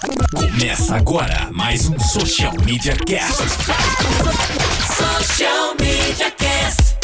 Começa 0.00 0.96
agora 0.96 1.50
mais 1.52 1.88
um 1.88 1.98
Social 1.98 2.52
Media 2.64 2.94
Cast. 2.96 3.42
Social 4.94 5.74
Media 5.80 6.30
Cast. 6.32 6.96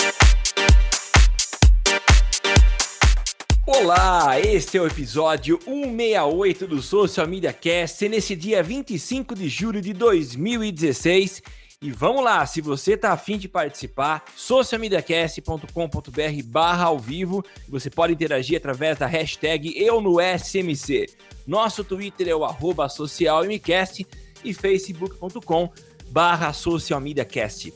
Olá, 3.66 4.38
este 4.40 4.76
é 4.76 4.80
o 4.82 4.86
episódio 4.86 5.58
168 5.64 6.66
do 6.66 6.82
Social 6.82 7.26
Media 7.26 7.52
Cast, 7.52 8.06
nesse 8.08 8.36
dia 8.36 8.62
25 8.62 9.34
de 9.34 9.48
julho 9.48 9.80
de 9.80 9.92
2016. 9.94 11.42
E 11.82 11.90
vamos 11.90 12.22
lá, 12.22 12.46
se 12.46 12.60
você 12.60 12.96
tá 12.96 13.10
afim 13.10 13.36
de 13.36 13.48
participar, 13.48 14.22
socialmediacast.com.br 14.36 16.42
barra 16.44 16.84
ao 16.84 16.96
vivo, 16.96 17.44
você 17.68 17.90
pode 17.90 18.12
interagir 18.12 18.56
através 18.56 18.96
da 18.96 19.06
hashtag 19.06 19.74
eu 19.76 20.00
no 20.00 20.18
SMC. 20.20 21.06
Nosso 21.44 21.82
Twitter 21.82 22.28
é 22.28 22.36
o 22.36 22.44
arroba 22.44 22.88
socialmcast 22.88 24.06
e 24.44 24.54
facebook.com 24.54 25.72
barra 26.08 26.52
socialmediacast. 26.52 27.74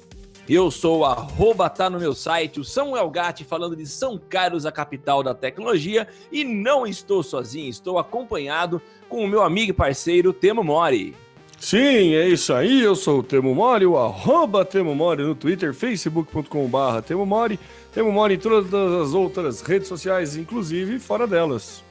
Eu 0.49 0.71
sou 0.71 1.05
arroba 1.05 1.69
tá 1.69 1.91
no 1.91 1.99
meu 1.99 2.15
site, 2.15 2.61
o 2.61 2.65
Samuel 2.65 3.11
Gatti, 3.11 3.43
falando 3.43 3.75
de 3.75 3.87
São 3.87 4.17
Carlos, 4.17 4.65
a 4.65 4.71
capital 4.71 5.21
da 5.21 5.35
tecnologia, 5.35 6.07
e 6.31 6.45
não 6.45 6.87
estou 6.87 7.25
sozinho, 7.25 7.69
estou 7.69 7.99
acompanhado 7.99 8.81
com 9.09 9.25
o 9.25 9.29
meu 9.29 9.43
amigo 9.43 9.71
e 9.71 9.75
parceiro 9.75 10.33
Temo 10.33 10.63
Mori. 10.63 11.26
Sim, 11.59 12.15
é 12.15 12.29
isso 12.29 12.53
aí. 12.53 12.83
Eu 12.83 12.95
sou 12.95 13.21
o 13.21 13.23
Temo 13.23 13.55
Mori, 13.55 13.87
o 13.87 13.97
arroba 13.97 14.65
Temo 14.65 14.95
Mori 14.95 15.23
no 15.23 15.35
Twitter, 15.35 15.75
facebook.com.br 15.75 17.01
Temo 17.07 17.25
Mori. 17.25 17.59
Temo 17.93 18.13
Mori 18.13 18.35
em 18.35 18.39
todas 18.39 18.73
as 18.73 19.15
outras 19.15 19.63
redes 19.63 19.89
sociais, 19.89 20.37
inclusive 20.37 20.99
fora 20.99 21.27
delas. 21.27 21.83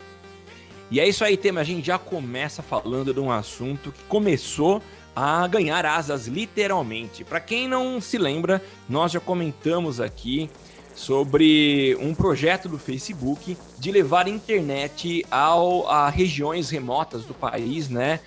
E 0.91 0.99
é 0.99 1.07
isso 1.07 1.25
aí, 1.25 1.35
Temo. 1.35 1.59
A 1.59 1.63
gente 1.63 1.87
já 1.87 1.97
começa 1.97 2.61
falando 2.61 3.13
de 3.13 3.19
um 3.19 3.31
assunto 3.31 3.91
que 3.91 4.03
começou 4.03 4.81
a 5.15 5.47
ganhar 5.47 5.85
asas, 5.85 6.27
literalmente. 6.27 7.23
Para 7.23 7.39
quem 7.39 7.67
não 7.67 7.99
se 7.99 8.17
lembra, 8.17 8.61
nós 8.87 9.11
já 9.11 9.19
comentamos 9.19 9.99
aqui 9.99 10.49
sobre 10.93 11.97
um 11.99 12.13
projeto 12.13 12.69
do 12.69 12.77
Facebook 12.77 13.57
de 13.77 13.91
levar 13.91 14.27
internet 14.27 15.25
ao, 15.29 15.89
a 15.89 16.09
regiões 16.09 16.69
remotas 16.69 17.25
do 17.25 17.33
país, 17.33 17.89
né? 17.89 18.19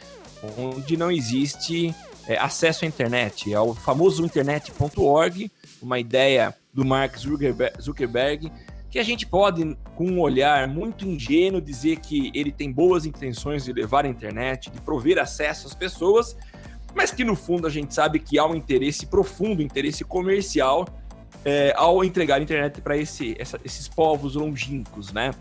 Onde 0.56 0.96
não 0.96 1.10
existe 1.10 1.94
é, 2.26 2.38
acesso 2.38 2.84
à 2.84 2.88
internet. 2.88 3.52
É 3.52 3.60
o 3.60 3.74
famoso 3.74 4.24
internet.org, 4.24 5.50
uma 5.82 5.98
ideia 5.98 6.54
do 6.72 6.84
Mark 6.84 7.16
Zuckerberg, 7.16 8.52
que 8.90 8.98
a 8.98 9.02
gente 9.02 9.26
pode, 9.26 9.76
com 9.94 10.06
um 10.06 10.20
olhar 10.20 10.66
muito 10.68 11.06
ingênuo, 11.06 11.60
dizer 11.60 11.98
que 12.00 12.30
ele 12.34 12.50
tem 12.50 12.72
boas 12.72 13.04
intenções 13.04 13.64
de 13.64 13.72
levar 13.72 14.04
a 14.04 14.08
internet, 14.08 14.70
de 14.70 14.80
prover 14.80 15.18
acesso 15.18 15.66
às 15.66 15.74
pessoas, 15.74 16.36
mas 16.94 17.10
que 17.10 17.24
no 17.24 17.36
fundo 17.36 17.66
a 17.66 17.70
gente 17.70 17.92
sabe 17.94 18.18
que 18.18 18.38
há 18.38 18.46
um 18.46 18.54
interesse 18.54 19.06
profundo, 19.06 19.62
interesse 19.62 20.04
comercial, 20.04 20.86
é, 21.44 21.72
ao 21.76 22.04
entregar 22.04 22.36
a 22.36 22.42
internet 22.42 22.80
para 22.80 22.96
esse, 22.96 23.36
esses 23.64 23.88
povos 23.88 24.34
longínquos, 24.34 25.12
né? 25.12 25.32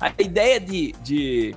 A 0.00 0.10
ideia 0.20 0.58
de, 0.58 0.92
de 1.02 1.54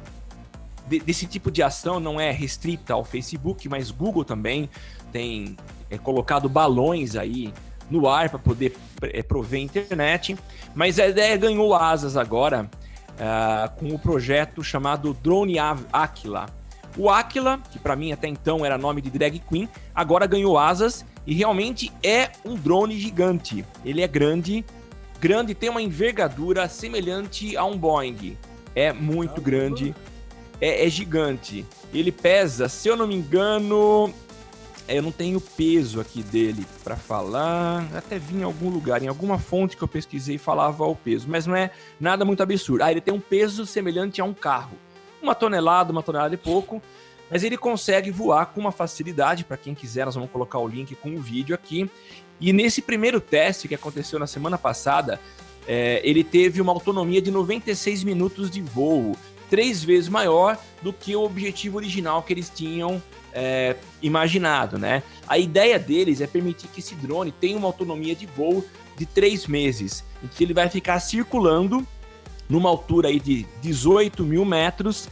de, 0.87 0.99
desse 0.99 1.25
tipo 1.25 1.51
de 1.51 1.63
ação 1.63 1.99
não 1.99 2.19
é 2.19 2.31
restrita 2.31 2.93
ao 2.93 3.03
Facebook, 3.03 3.67
mas 3.67 3.91
Google 3.91 4.23
também 4.23 4.69
tem 5.11 5.55
é, 5.89 5.97
colocado 5.97 6.49
balões 6.49 7.15
aí 7.15 7.53
no 7.89 8.07
ar 8.07 8.29
para 8.29 8.39
poder 8.39 8.75
é, 9.01 9.21
prover 9.21 9.61
internet. 9.61 10.37
Mas 10.73 10.99
a 10.99 11.07
ideia 11.07 11.37
ganhou 11.37 11.73
asas 11.73 12.17
agora 12.17 12.69
uh, 13.15 13.79
com 13.79 13.93
o 13.93 13.99
projeto 13.99 14.63
chamado 14.63 15.13
Drone 15.13 15.55
Aquila. 15.91 16.47
O 16.97 17.09
Aquila, 17.09 17.59
que 17.71 17.77
para 17.77 17.95
mim 17.95 18.11
até 18.11 18.27
então 18.27 18.65
era 18.65 18.77
nome 18.77 19.01
de 19.01 19.09
drag 19.09 19.39
queen, 19.39 19.67
agora 19.93 20.25
ganhou 20.25 20.57
asas 20.57 21.05
e 21.27 21.33
realmente 21.33 21.91
é 22.03 22.31
um 22.45 22.55
drone 22.55 22.97
gigante. 22.99 23.65
Ele 23.83 24.01
é 24.01 24.07
grande, 24.07 24.63
grande 25.19 25.53
tem 25.53 25.69
uma 25.69 25.81
envergadura 25.81 26.69
semelhante 26.69 27.57
a 27.57 27.65
um 27.65 27.77
Boeing. 27.77 28.37
É 28.73 28.93
muito 28.93 29.41
grande 29.41 29.93
é, 30.59 30.85
é 30.85 30.89
gigante. 30.89 31.65
Ele 31.93 32.11
pesa, 32.11 32.67
se 32.69 32.87
eu 32.87 32.95
não 32.95 33.07
me 33.07 33.15
engano, 33.15 34.13
eu 34.87 35.01
não 35.01 35.11
tenho 35.11 35.41
peso 35.41 35.99
aqui 35.99 36.21
dele 36.21 36.65
para 36.83 36.95
falar. 36.95 37.87
Até 37.95 38.19
vi 38.19 38.37
em 38.37 38.43
algum 38.43 38.69
lugar, 38.69 39.01
em 39.01 39.07
alguma 39.07 39.39
fonte 39.39 39.75
que 39.75 39.83
eu 39.83 39.87
pesquisei 39.87 40.37
falava 40.37 40.85
o 40.85 40.95
peso, 40.95 41.27
mas 41.27 41.47
não 41.47 41.55
é 41.55 41.71
nada 41.99 42.23
muito 42.23 42.43
absurdo. 42.43 42.83
Ah, 42.83 42.91
ele 42.91 43.01
tem 43.01 43.13
um 43.13 43.19
peso 43.19 43.65
semelhante 43.65 44.21
a 44.21 44.25
um 44.25 44.33
carro. 44.33 44.77
Uma 45.21 45.33
tonelada, 45.33 45.91
uma 45.91 46.03
tonelada 46.03 46.35
e 46.35 46.37
pouco. 46.37 46.81
Mas 47.29 47.43
ele 47.43 47.57
consegue 47.57 48.11
voar 48.11 48.45
com 48.47 48.61
uma 48.61 48.71
facilidade. 48.71 49.43
Para 49.43 49.57
quem 49.57 49.73
quiser, 49.73 50.05
nós 50.05 50.13
vamos 50.13 50.29
colocar 50.29 50.59
o 50.59 50.67
link 50.67 50.93
com 50.95 51.15
o 51.15 51.19
vídeo 51.19 51.55
aqui. 51.55 51.89
E 52.39 52.53
nesse 52.53 52.81
primeiro 52.81 53.19
teste 53.19 53.67
que 53.67 53.73
aconteceu 53.73 54.19
na 54.19 54.27
semana 54.27 54.57
passada, 54.57 55.19
é, 55.67 56.01
ele 56.03 56.23
teve 56.23 56.61
uma 56.61 56.71
autonomia 56.71 57.21
de 57.21 57.31
96 57.31 58.03
minutos 58.03 58.51
de 58.51 58.61
voo 58.61 59.15
três 59.49 59.83
vezes 59.83 60.09
maior 60.09 60.57
do 60.81 60.91
que 60.91 61.15
o 61.15 61.23
objetivo 61.23 61.77
original 61.77 62.23
que 62.23 62.33
eles 62.33 62.49
tinham 62.53 63.01
é, 63.33 63.75
imaginado, 64.01 64.77
né? 64.77 65.03
A 65.27 65.37
ideia 65.37 65.77
deles 65.77 66.21
é 66.21 66.27
permitir 66.27 66.67
que 66.69 66.79
esse 66.79 66.95
drone 66.95 67.31
tenha 67.31 67.57
uma 67.57 67.67
autonomia 67.67 68.15
de 68.15 68.25
voo 68.25 68.65
de 68.97 69.05
três 69.05 69.45
meses, 69.45 70.03
em 70.23 70.27
que 70.27 70.43
ele 70.43 70.53
vai 70.53 70.69
ficar 70.69 70.99
circulando 70.99 71.85
numa 72.47 72.69
altura 72.69 73.09
aí 73.09 73.19
de 73.19 73.45
18 73.61 74.23
mil 74.23 74.45
metros 74.45 75.09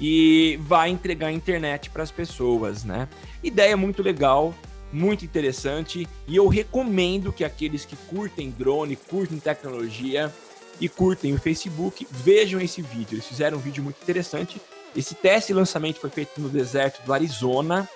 e 0.00 0.58
vai 0.62 0.90
entregar 0.90 1.32
internet 1.32 1.90
para 1.90 2.02
as 2.02 2.10
pessoas, 2.10 2.84
né? 2.84 3.08
Ideia 3.42 3.76
muito 3.76 4.02
legal, 4.02 4.54
muito 4.92 5.24
interessante 5.24 6.08
e 6.26 6.36
eu 6.36 6.48
recomendo 6.48 7.32
que 7.32 7.44
aqueles 7.44 7.84
que 7.84 7.96
curtem 8.08 8.50
drone, 8.50 8.96
curtem 8.96 9.38
tecnologia, 9.38 10.32
e 10.80 10.88
curtem 10.88 11.34
o 11.34 11.38
Facebook, 11.38 12.06
vejam 12.10 12.60
esse 12.60 12.82
vídeo. 12.82 13.14
Eles 13.14 13.26
fizeram 13.26 13.58
um 13.58 13.60
vídeo 13.60 13.82
muito 13.82 14.00
interessante. 14.02 14.60
Esse 14.94 15.14
teste 15.14 15.48
de 15.48 15.54
lançamento 15.54 15.98
foi 15.98 16.10
feito 16.10 16.40
no 16.40 16.48
deserto 16.48 17.04
do 17.04 17.12
Arizona, 17.12 17.88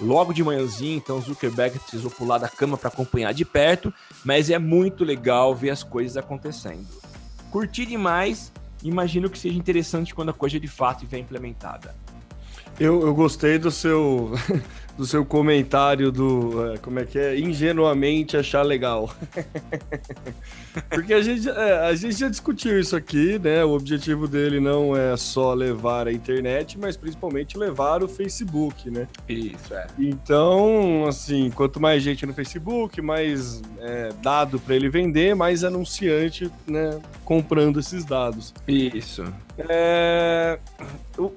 logo 0.00 0.32
de 0.32 0.42
manhãzinho, 0.42 0.96
então 0.96 1.20
Zuckerberg 1.20 1.78
precisou 1.78 2.10
pular 2.10 2.38
da 2.38 2.48
cama 2.48 2.76
para 2.76 2.88
acompanhar 2.88 3.34
de 3.34 3.44
perto, 3.44 3.92
mas 4.24 4.48
é 4.50 4.58
muito 4.58 5.04
legal 5.04 5.54
ver 5.54 5.70
as 5.70 5.82
coisas 5.82 6.16
acontecendo. 6.16 6.86
Curti 7.50 7.84
demais, 7.84 8.52
imagino 8.82 9.28
que 9.28 9.38
seja 9.38 9.58
interessante 9.58 10.14
quando 10.14 10.28
a 10.28 10.34
coisa 10.34 10.60
de 10.60 10.68
fato 10.68 11.02
estiver 11.02 11.18
implementada. 11.18 11.94
Eu, 12.78 13.02
eu 13.02 13.12
gostei 13.14 13.58
do 13.58 13.70
seu, 13.72 14.32
do 14.98 15.06
seu 15.06 15.24
comentário 15.24 16.10
do. 16.10 16.72
É, 16.72 16.78
como 16.78 16.98
é 16.98 17.04
que 17.04 17.16
é? 17.16 17.38
Ingenuamente 17.38 18.36
achar 18.36 18.62
legal. 18.62 19.14
Porque 20.90 21.14
a 21.14 21.22
gente, 21.22 21.48
é, 21.48 21.86
a 21.86 21.94
gente 21.94 22.18
já 22.18 22.28
discutiu 22.28 22.78
isso 22.78 22.96
aqui, 22.96 23.38
né? 23.38 23.64
O 23.64 23.70
objetivo 23.70 24.26
dele 24.26 24.58
não 24.58 24.96
é 24.96 25.16
só 25.16 25.54
levar 25.54 26.08
a 26.08 26.12
internet, 26.12 26.76
mas 26.76 26.96
principalmente 26.96 27.56
levar 27.56 28.02
o 28.02 28.08
Facebook, 28.08 28.90
né? 28.90 29.06
Isso, 29.28 29.72
é. 29.72 29.86
Então, 29.96 31.06
assim, 31.06 31.48
quanto 31.50 31.80
mais 31.80 32.02
gente 32.02 32.26
no 32.26 32.34
Facebook, 32.34 33.00
mais 33.00 33.62
é, 33.78 34.10
dado 34.20 34.58
para 34.58 34.74
ele 34.74 34.88
vender, 34.88 35.34
mais 35.36 35.62
anunciante, 35.62 36.50
né? 36.66 37.00
Comprando 37.24 37.78
esses 37.78 38.04
dados. 38.04 38.52
Isso. 38.66 39.24
É, 39.56 40.58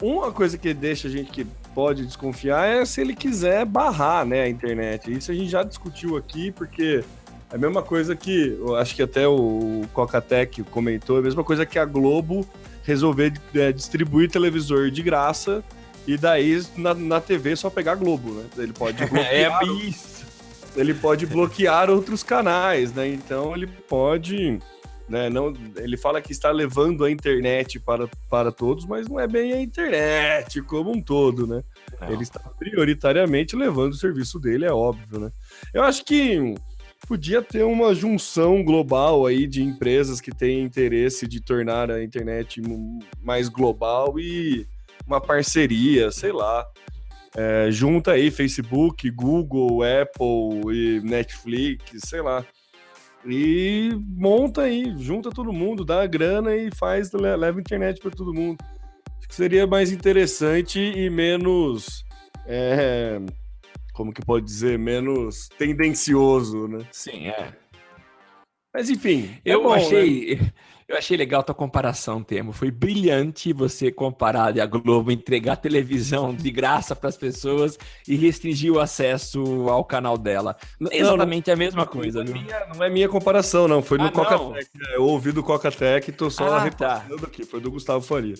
uma 0.01 0.31
coisa 0.31 0.57
que 0.57 0.73
deixa 0.73 1.07
a 1.07 1.11
gente 1.11 1.29
que 1.29 1.45
pode 1.73 2.05
desconfiar 2.05 2.67
é 2.67 2.85
se 2.85 3.01
ele 3.01 3.15
quiser 3.15 3.65
barrar 3.65 4.25
né, 4.25 4.43
a 4.43 4.49
internet. 4.49 5.11
Isso 5.11 5.31
a 5.31 5.35
gente 5.35 5.49
já 5.49 5.63
discutiu 5.63 6.17
aqui, 6.17 6.51
porque 6.51 7.03
é 7.51 7.55
a 7.55 7.57
mesma 7.57 7.81
coisa 7.81 8.15
que, 8.15 8.57
acho 8.79 8.95
que 8.95 9.01
até 9.01 9.27
o 9.27 9.83
Cocatec 9.93 10.63
comentou, 10.63 11.17
é 11.17 11.19
a 11.19 11.23
mesma 11.23 11.43
coisa 11.43 11.65
que 11.65 11.77
a 11.77 11.85
Globo 11.85 12.47
resolver 12.83 13.33
é, 13.53 13.71
distribuir 13.71 14.29
televisor 14.29 14.89
de 14.89 15.01
graça 15.01 15.63
e 16.07 16.17
daí 16.17 16.63
na, 16.75 16.93
na 16.93 17.21
TV 17.21 17.55
só 17.55 17.69
pegar 17.69 17.95
Globo, 17.95 18.31
né? 18.31 18.45
Ele 18.57 18.73
pode 18.73 18.97
bloquear. 19.05 19.61
é 19.61 19.65
isso. 19.67 20.25
Ele 20.75 20.93
pode 20.93 21.25
bloquear 21.25 21.89
outros 21.89 22.23
canais, 22.23 22.93
né? 22.93 23.07
Então 23.07 23.55
ele 23.55 23.67
pode 23.67 24.59
né? 25.07 25.29
Não, 25.29 25.53
ele 25.77 25.97
fala 25.97 26.21
que 26.21 26.31
está 26.31 26.51
levando 26.51 27.03
a 27.03 27.11
internet 27.11 27.79
para, 27.79 28.07
para 28.29 28.51
todos, 28.51 28.85
mas 28.85 29.07
não 29.07 29.19
é 29.19 29.27
bem 29.27 29.53
a 29.53 29.61
internet 29.61 30.61
como 30.61 30.91
um 30.91 31.01
todo, 31.01 31.45
né? 31.45 31.63
Não. 31.99 32.11
Ele 32.11 32.23
está 32.23 32.39
prioritariamente 32.39 33.55
levando 33.55 33.93
o 33.93 33.97
serviço 33.97 34.39
dele, 34.39 34.65
é 34.65 34.71
óbvio, 34.71 35.19
né? 35.19 35.31
Eu 35.73 35.83
acho 35.83 36.05
que 36.05 36.55
podia 37.07 37.41
ter 37.41 37.63
uma 37.63 37.93
junção 37.93 38.63
global 38.63 39.25
aí 39.25 39.47
de 39.47 39.61
empresas 39.61 40.21
que 40.21 40.31
têm 40.31 40.61
interesse 40.61 41.27
de 41.27 41.41
tornar 41.41 41.91
a 41.91 42.03
internet 42.03 42.61
mais 43.21 43.49
global 43.49 44.19
e 44.19 44.65
uma 45.05 45.19
parceria, 45.19 46.11
sei 46.11 46.31
lá. 46.31 46.65
É, 47.35 47.71
junta 47.71 48.11
aí 48.11 48.29
Facebook, 48.29 49.09
Google, 49.09 49.81
Apple 49.83 50.75
e 50.75 51.01
Netflix, 51.01 52.01
sei 52.05 52.21
lá. 52.21 52.45
E 53.25 53.91
monta 54.17 54.63
aí, 54.63 54.93
junta 54.97 55.29
todo 55.29 55.53
mundo, 55.53 55.85
dá 55.85 56.01
a 56.01 56.07
grana 56.07 56.55
e 56.55 56.69
faz, 56.75 57.11
leva 57.11 57.59
internet 57.59 57.99
para 57.99 58.11
todo 58.11 58.33
mundo. 58.33 58.57
Acho 59.19 59.27
que 59.27 59.35
seria 59.35 59.67
mais 59.67 59.91
interessante 59.91 60.79
e 60.79 61.09
menos. 61.09 62.03
É, 62.47 63.19
como 63.93 64.11
que 64.11 64.25
pode 64.25 64.45
dizer? 64.45 64.79
Menos 64.79 65.47
tendencioso, 65.57 66.67
né? 66.67 66.79
Sim, 66.91 67.27
é. 67.27 67.53
Mas 68.73 68.89
enfim, 68.89 69.37
eu 69.43 69.59
é 69.59 69.63
bom, 69.63 69.73
achei. 69.73 70.35
né? 70.35 70.51
Eu 70.91 70.97
achei 70.97 71.15
legal 71.15 71.39
a 71.39 71.43
tua 71.43 71.55
comparação, 71.55 72.21
Temo. 72.21 72.51
Foi 72.51 72.69
brilhante 72.69 73.53
você 73.53 73.89
comparar 73.89 74.59
a 74.59 74.65
Globo 74.65 75.09
entregar 75.09 75.55
televisão 75.55 76.35
de 76.35 76.51
graça 76.51 76.93
para 76.93 77.07
as 77.07 77.15
pessoas 77.15 77.79
e 78.05 78.17
restringir 78.17 78.73
o 78.73 78.77
acesso 78.77 79.69
ao 79.69 79.85
canal 79.85 80.17
dela. 80.17 80.57
Não, 80.77 80.91
Exatamente 80.91 81.49
a 81.49 81.55
mesma 81.55 81.85
coisa, 81.85 82.25
não, 82.25 82.31
é 82.31 82.37
minha, 82.37 82.65
não 82.75 82.83
é 82.83 82.89
minha 82.89 83.07
comparação, 83.07 83.69
não. 83.69 83.81
Foi 83.81 83.97
no 83.97 84.03
Ah, 84.07 84.11
Coca 84.11 84.35
não? 84.37 84.51
Tech. 84.51 84.67
É, 84.89 84.97
Eu 84.97 85.03
ouvi 85.05 85.31
do 85.31 85.41
Coca 85.41 85.71
Tech, 85.71 86.11
tô 86.11 86.29
só 86.29 86.43
Ah, 86.57 86.69
tá. 86.69 86.97
repassando 86.97 87.25
aqui. 87.25 87.45
Foi 87.45 87.61
do 87.61 87.71
Gustavo 87.71 88.01
Faria. 88.03 88.35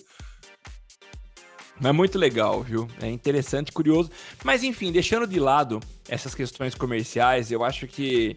Mas 1.79 1.95
muito 1.95 2.19
legal, 2.19 2.61
viu? 2.61 2.85
É 3.01 3.07
interessante, 3.09 3.71
curioso. 3.71 4.11
Mas 4.43 4.61
enfim, 4.61 4.91
deixando 4.91 5.25
de 5.25 5.39
lado 5.39 5.79
essas 6.09 6.35
questões 6.35 6.75
comerciais, 6.75 7.49
eu 7.49 7.63
acho 7.63 7.87
que. 7.87 8.35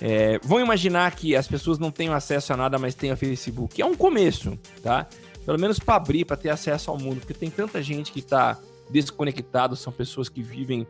É, 0.00 0.38
vão 0.42 0.60
imaginar 0.60 1.14
que 1.14 1.36
as 1.36 1.46
pessoas 1.46 1.78
não 1.78 1.90
tenham 1.90 2.14
acesso 2.14 2.52
a 2.52 2.56
nada, 2.56 2.78
mas 2.78 2.94
tenham 2.94 3.16
Facebook. 3.16 3.80
É 3.82 3.84
um 3.84 3.94
começo, 3.94 4.58
tá? 4.82 5.06
Pelo 5.44 5.58
menos 5.58 5.78
para 5.78 5.96
abrir, 5.96 6.24
para 6.24 6.36
ter 6.36 6.48
acesso 6.50 6.90
ao 6.90 6.98
mundo, 6.98 7.18
porque 7.20 7.34
tem 7.34 7.50
tanta 7.50 7.82
gente 7.82 8.10
que 8.12 8.22
tá 8.22 8.58
desconectado, 8.90 9.76
são 9.76 9.92
pessoas 9.92 10.28
que 10.28 10.42
vivem 10.42 10.86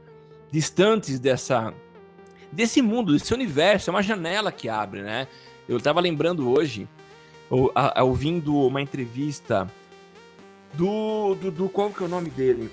distantes 0.50 1.18
dessa 1.18 1.72
desse 2.52 2.82
mundo, 2.82 3.12
desse 3.12 3.32
universo, 3.32 3.90
é 3.90 3.92
uma 3.92 4.02
janela 4.02 4.50
que 4.50 4.68
abre, 4.68 5.02
né? 5.02 5.28
Eu 5.68 5.80
tava 5.80 6.00
lembrando 6.00 6.50
hoje, 6.50 6.88
ouvindo 8.02 8.56
uma 8.66 8.80
entrevista 8.82 9.70
do, 10.74 11.34
do, 11.36 11.50
do- 11.50 11.68
Qual 11.68 11.90
que 11.90 12.02
é 12.02 12.06
o 12.06 12.08
nome 12.08 12.30
dele? 12.30 12.70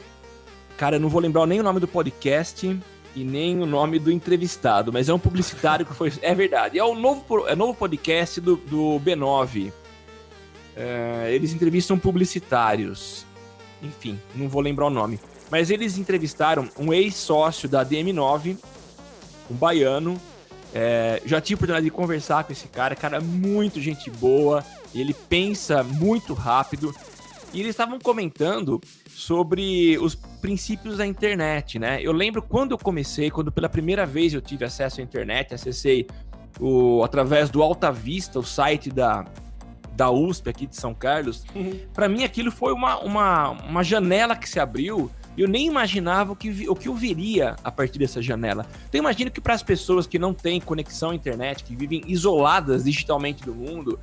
Cara, 0.77 0.95
eu 0.95 0.99
não 0.99 1.09
vou 1.09 1.21
lembrar 1.21 1.45
nem 1.45 1.59
o 1.59 1.63
nome 1.63 1.79
do 1.79 1.87
podcast 1.87 2.79
e 3.17 3.23
nem 3.23 3.59
o 3.59 3.65
nome 3.65 3.97
do 3.97 4.11
entrevistado, 4.11 4.93
mas 4.93 5.09
é 5.09 5.13
um 5.13 5.17
publicitário 5.17 5.83
que 5.83 5.93
foi. 5.93 6.13
É 6.21 6.35
verdade. 6.35 6.77
É 6.77 6.83
o 6.83 6.93
novo, 6.93 7.47
é 7.47 7.55
novo 7.55 7.73
podcast 7.73 8.39
do, 8.39 8.57
do 8.57 9.01
B9. 9.03 9.73
É, 10.75 11.31
eles 11.33 11.51
entrevistam 11.51 11.97
publicitários. 11.97 13.25
Enfim, 13.81 14.19
não 14.35 14.47
vou 14.47 14.61
lembrar 14.61 14.85
o 14.85 14.89
nome. 14.91 15.19
Mas 15.49 15.71
eles 15.71 15.97
entrevistaram 15.97 16.69
um 16.77 16.93
ex-sócio 16.93 17.67
da 17.67 17.83
DM9, 17.83 18.55
um 19.49 19.55
baiano. 19.55 20.21
É, 20.71 21.19
já 21.25 21.41
tive 21.41 21.55
a 21.55 21.57
oportunidade 21.57 21.85
de 21.85 21.91
conversar 21.91 22.43
com 22.43 22.51
esse 22.51 22.67
cara, 22.67 22.95
cara, 22.95 23.19
muito 23.19 23.81
gente 23.81 24.11
boa. 24.11 24.63
Ele 24.93 25.15
pensa 25.27 25.81
muito 25.81 26.35
rápido. 26.35 26.93
E 27.53 27.59
eles 27.61 27.71
estavam 27.71 27.97
comentando 27.97 28.79
sobre 29.09 29.97
os 29.99 30.15
princípios 30.15 30.97
da 30.97 31.05
internet, 31.05 31.79
né? 31.79 31.99
Eu 32.01 32.11
lembro 32.11 32.41
quando 32.41 32.71
eu 32.71 32.77
comecei, 32.77 33.31
quando 33.31 33.51
pela 33.51 33.69
primeira 33.69 34.05
vez 34.05 34.33
eu 34.33 34.41
tive 34.41 34.65
acesso 34.65 34.99
à 34.99 35.03
internet, 35.03 35.53
acessei 35.53 36.07
o, 36.59 37.03
através 37.03 37.49
do 37.49 37.61
Alta 37.63 37.91
Vista, 37.91 38.39
o 38.39 38.43
site 38.43 38.89
da, 38.89 39.25
da 39.93 40.11
USP 40.11 40.49
aqui 40.49 40.67
de 40.67 40.75
São 40.75 40.93
Carlos. 40.93 41.45
Para 41.93 42.07
mim 42.09 42.23
aquilo 42.23 42.51
foi 42.51 42.73
uma, 42.73 42.99
uma, 42.99 43.49
uma 43.49 43.83
janela 43.83 44.35
que 44.35 44.47
se 44.47 44.59
abriu. 44.59 45.09
e 45.35 45.41
Eu 45.41 45.47
nem 45.47 45.65
imaginava 45.65 46.33
o 46.33 46.35
que, 46.35 46.69
o 46.69 46.75
que 46.75 46.87
eu 46.87 46.93
veria 46.93 47.55
a 47.63 47.71
partir 47.71 47.97
dessa 47.97 48.21
janela. 48.21 48.65
Então 48.87 48.99
imagino 48.99 49.31
que 49.31 49.41
para 49.41 49.53
as 49.53 49.63
pessoas 49.63 50.05
que 50.05 50.19
não 50.19 50.33
têm 50.33 50.59
conexão 50.59 51.11
à 51.11 51.15
internet, 51.15 51.63
que 51.63 51.75
vivem 51.75 52.03
isoladas 52.05 52.83
digitalmente 52.83 53.43
do 53.43 53.55
mundo, 53.55 53.99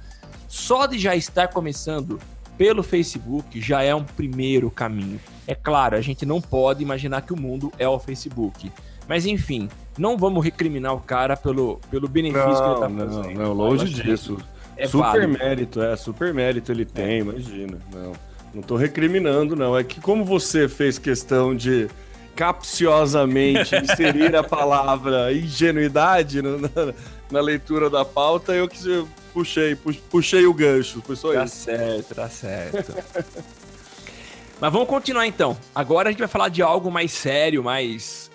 só 0.49 0.87
de 0.87 0.99
já 0.99 1.14
estar 1.14 1.49
começando 1.49 2.19
pelo 2.56 2.83
Facebook 2.83 3.61
já 3.61 3.83
é 3.83 3.95
um 3.95 4.05
primeiro 4.05 4.71
caminho. 4.71 5.21
É 5.47 5.55
claro, 5.55 5.97
a 5.97 6.01
gente 6.01 6.25
não 6.25 6.41
pode 6.41 6.83
imaginar 6.83 7.23
que 7.23 7.33
o 7.33 7.41
mundo 7.41 7.73
é 7.79 7.89
o 7.89 7.99
Facebook. 7.99 8.71
Mas 9.09 9.27
enfim, 9.27 9.69
não 9.99 10.17
vamos 10.17 10.43
recriminar 10.45 10.95
o 10.95 11.01
cara 11.01 11.37
pelo, 11.37 11.79
pelo 11.91 12.09
benefício 12.09 12.43
que 12.43 12.71
ele 12.71 12.81
tá 12.81 12.89
Não, 12.89 13.06
fazendo. 13.06 13.35
não, 13.39 13.45
não, 13.45 13.53
longe 13.53 13.93
disso. 13.93 14.39
É 14.77 14.87
super 14.87 15.03
válido. 15.03 15.39
mérito, 15.39 15.83
é, 15.83 15.97
super 15.97 16.35
mérito 16.35 16.73
ele 16.73 16.85
tem, 16.85 17.21
imagina. 17.21 17.79
Não, 17.93 18.12
não 18.55 18.62
tô 18.62 18.77
recriminando, 18.77 19.55
não. 19.55 19.77
É 19.77 19.85
que 19.85 20.01
como 20.01 20.25
você 20.25 20.69
fez 20.69 20.99
questão 20.99 21.55
de 21.55 21.89
capciosamente 22.34 23.75
inserir 23.76 24.34
a 24.36 24.42
palavra 24.42 25.32
ingenuidade 25.32 26.42
no- 26.42 26.58
na, 26.58 26.69
na 27.31 27.40
leitura 27.40 27.88
da 27.90 28.04
pauta, 28.04 28.52
eu 28.52 28.69
que 28.69 28.78
puxei, 29.32 29.75
pu- 29.75 29.94
puxei 30.10 30.46
o 30.46 30.54
gancho, 30.54 31.02
foi 31.04 31.16
só 31.16 31.32
Tá 31.32 31.44
isso. 31.44 31.56
certo, 31.56 32.14
tá 32.14 32.28
certo. 32.28 32.94
Mas 34.60 34.72
vamos 34.72 34.88
continuar 34.88 35.26
então. 35.26 35.56
Agora 35.75 36.08
a 36.08 36.12
gente 36.12 36.20
vai 36.20 36.28
falar 36.28 36.48
de 36.48 36.62
algo 36.62 36.90
mais 36.90 37.12
sério, 37.12 37.62
mais 37.62 38.31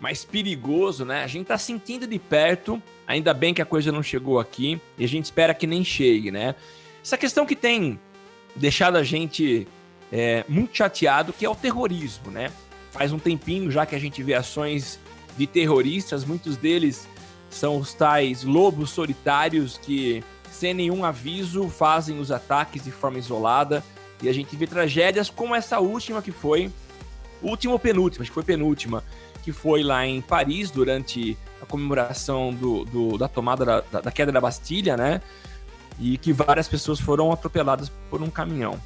mais 0.00 0.24
perigoso, 0.24 1.04
né? 1.04 1.24
A 1.24 1.26
gente 1.26 1.46
tá 1.48 1.58
sentindo 1.58 2.06
de 2.06 2.20
perto, 2.20 2.80
ainda 3.04 3.34
bem 3.34 3.52
que 3.52 3.60
a 3.60 3.64
coisa 3.66 3.90
não 3.90 4.00
chegou 4.00 4.38
aqui, 4.38 4.80
e 4.96 5.04
a 5.04 5.08
gente 5.08 5.24
espera 5.24 5.52
que 5.52 5.66
nem 5.66 5.82
chegue, 5.84 6.30
né? 6.30 6.54
Essa 7.04 7.18
questão 7.18 7.44
que 7.44 7.56
tem 7.56 7.98
deixado 8.54 8.94
a 8.96 9.02
gente 9.02 9.66
é, 10.12 10.44
muito 10.48 10.76
chateado, 10.76 11.32
que 11.32 11.44
é 11.44 11.50
o 11.50 11.54
terrorismo, 11.56 12.30
né? 12.30 12.52
Faz 12.90 13.12
um 13.12 13.18
tempinho 13.18 13.70
já 13.70 13.84
que 13.86 13.94
a 13.94 13.98
gente 13.98 14.22
vê 14.22 14.34
ações 14.34 14.98
de 15.36 15.46
terroristas, 15.46 16.24
muitos 16.24 16.56
deles 16.56 17.06
são 17.50 17.78
os 17.78 17.94
tais 17.94 18.42
lobos 18.44 18.90
solitários 18.90 19.78
que, 19.78 20.22
sem 20.50 20.74
nenhum 20.74 21.04
aviso, 21.04 21.68
fazem 21.68 22.18
os 22.18 22.30
ataques 22.30 22.82
de 22.84 22.90
forma 22.90 23.18
isolada. 23.18 23.82
E 24.22 24.28
a 24.28 24.32
gente 24.32 24.54
vê 24.56 24.66
tragédias 24.66 25.30
como 25.30 25.54
essa 25.54 25.78
última 25.78 26.20
que 26.20 26.32
foi, 26.32 26.70
última 27.40 27.72
ou 27.74 27.78
penúltima, 27.78 28.22
acho 28.22 28.30
que 28.30 28.34
foi 28.34 28.42
penúltima, 28.42 29.04
que 29.44 29.52
foi 29.52 29.82
lá 29.84 30.04
em 30.04 30.20
Paris 30.20 30.70
durante 30.72 31.38
a 31.62 31.66
comemoração 31.66 32.52
do, 32.52 32.84
do- 32.84 33.16
da 33.18 33.28
tomada 33.28 33.64
da, 33.64 33.80
da- 33.80 34.00
da 34.00 34.10
queda 34.10 34.32
da 34.32 34.40
Bastilha, 34.40 34.96
né? 34.96 35.22
E 36.00 36.18
que 36.18 36.32
várias 36.32 36.66
pessoas 36.68 36.98
foram 37.00 37.30
atropeladas 37.32 37.90
por 38.10 38.20
um 38.22 38.28
caminhão. 38.30 38.78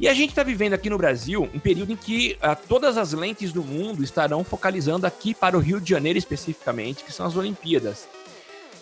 E 0.00 0.08
a 0.08 0.14
gente 0.14 0.30
está 0.30 0.42
vivendo 0.42 0.72
aqui 0.72 0.88
no 0.88 0.96
Brasil 0.96 1.46
um 1.52 1.58
período 1.58 1.92
em 1.92 1.96
que 1.96 2.34
ah, 2.40 2.54
todas 2.54 2.96
as 2.96 3.12
lentes 3.12 3.52
do 3.52 3.62
mundo 3.62 4.02
estarão 4.02 4.42
focalizando 4.42 5.06
aqui 5.06 5.34
para 5.34 5.58
o 5.58 5.60
Rio 5.60 5.78
de 5.78 5.90
Janeiro 5.90 6.18
especificamente, 6.18 7.04
que 7.04 7.12
são 7.12 7.26
as 7.26 7.36
Olimpíadas. 7.36 8.08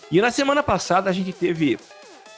E 0.09 0.21
na 0.21 0.31
semana 0.31 0.63
passada 0.63 1.09
a 1.09 1.13
gente 1.13 1.33
teve 1.33 1.77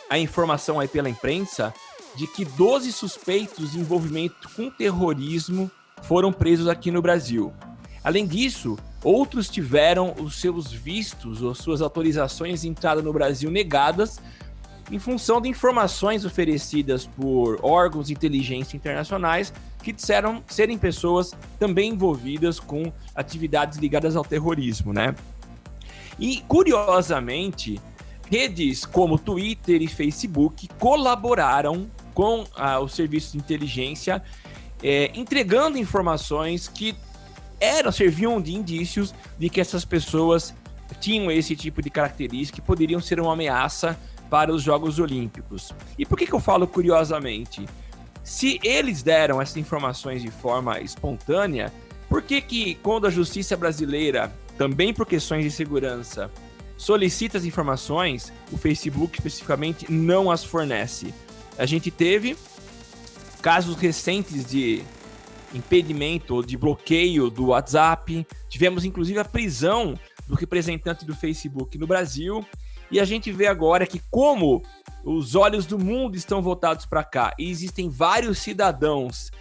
a 0.10 0.18
informação 0.18 0.80
aí 0.80 0.88
pela 0.88 1.08
imprensa 1.08 1.72
de 2.16 2.26
que 2.26 2.44
12 2.44 2.92
suspeitos 2.92 3.74
de 3.74 3.80
envolvimento 3.80 4.50
com 4.56 4.72
terrorismo 4.72 5.70
foram 6.02 6.34
presos 6.34 6.68
aqui 6.68 6.90
no 6.90 7.04
Brasil. 7.04 7.54
Além 8.04 8.26
disso, 8.26 8.80
outros 9.04 9.48
tiveram 9.48 10.16
os 10.20 10.42
seus 10.42 10.74
vistos 10.74 11.44
ou 11.44 11.54
suas 11.54 11.84
autorizações 11.84 12.62
de 12.62 12.68
entrada 12.68 13.00
no 13.04 13.14
Brasil 13.14 13.52
negadas 13.52 14.20
em 14.92 15.00
função 15.00 15.40
de 15.40 15.48
informações 15.48 16.26
oferecidas 16.26 17.06
por 17.06 17.60
órgãos 17.64 18.08
de 18.08 18.14
inteligência 18.14 18.76
internacionais 18.76 19.54
que 19.82 19.94
disseram 19.94 20.44
serem 20.48 20.78
pessoas 20.78 21.34
também 21.58 21.92
envolvidas 21.92 22.60
com 22.60 22.92
atividades 23.16 23.80
ligadas 23.80 24.18
ao 24.18 24.26
terrorismo, 24.26 24.92
né? 24.92 25.16
E 26.20 26.44
curiosamente, 26.48 27.80
redes 28.30 28.86
como 28.86 29.18
Twitter 29.18 29.82
e 29.82 29.88
Facebook 29.88 30.68
colaboraram 30.78 31.90
com 32.14 32.46
ah, 32.56 32.80
o 32.80 32.90
serviço 32.90 33.32
de 33.32 33.38
inteligência, 33.38 34.22
eh, 34.84 35.10
entregando 35.16 35.78
informações 35.78 36.68
que 36.68 36.94
eram 37.62 37.92
serviam 37.92 38.42
de 38.42 38.54
indícios 38.54 39.16
de 39.40 39.50
que 39.50 39.62
essas 39.62 39.86
pessoas 39.86 40.54
tinham 41.00 41.32
esse 41.32 41.56
tipo 41.56 41.82
de 41.82 41.90
característica 41.90 42.60
que 42.60 42.68
poderiam 42.68 43.00
ser 43.00 43.20
uma 43.20 43.34
ameaça 43.34 43.98
para 44.32 44.54
os 44.54 44.64
Jogos 44.64 44.98
Olímpicos. 44.98 45.74
E 46.00 46.06
por 46.06 46.18
que, 46.18 46.26
que 46.26 46.34
eu 46.34 46.40
falo 46.40 46.66
curiosamente? 46.66 47.68
Se 48.24 48.62
eles 48.64 49.04
deram 49.04 49.42
essas 49.42 49.58
informações 49.58 50.22
de 50.22 50.32
forma 50.32 50.80
espontânea, 50.80 51.72
por 52.08 52.22
que, 52.22 52.40
que 52.40 52.76
quando 52.76 53.06
a 53.06 53.10
justiça 53.10 53.58
brasileira, 53.58 54.34
também 54.58 54.94
por 54.94 55.06
questões 55.06 55.44
de 55.44 55.52
segurança, 55.52 56.32
solicita 56.78 57.38
as 57.38 57.44
informações, 57.44 58.32
o 58.54 58.58
Facebook 58.58 59.18
especificamente 59.18 59.92
não 59.92 60.32
as 60.32 60.46
fornece? 60.46 61.14
A 61.58 61.66
gente 61.66 61.92
teve 61.92 62.38
casos 63.42 63.76
recentes 63.76 64.46
de 64.46 64.82
impedimento 65.54 66.36
ou 66.36 66.42
de 66.42 66.56
bloqueio 66.56 67.30
do 67.30 67.48
WhatsApp, 67.48 68.26
tivemos 68.48 68.86
inclusive 68.86 69.20
a 69.20 69.26
prisão 69.26 70.00
do 70.26 70.36
representante 70.36 71.04
do 71.04 71.14
Facebook 71.14 71.78
no 71.78 71.86
Brasil, 71.86 72.46
e 72.92 73.00
a 73.00 73.06
gente 73.06 73.32
vê 73.32 73.48
agora 73.48 73.88
que 73.88 74.02
como 74.12 74.62
os 75.04 75.36
olhos 75.36 75.66
do 75.66 75.80
mundo 75.80 76.16
estão 76.16 76.42
voltados 76.42 76.86
para 76.86 77.04
cá 77.04 77.34
e 77.40 77.50
existem 77.50 77.90
vários 77.90 78.40
cidadãos, 78.40 79.32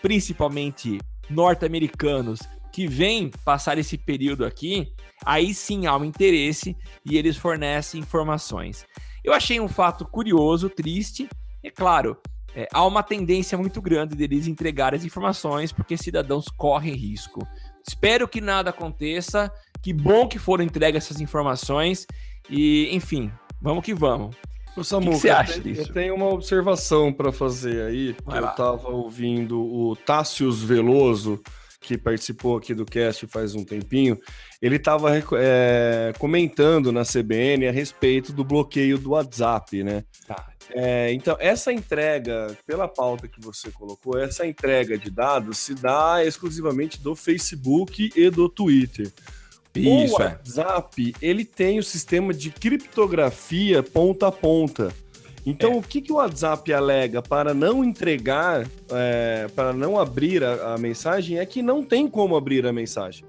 principalmente 0.00 0.98
norte-americanos, 1.28 2.40
que 2.72 2.86
vêm 2.86 3.30
passar 3.44 3.78
esse 3.78 3.96
período 3.96 4.44
aqui, 4.44 4.92
aí 5.24 5.54
sim 5.54 5.86
há 5.86 5.96
um 5.96 6.04
interesse 6.04 6.76
e 7.04 7.16
eles 7.16 7.36
fornecem 7.36 8.00
informações. 8.00 8.84
Eu 9.22 9.32
achei 9.32 9.60
um 9.60 9.68
fato 9.68 10.04
curioso, 10.04 10.68
triste. 10.68 11.28
É 11.62 11.70
claro, 11.70 12.16
é, 12.54 12.68
há 12.72 12.84
uma 12.86 13.02
tendência 13.02 13.56
muito 13.58 13.80
grande 13.80 14.14
deles 14.14 14.46
entregarem 14.46 14.98
as 14.98 15.04
informações 15.04 15.72
porque 15.72 15.96
cidadãos 15.96 16.46
correm 16.48 16.94
risco. 16.94 17.46
Espero 17.86 18.28
que 18.28 18.40
nada 18.40 18.70
aconteça. 18.70 19.52
Que 19.82 19.92
bom 19.92 20.26
que 20.26 20.38
foram 20.38 20.64
entregues 20.64 21.04
essas 21.04 21.20
informações. 21.20 22.06
E, 22.48 22.94
enfim, 22.94 23.30
vamos 23.60 23.84
que 23.84 23.94
vamos. 23.94 24.36
O 24.76 24.82
que, 24.82 24.98
que 24.98 25.16
você 25.16 25.30
acha 25.30 25.60
disso? 25.60 25.82
Eu 25.82 25.92
tenho 25.92 26.14
uma 26.16 26.26
observação 26.26 27.12
para 27.12 27.30
fazer 27.30 27.82
aí. 27.82 28.16
eu 28.26 28.46
estava 28.46 28.88
ouvindo 28.88 29.60
o 29.60 29.94
Tássius 29.94 30.62
Veloso, 30.62 31.40
que 31.80 31.96
participou 31.96 32.56
aqui 32.56 32.74
do 32.74 32.84
cast 32.84 33.24
faz 33.28 33.54
um 33.54 33.64
tempinho. 33.64 34.18
Ele 34.60 34.76
estava 34.76 35.10
é, 35.38 36.12
comentando 36.18 36.90
na 36.90 37.02
CBN 37.04 37.68
a 37.68 37.70
respeito 37.70 38.32
do 38.32 38.42
bloqueio 38.42 38.98
do 38.98 39.10
WhatsApp, 39.10 39.84
né? 39.84 40.02
Tá. 40.26 40.48
É, 40.70 41.12
então, 41.12 41.36
essa 41.38 41.72
entrega, 41.72 42.56
pela 42.66 42.88
pauta 42.88 43.28
que 43.28 43.40
você 43.40 43.70
colocou, 43.70 44.18
essa 44.18 44.46
entrega 44.46 44.96
de 44.96 45.10
dados 45.10 45.58
se 45.58 45.74
dá 45.74 46.24
exclusivamente 46.24 47.00
do 47.00 47.14
Facebook 47.14 48.10
e 48.16 48.30
do 48.30 48.48
Twitter. 48.48 49.12
Isso, 49.80 50.16
o 50.16 50.22
é. 50.22 50.26
WhatsApp, 50.26 51.14
é. 51.20 51.26
ele 51.26 51.44
tem 51.44 51.78
o 51.78 51.82
sistema 51.82 52.32
de 52.32 52.50
criptografia 52.50 53.82
ponta 53.82 54.28
a 54.28 54.32
ponta. 54.32 54.92
Então, 55.46 55.72
é. 55.72 55.76
o 55.76 55.82
que, 55.82 56.00
que 56.00 56.12
o 56.12 56.16
WhatsApp 56.16 56.72
alega 56.72 57.20
para 57.20 57.52
não 57.52 57.84
entregar, 57.84 58.66
é, 58.90 59.46
para 59.54 59.72
não 59.72 59.98
abrir 59.98 60.42
a, 60.42 60.74
a, 60.74 60.78
mensagem, 60.78 61.38
é 61.38 61.44
que 61.44 61.60
não 61.60 61.82
tem 61.82 62.08
como 62.08 62.36
abrir 62.36 62.66
a 62.66 62.72
mensagem. 62.72 63.24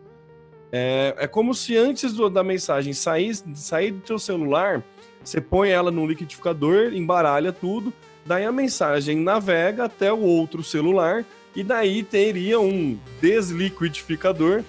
É, 0.72 1.14
é 1.20 1.28
como 1.28 1.54
se 1.54 1.76
antes 1.76 2.14
do, 2.14 2.30
da 2.30 2.44
mensagem 2.44 2.94
sair, 2.94 3.36
sair 3.54 3.92
do 3.92 4.00
teu 4.00 4.18
celular, 4.18 4.84
você 5.24 5.42
põe 5.42 5.70
ela 5.70 5.92
no 5.92 6.08
liquidificador, 6.08 6.94
embaralha 6.94 7.52
tudo, 7.52 7.92
daí 8.26 8.46
a 8.46 8.52
mensagem 8.52 9.18
navega 9.18 9.86
até 9.86 10.12
o 10.12 10.20
outro 10.20 10.64
celular 10.64 11.26
e 11.56 11.64
daí 11.64 12.04
teria 12.04 12.60
um 12.60 12.98
desliquidificador 13.22 14.64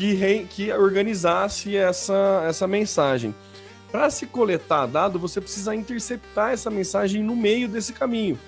que, 0.00 0.14
re, 0.14 0.46
que 0.48 0.72
organizasse 0.72 1.76
essa, 1.76 2.42
essa 2.48 2.66
mensagem. 2.66 3.34
Para 3.92 4.08
se 4.08 4.24
coletar 4.24 4.86
dado, 4.86 5.18
você 5.18 5.42
precisa 5.42 5.74
interceptar 5.74 6.52
essa 6.52 6.70
mensagem 6.70 7.22
no 7.22 7.36
meio 7.36 7.68
desse 7.68 7.92
caminho. 7.92 8.38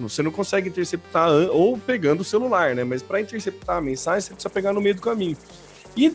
Você 0.00 0.20
não 0.20 0.32
consegue 0.32 0.68
interceptar 0.68 1.30
ou 1.30 1.78
pegando 1.78 2.22
o 2.22 2.24
celular, 2.24 2.74
né? 2.74 2.82
Mas 2.82 3.04
para 3.04 3.20
interceptar 3.20 3.76
a 3.76 3.80
mensagem, 3.80 4.22
você 4.22 4.32
precisa 4.32 4.50
pegar 4.50 4.72
no 4.72 4.80
meio 4.80 4.96
do 4.96 5.00
caminho. 5.00 5.36
E 5.96 6.12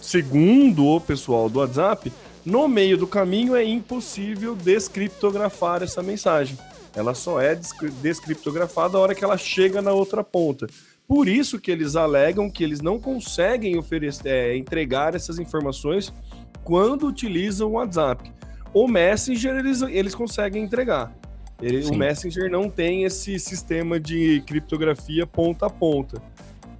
segundo 0.00 0.86
o 0.86 1.00
pessoal 1.00 1.48
do 1.48 1.58
WhatsApp, 1.58 2.12
no 2.44 2.68
meio 2.68 2.96
do 2.96 3.08
caminho 3.08 3.56
é 3.56 3.64
impossível 3.64 4.54
descriptografar 4.54 5.82
essa 5.82 6.04
mensagem. 6.04 6.56
Ela 6.94 7.14
só 7.14 7.40
é 7.40 7.58
descriptografada 8.00 8.96
a 8.96 9.00
hora 9.00 9.14
que 9.14 9.24
ela 9.24 9.36
chega 9.36 9.82
na 9.82 9.92
outra 9.92 10.22
ponta. 10.22 10.68
Por 11.10 11.26
isso 11.26 11.58
que 11.58 11.72
eles 11.72 11.96
alegam 11.96 12.48
que 12.48 12.62
eles 12.62 12.80
não 12.80 13.00
conseguem 13.00 13.76
oferecer, 13.76 14.28
é, 14.28 14.56
entregar 14.56 15.16
essas 15.16 15.40
informações 15.40 16.14
quando 16.62 17.04
utilizam 17.04 17.70
o 17.70 17.72
WhatsApp. 17.72 18.32
O 18.72 18.86
Messenger 18.86 19.56
eles, 19.56 19.82
eles 19.82 20.14
conseguem 20.14 20.62
entregar. 20.62 21.12
Ele, 21.60 21.84
o 21.86 21.96
Messenger 21.96 22.48
não 22.48 22.70
tem 22.70 23.02
esse 23.02 23.40
sistema 23.40 23.98
de 23.98 24.40
criptografia 24.46 25.26
ponta 25.26 25.66
a 25.66 25.68
ponta. 25.68 26.22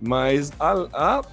Mas 0.01 0.53
a, 0.61 0.75
a, 0.93 1.25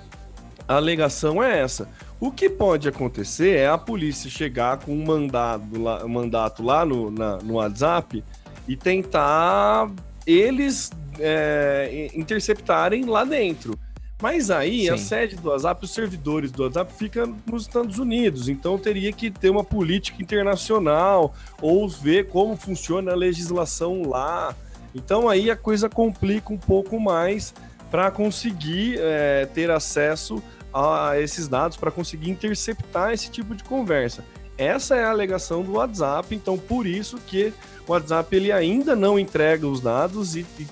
a 0.67 0.75
alegação 0.75 1.43
é 1.43 1.59
essa. 1.59 1.87
O 2.19 2.31
que 2.31 2.49
pode 2.49 2.89
acontecer 2.89 3.57
é 3.57 3.67
a 3.67 3.77
polícia 3.77 4.27
chegar 4.27 4.79
com 4.79 4.91
um 4.91 5.05
mandado 5.05 5.79
lá, 5.79 6.03
um 6.03 6.09
mandato 6.09 6.63
lá 6.63 6.83
no, 6.83 7.11
na, 7.11 7.37
no 7.37 7.53
WhatsApp 7.53 8.23
e 8.67 8.75
tentar 8.75 9.91
eles 10.25 10.89
é, 11.19 12.09
interceptarem 12.13 13.05
lá 13.05 13.24
dentro. 13.24 13.77
Mas 14.21 14.50
aí 14.50 14.86
Sim. 14.86 14.89
a 14.89 14.97
sede 14.97 15.36
do 15.36 15.50
WhatsApp, 15.50 15.86
os 15.86 15.91
servidores 15.91 16.51
do 16.51 16.63
WhatsApp 16.63 16.91
fica 16.93 17.29
nos 17.45 17.63
Estados 17.63 18.00
Unidos, 18.00 18.50
então 18.50 18.77
teria 18.77 19.13
que 19.13 19.29
ter 19.29 19.51
uma 19.51 19.63
política 19.63 20.21
internacional 20.21 21.36
ou 21.62 21.88
ver 21.88 22.27
como 22.27 22.57
funciona 22.57 23.12
a 23.12 23.15
legislação 23.15 24.01
lá. 24.09 24.55
Então 24.95 25.29
aí 25.29 25.51
a 25.51 25.55
coisa 25.55 25.88
complica 25.88 26.51
um 26.51 26.57
pouco 26.57 27.00
mais 27.00 27.53
para 27.91 28.09
conseguir 28.09 28.97
é, 29.00 29.45
ter 29.45 29.69
acesso 29.69 30.41
a 30.74 31.19
esses 31.19 31.47
dados 31.47 31.77
para 31.77 31.91
conseguir 31.91 32.29
interceptar 32.29 33.13
esse 33.13 33.29
tipo 33.29 33.53
de 33.53 33.63
conversa. 33.63 34.24
Essa 34.57 34.95
é 34.95 35.03
a 35.03 35.12
alegação 35.12 35.62
do 35.62 35.74
WhatsApp, 35.74 36.33
então 36.33 36.57
por 36.57 36.88
isso 36.88 37.17
que 37.19 37.53
o 37.88 37.91
WhatsApp 37.91 38.36
ele 38.36 38.51
ainda 38.51 38.95
não 38.95 39.19
entrega 39.19 39.67
os 39.67 39.79
dados 39.79 40.36
e, 40.36 40.45
e 40.59 40.65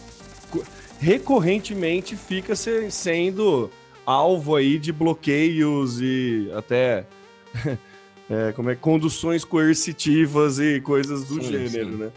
recorrentemente 0.99 2.15
fica 2.15 2.55
se, 2.55 2.89
sendo 2.91 3.69
alvo 4.05 4.55
aí 4.55 4.77
de 4.77 4.91
bloqueios 4.91 5.99
e 5.99 6.49
até 6.55 7.05
é, 8.29 8.51
como 8.53 8.69
é 8.69 8.75
conduções 8.75 9.43
coercitivas 9.43 10.59
e 10.59 10.79
coisas 10.81 11.25
do 11.25 11.41
sim, 11.41 11.51
gênero, 11.51 11.91
sim. 11.91 11.97
né? 11.97 12.11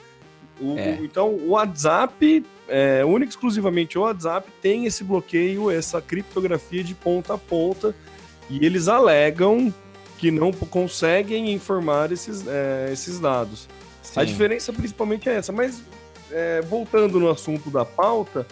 O, 0.61 0.77
é. 0.77 0.99
Então, 1.03 1.31
o 1.31 1.51
WhatsApp, 1.51 2.45
é, 2.69 3.05
único 3.05 3.31
exclusivamente 3.31 3.97
o 3.97 4.03
WhatsApp, 4.03 4.51
tem 4.61 4.87
esse 4.87 5.05
bloqueio, 5.05 5.71
essa 5.71 6.01
criptografia 6.01 6.83
de 6.83 6.95
ponta 6.95 7.35
a 7.35 7.39
ponta, 7.39 7.95
e 8.51 8.65
eles 8.65 8.89
alegam 8.89 9.73
que 10.19 10.31
não 10.33 10.51
conseguem 10.53 11.53
informar 11.53 12.11
esses, 12.11 12.45
é, 12.47 12.91
esses 12.93 13.21
dados. 13.21 13.69
Sim. 14.03 14.21
A 14.21 14.25
diferença 14.25 14.73
principalmente 14.73 15.29
é 15.29 15.35
essa, 15.35 15.53
mas 15.53 15.81
é, 16.31 16.61
voltando 16.63 17.19
no 17.19 17.31
assunto 17.31 17.71
da 17.71 17.85
pauta, 17.85 18.47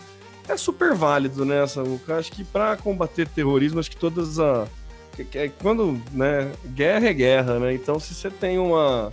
é 0.49 0.57
super 0.57 0.95
válido, 0.95 1.45
né, 1.45 1.67
Samuca? 1.67 2.17
Acho 2.17 2.33
que 2.33 2.45
para 2.45 2.77
combater 2.77 3.27
terrorismo, 3.29 3.81
acho 3.81 3.91
que 3.91 3.97
todas 3.97 4.39
a. 4.39 4.67
Quando, 5.63 6.01
né, 6.13 6.53
guerra 6.67 7.09
é 7.09 7.13
guerra, 7.13 7.59
né? 7.59 7.75
Então, 7.75 7.99
se 7.99 8.15
você 8.15 8.31
tem 8.31 8.59
uma 8.59 9.13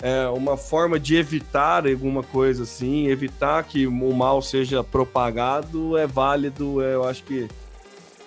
é, 0.00 0.28
uma 0.28 0.56
forma 0.56 0.98
de 0.98 1.16
evitar 1.16 1.86
alguma 1.86 2.22
coisa 2.22 2.62
assim, 2.64 3.08
evitar 3.08 3.64
que 3.64 3.86
o 3.86 4.12
mal 4.12 4.40
seja 4.42 4.84
propagado, 4.84 5.96
é 5.96 6.06
válido. 6.06 6.82
É, 6.82 6.94
eu 6.94 7.04
acho 7.04 7.24
que 7.24 7.48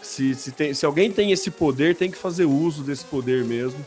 se, 0.02 0.36
se, 0.36 0.52
tem, 0.52 0.74
se 0.74 0.86
alguém 0.86 1.12
tem 1.12 1.32
esse 1.32 1.52
poder, 1.52 1.96
tem 1.96 2.10
que 2.12 2.18
fazer 2.18 2.46
uso 2.46 2.84
desse 2.84 3.06
poder 3.06 3.46
mesmo. 3.46 3.86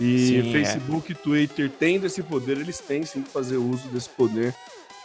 E 0.00 0.18
sim, 0.18 0.48
é. 0.48 0.52
Facebook 0.52 1.12
e 1.12 1.14
é. 1.14 1.18
Twitter 1.18 1.70
tendo 1.78 2.06
esse 2.06 2.22
poder, 2.22 2.58
eles 2.58 2.78
têm 2.78 3.04
sim 3.04 3.22
que 3.22 3.30
fazer 3.30 3.56
uso 3.56 3.88
desse 3.88 4.08
poder 4.08 4.54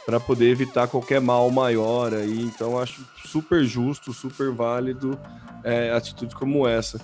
para 0.06 0.20
poder 0.20 0.50
evitar 0.50 0.88
qualquer 0.88 1.22
mal 1.22 1.50
maior 1.52 2.14
aí. 2.14 2.42
Então 2.42 2.80
acho 2.80 3.06
super 3.26 3.64
justo, 3.64 4.14
super 4.14 4.52
válido 4.52 5.18
é, 5.64 5.92
atitudes 5.92 6.34
como 6.34 6.68
essa. 6.68 7.00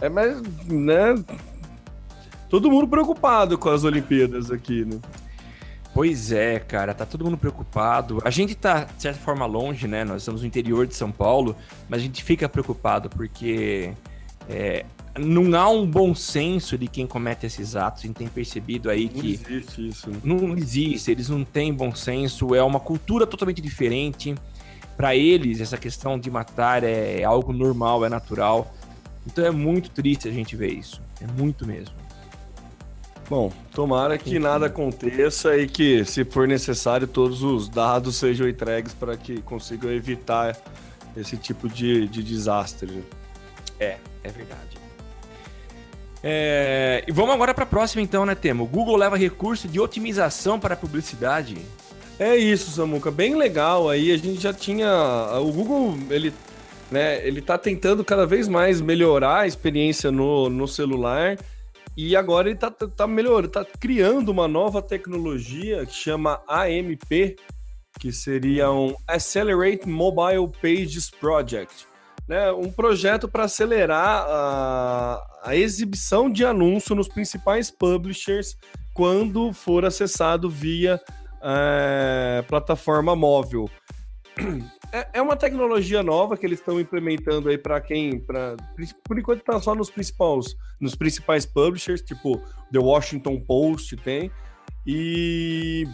É, 0.00 0.08
mas, 0.08 0.42
né, 0.66 1.14
todo 2.48 2.70
mundo 2.70 2.88
preocupado 2.88 3.56
com 3.56 3.68
as 3.68 3.84
Olimpíadas 3.84 4.50
aqui, 4.50 4.84
né? 4.84 4.98
Pois 5.94 6.32
é, 6.32 6.58
cara, 6.58 6.94
tá 6.94 7.04
todo 7.04 7.24
mundo 7.24 7.36
preocupado. 7.36 8.18
A 8.24 8.30
gente 8.30 8.54
tá, 8.54 8.84
de 8.84 9.02
certa 9.02 9.20
forma, 9.20 9.44
longe, 9.44 9.86
né? 9.86 10.04
Nós 10.04 10.22
estamos 10.22 10.40
no 10.40 10.46
interior 10.46 10.86
de 10.86 10.94
São 10.94 11.12
Paulo, 11.12 11.54
mas 11.88 12.00
a 12.00 12.02
gente 12.02 12.24
fica 12.24 12.48
preocupado 12.48 13.10
porque 13.10 13.92
é, 14.48 14.86
não 15.18 15.54
há 15.58 15.68
um 15.68 15.86
bom 15.86 16.14
senso 16.14 16.78
de 16.78 16.88
quem 16.88 17.06
comete 17.06 17.46
esses 17.46 17.76
atos. 17.76 18.04
A 18.04 18.06
gente 18.06 18.16
tem 18.16 18.28
percebido 18.28 18.88
aí 18.88 19.10
não 19.12 19.20
que. 19.20 19.40
Não 19.42 19.56
existe 19.56 19.88
isso. 19.88 20.10
Né? 20.10 20.16
Não 20.24 20.56
existe, 20.56 21.10
eles 21.10 21.28
não 21.28 21.44
têm 21.44 21.72
bom 21.72 21.94
senso, 21.94 22.54
é 22.54 22.62
uma 22.62 22.80
cultura 22.80 23.26
totalmente 23.26 23.60
diferente. 23.60 24.34
Para 24.96 25.16
eles, 25.16 25.60
essa 25.60 25.76
questão 25.76 26.18
de 26.18 26.30
matar 26.30 26.84
é 26.84 27.24
algo 27.24 27.52
normal, 27.52 28.04
é 28.04 28.08
natural. 28.08 28.74
Então 29.26 29.44
é 29.44 29.50
muito 29.50 29.90
triste 29.90 30.28
a 30.28 30.32
gente 30.32 30.56
ver 30.56 30.72
isso. 30.72 31.00
É 31.20 31.26
muito 31.26 31.66
mesmo. 31.66 31.94
Bom, 33.28 33.50
tomara 33.72 34.18
que 34.18 34.38
nada 34.38 34.66
aconteça 34.66 35.56
e 35.56 35.66
que, 35.66 36.04
se 36.04 36.24
for 36.24 36.46
necessário, 36.46 37.06
todos 37.06 37.42
os 37.42 37.68
dados 37.68 38.16
sejam 38.16 38.46
entregues 38.46 38.92
para 38.92 39.16
que 39.16 39.40
consigam 39.42 39.90
evitar 39.90 40.56
esse 41.16 41.36
tipo 41.36 41.68
de, 41.68 42.06
de 42.08 42.22
desastre. 42.22 43.02
É, 43.80 43.96
é 44.22 44.28
verdade. 44.28 44.81
É, 46.22 47.04
e 47.06 47.12
vamos 47.12 47.34
agora 47.34 47.52
para 47.52 47.64
a 47.64 47.66
próxima, 47.66 48.00
então, 48.00 48.24
né, 48.24 48.34
Temo? 48.34 48.66
Google 48.66 48.96
leva 48.96 49.16
recurso 49.16 49.66
de 49.66 49.80
otimização 49.80 50.60
para 50.60 50.76
publicidade. 50.76 51.56
É 52.18 52.36
isso, 52.36 52.70
Samuca. 52.70 53.10
Bem 53.10 53.34
legal. 53.34 53.88
Aí 53.90 54.12
a 54.12 54.16
gente 54.16 54.40
já 54.40 54.52
tinha. 54.52 54.88
O 55.40 55.52
Google, 55.52 55.98
ele, 56.10 56.32
né, 56.90 57.26
ele 57.26 57.42
tá 57.42 57.58
tentando 57.58 58.04
cada 58.04 58.24
vez 58.24 58.46
mais 58.46 58.80
melhorar 58.80 59.40
a 59.40 59.46
experiência 59.46 60.12
no, 60.12 60.48
no 60.48 60.68
celular 60.68 61.36
e 61.96 62.16
agora 62.16 62.48
ele 62.48 62.54
está 62.54 62.70
tá 62.70 63.06
melhorando, 63.06 63.48
está 63.48 63.64
criando 63.64 64.30
uma 64.30 64.48
nova 64.48 64.80
tecnologia 64.80 65.84
que 65.84 65.92
chama 65.92 66.40
AMP, 66.48 67.36
que 68.00 68.12
seria 68.12 68.70
um 68.70 68.94
Accelerate 69.06 69.86
Mobile 69.86 70.48
Pages 70.60 71.10
Project. 71.10 71.86
Né? 72.32 72.50
Um 72.50 72.72
projeto 72.72 73.28
para 73.28 73.44
acelerar 73.44 74.24
a, 74.26 75.22
a 75.44 75.54
exibição 75.54 76.30
de 76.30 76.46
anúncio 76.46 76.96
nos 76.96 77.06
principais 77.06 77.70
publishers 77.70 78.56
quando 78.94 79.52
for 79.52 79.84
acessado 79.84 80.48
via 80.48 80.98
é, 81.42 82.42
plataforma 82.48 83.14
móvel. 83.14 83.68
É, 84.94 85.08
é 85.14 85.22
uma 85.22 85.36
tecnologia 85.36 86.02
nova 86.02 86.36
que 86.36 86.44
eles 86.44 86.58
estão 86.58 86.78
implementando 86.78 87.48
aí 87.48 87.56
para 87.56 87.80
quem, 87.80 88.18
pra, 88.18 88.56
por 89.04 89.18
enquanto 89.18 89.40
está 89.40 89.58
só 89.58 89.74
nos 89.74 89.88
principais, 89.88 90.54
nos 90.78 90.94
principais 90.94 91.46
publishers, 91.46 92.02
tipo 92.02 92.36
The 92.70 92.78
Washington 92.78 93.40
Post 93.40 93.96
tem. 93.96 94.30
E 94.86 95.86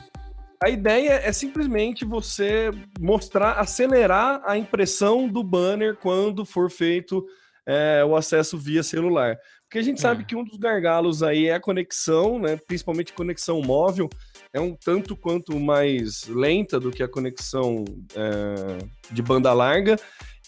a 0.63 0.69
ideia 0.69 1.21
é 1.25 1.33
simplesmente 1.33 2.05
você 2.05 2.71
mostrar, 3.01 3.53
acelerar 3.53 4.43
a 4.45 4.59
impressão 4.59 5.29
do 5.29 5.43
banner 5.43 5.97
quando 5.97 6.45
for 6.45 6.71
feito 6.71 7.25
é, 7.67 8.05
o 8.05 8.17
acesso 8.17 8.59
via 8.59 8.83
celular. 8.83 9.39
Porque 9.63 9.79
a 9.79 9.83
gente 9.83 9.99
é. 9.99 10.01
sabe 10.01 10.25
que 10.25 10.35
um 10.35 10.43
dos 10.43 10.59
gargalos 10.59 11.23
aí 11.23 11.47
é 11.47 11.55
a 11.55 11.61
conexão, 11.61 12.39
né? 12.39 12.57
Principalmente 12.57 13.13
conexão 13.13 13.61
móvel 13.61 14.09
é 14.53 14.59
um 14.59 14.75
tanto 14.75 15.15
quanto 15.15 15.59
mais 15.61 16.27
lenta 16.27 16.81
do 16.81 16.91
que 16.91 17.03
a 17.03 17.09
conexão 17.09 17.85
é, 18.15 18.79
de 19.11 19.23
banda 19.23 19.53
larga. 19.53 19.97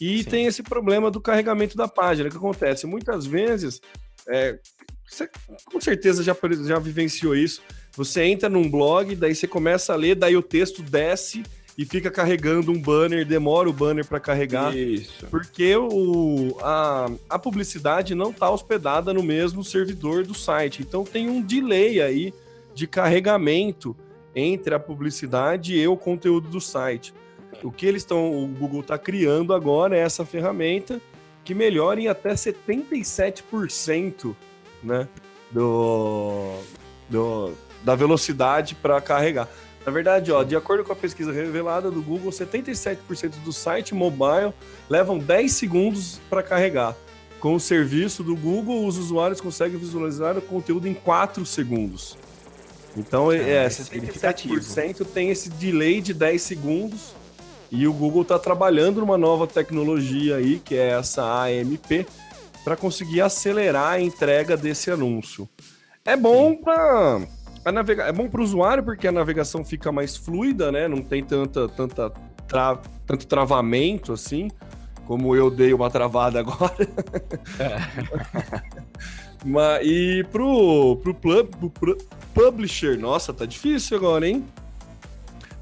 E 0.00 0.22
Sim. 0.22 0.30
tem 0.30 0.46
esse 0.46 0.62
problema 0.62 1.10
do 1.10 1.20
carregamento 1.20 1.76
da 1.76 1.86
página. 1.86 2.28
O 2.28 2.32
que 2.32 2.38
acontece? 2.38 2.86
Muitas 2.86 3.26
vezes, 3.26 3.80
é, 4.26 4.58
você 5.06 5.28
com 5.70 5.80
certeza 5.80 6.22
já, 6.22 6.34
já 6.66 6.78
vivenciou 6.78 7.36
isso. 7.36 7.62
Você 8.00 8.24
entra 8.24 8.48
num 8.48 8.66
blog, 8.66 9.14
daí 9.14 9.34
você 9.34 9.46
começa 9.46 9.92
a 9.92 9.96
ler, 9.96 10.14
daí 10.14 10.34
o 10.34 10.40
texto 10.40 10.82
desce 10.82 11.42
e 11.76 11.84
fica 11.84 12.10
carregando 12.10 12.72
um 12.72 12.80
banner, 12.80 13.26
demora 13.26 13.68
o 13.68 13.74
banner 13.74 14.06
para 14.06 14.18
carregar. 14.18 14.74
Isso. 14.74 15.26
Porque 15.26 15.76
o, 15.76 16.56
a, 16.62 17.10
a 17.28 17.38
publicidade 17.38 18.14
não 18.14 18.30
está 18.30 18.50
hospedada 18.50 19.12
no 19.12 19.22
mesmo 19.22 19.62
servidor 19.62 20.24
do 20.24 20.32
site. 20.32 20.80
Então 20.80 21.04
tem 21.04 21.28
um 21.28 21.42
delay 21.42 22.00
aí 22.00 22.32
de 22.74 22.86
carregamento 22.86 23.94
entre 24.34 24.74
a 24.74 24.80
publicidade 24.80 25.76
e 25.76 25.86
o 25.86 25.94
conteúdo 25.94 26.48
do 26.48 26.58
site. 26.58 27.12
O 27.62 27.70
que 27.70 27.84
eles 27.84 28.00
estão, 28.00 28.32
o 28.32 28.46
Google 28.46 28.80
está 28.80 28.96
criando 28.96 29.52
agora 29.52 29.94
é 29.94 30.00
essa 30.00 30.24
ferramenta 30.24 30.98
que 31.44 31.52
melhora 31.52 32.00
em 32.00 32.08
até 32.08 32.32
77%, 32.32 34.34
né, 34.82 35.06
do, 35.52 36.62
do, 37.10 37.52
da 37.82 37.94
velocidade 37.94 38.74
para 38.74 39.00
carregar. 39.00 39.48
Na 39.84 39.90
verdade, 39.90 40.30
ó, 40.30 40.42
de 40.42 40.54
acordo 40.54 40.84
com 40.84 40.92
a 40.92 40.96
pesquisa 40.96 41.32
revelada 41.32 41.90
do 41.90 42.02
Google, 42.02 42.30
77% 42.30 43.42
do 43.42 43.52
site 43.52 43.94
mobile 43.94 44.52
levam 44.88 45.18
10 45.18 45.52
segundos 45.52 46.20
para 46.28 46.42
carregar. 46.42 46.94
Com 47.38 47.54
o 47.54 47.60
serviço 47.60 48.22
do 48.22 48.36
Google, 48.36 48.86
os 48.86 48.98
usuários 48.98 49.40
conseguem 49.40 49.78
visualizar 49.78 50.36
o 50.36 50.42
conteúdo 50.42 50.86
em 50.86 50.92
4 50.92 51.46
segundos. 51.46 52.18
Então, 52.94 53.32
é, 53.32 53.64
é 53.64 53.68
77% 53.68 55.06
tem 55.06 55.30
esse 55.30 55.48
delay 55.48 56.02
de 56.02 56.12
10 56.12 56.42
segundos 56.42 57.14
e 57.70 57.86
o 57.86 57.92
Google 57.92 58.22
está 58.22 58.38
trabalhando 58.38 59.00
numa 59.00 59.16
nova 59.16 59.46
tecnologia 59.46 60.36
aí, 60.36 60.58
que 60.58 60.74
é 60.74 60.90
essa 60.90 61.22
AMP, 61.44 62.06
para 62.64 62.76
conseguir 62.76 63.22
acelerar 63.22 63.92
a 63.92 64.00
entrega 64.00 64.56
desse 64.56 64.90
anúncio. 64.90 65.48
É 66.04 66.16
bom 66.16 66.56
para 66.56 67.22
navega... 67.66 68.04
é 68.04 68.12
bom 68.12 68.28
para 68.28 68.40
o 68.40 68.44
usuário 68.44 68.82
porque 68.82 69.06
a 69.06 69.12
navegação 69.12 69.64
fica 69.64 69.92
mais 69.92 70.16
fluida, 70.16 70.72
né? 70.72 70.88
Não 70.88 71.02
tem 71.02 71.22
tanta, 71.22 71.68
tanta 71.68 72.10
tra... 72.46 72.78
tanto 73.06 73.26
travamento 73.26 74.12
assim, 74.12 74.50
como 75.06 75.34
eu 75.36 75.50
dei 75.50 75.74
uma 75.74 75.90
travada 75.90 76.40
agora. 76.40 76.88
É. 77.58 78.70
Mas, 79.44 79.86
e 79.86 80.24
pro, 80.30 80.96
pro, 80.96 81.14
pro, 81.14 81.70
pro 81.70 81.98
publisher, 82.34 82.98
nossa, 82.98 83.32
tá 83.32 83.46
difícil 83.46 83.96
agora, 83.96 84.28
hein? 84.28 84.44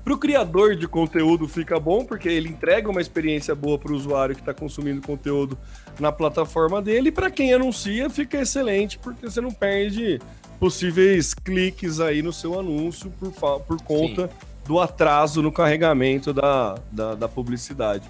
Pro 0.04 0.18
criador 0.18 0.74
de 0.74 0.88
conteúdo 0.88 1.46
fica 1.46 1.78
bom, 1.78 2.04
porque 2.04 2.28
ele 2.28 2.48
entrega 2.48 2.90
uma 2.90 3.00
experiência 3.00 3.54
boa 3.54 3.78
para 3.78 3.92
o 3.92 3.94
usuário 3.94 4.34
que 4.34 4.40
está 4.40 4.54
consumindo 4.54 5.02
conteúdo 5.02 5.56
na 6.00 6.10
plataforma 6.10 6.80
dele. 6.80 7.08
E 7.10 7.12
para 7.12 7.30
quem 7.30 7.52
anuncia, 7.52 8.08
fica 8.08 8.40
excelente, 8.40 8.98
porque 8.98 9.28
você 9.28 9.40
não 9.40 9.50
perde 9.50 10.18
possíveis 10.58 11.34
cliques 11.34 12.00
aí 12.00 12.22
no 12.22 12.32
seu 12.32 12.58
anúncio 12.58 13.12
por, 13.18 13.60
por 13.60 13.82
conta 13.82 14.28
Sim. 14.28 14.34
do 14.66 14.80
atraso 14.80 15.42
no 15.42 15.52
carregamento 15.52 16.32
da, 16.32 16.76
da, 16.90 17.14
da 17.14 17.28
publicidade. 17.28 18.08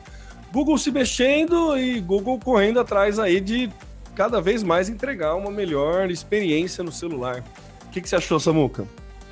Google 0.53 0.79
se 0.79 0.91
mexendo 0.91 1.77
e 1.77 2.01
Google 2.01 2.39
correndo 2.39 2.81
atrás 2.81 3.19
aí 3.19 3.41
de 3.41 3.71
cada 4.15 4.41
vez 4.41 4.63
mais 4.63 4.89
entregar 4.89 5.35
uma 5.35 5.51
melhor 5.51 6.11
experiência 6.11 6.83
no 6.83 6.91
celular. 6.91 7.45
O 7.87 7.91
que, 7.91 8.01
que 8.01 8.09
você 8.09 8.17
achou, 8.17 8.41
Samuca? 8.41 8.85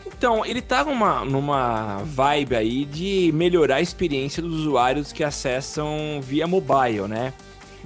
Então, 0.07 0.47
ele 0.47 0.63
tá 0.63 0.85
numa, 0.85 1.25
numa 1.25 1.99
vibe 2.05 2.57
aí 2.57 2.85
de 2.85 3.31
melhorar 3.35 3.77
a 3.77 3.81
experiência 3.81 4.43
dos 4.43 4.61
usuários 4.61 5.13
que 5.13 5.25
acessam 5.25 6.21
via 6.23 6.47
mobile, 6.47 7.09
né? 7.09 7.33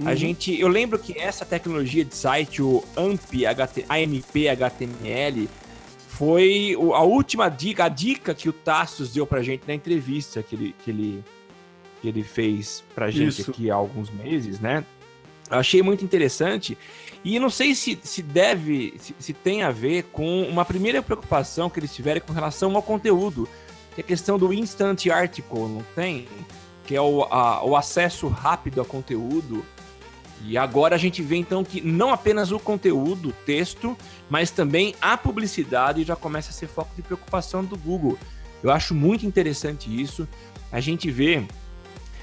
Uhum. 0.01 0.07
A 0.07 0.15
gente, 0.15 0.59
eu 0.59 0.67
lembro 0.67 0.97
que 0.97 1.17
essa 1.17 1.45
tecnologia 1.45 2.03
de 2.03 2.15
site, 2.15 2.61
o 2.61 2.83
AMP, 2.95 3.45
HT, 3.45 3.85
AMP 3.87 4.47
HTML, 4.49 5.47
foi 6.07 6.75
a 6.75 7.01
última 7.01 7.49
dica, 7.49 7.85
a 7.85 7.89
dica 7.89 8.33
que 8.33 8.49
o 8.49 8.53
Tassos 8.53 9.13
deu 9.13 9.25
pra 9.25 9.41
gente 9.41 9.63
na 9.67 9.73
entrevista 9.73 10.43
que 10.43 10.55
ele, 10.55 10.75
que 10.83 10.91
ele, 10.91 11.23
que 12.01 12.07
ele 12.07 12.23
fez 12.23 12.83
pra 12.93 13.09
gente 13.09 13.41
Isso. 13.41 13.51
aqui 13.51 13.71
há 13.71 13.75
alguns 13.75 14.09
meses, 14.09 14.59
né? 14.59 14.83
Eu 15.49 15.57
achei 15.57 15.81
muito 15.81 16.03
interessante. 16.03 16.77
E 17.23 17.37
não 17.39 17.49
sei 17.49 17.75
se, 17.75 17.99
se 18.03 18.23
deve, 18.23 18.95
se, 18.97 19.13
se, 19.19 19.33
tem 19.33 19.63
a 19.63 19.71
ver 19.71 20.03
com 20.11 20.43
uma 20.43 20.65
primeira 20.65 21.01
preocupação 21.01 21.69
que 21.69 21.79
eles 21.79 21.93
tiverem 21.93 22.21
com 22.21 22.33
relação 22.33 22.75
ao 22.75 22.81
conteúdo, 22.81 23.47
que 23.93 24.01
é 24.01 24.03
a 24.03 24.07
questão 24.07 24.39
do 24.39 24.53
instant 24.53 25.07
article, 25.07 25.67
não 25.67 25.83
tem? 25.95 26.27
Que 26.85 26.95
é 26.95 27.01
o, 27.01 27.23
a, 27.23 27.63
o 27.63 27.75
acesso 27.75 28.27
rápido 28.27 28.81
a 28.81 28.85
conteúdo. 28.85 29.65
E 30.45 30.57
agora 30.57 30.95
a 30.95 30.97
gente 30.97 31.21
vê 31.21 31.35
então 31.35 31.63
que 31.63 31.81
não 31.81 32.11
apenas 32.11 32.51
o 32.51 32.59
conteúdo, 32.59 33.29
o 33.29 33.33
texto, 33.45 33.97
mas 34.29 34.51
também 34.51 34.95
a 35.01 35.15
publicidade 35.15 36.03
já 36.03 36.15
começa 36.15 36.49
a 36.49 36.53
ser 36.53 36.67
foco 36.67 36.95
de 36.95 37.01
preocupação 37.01 37.63
do 37.63 37.77
Google. 37.77 38.17
Eu 38.63 38.71
acho 38.71 38.93
muito 38.93 39.25
interessante 39.25 39.89
isso. 40.01 40.27
A 40.71 40.79
gente 40.79 41.09
vê, 41.11 41.45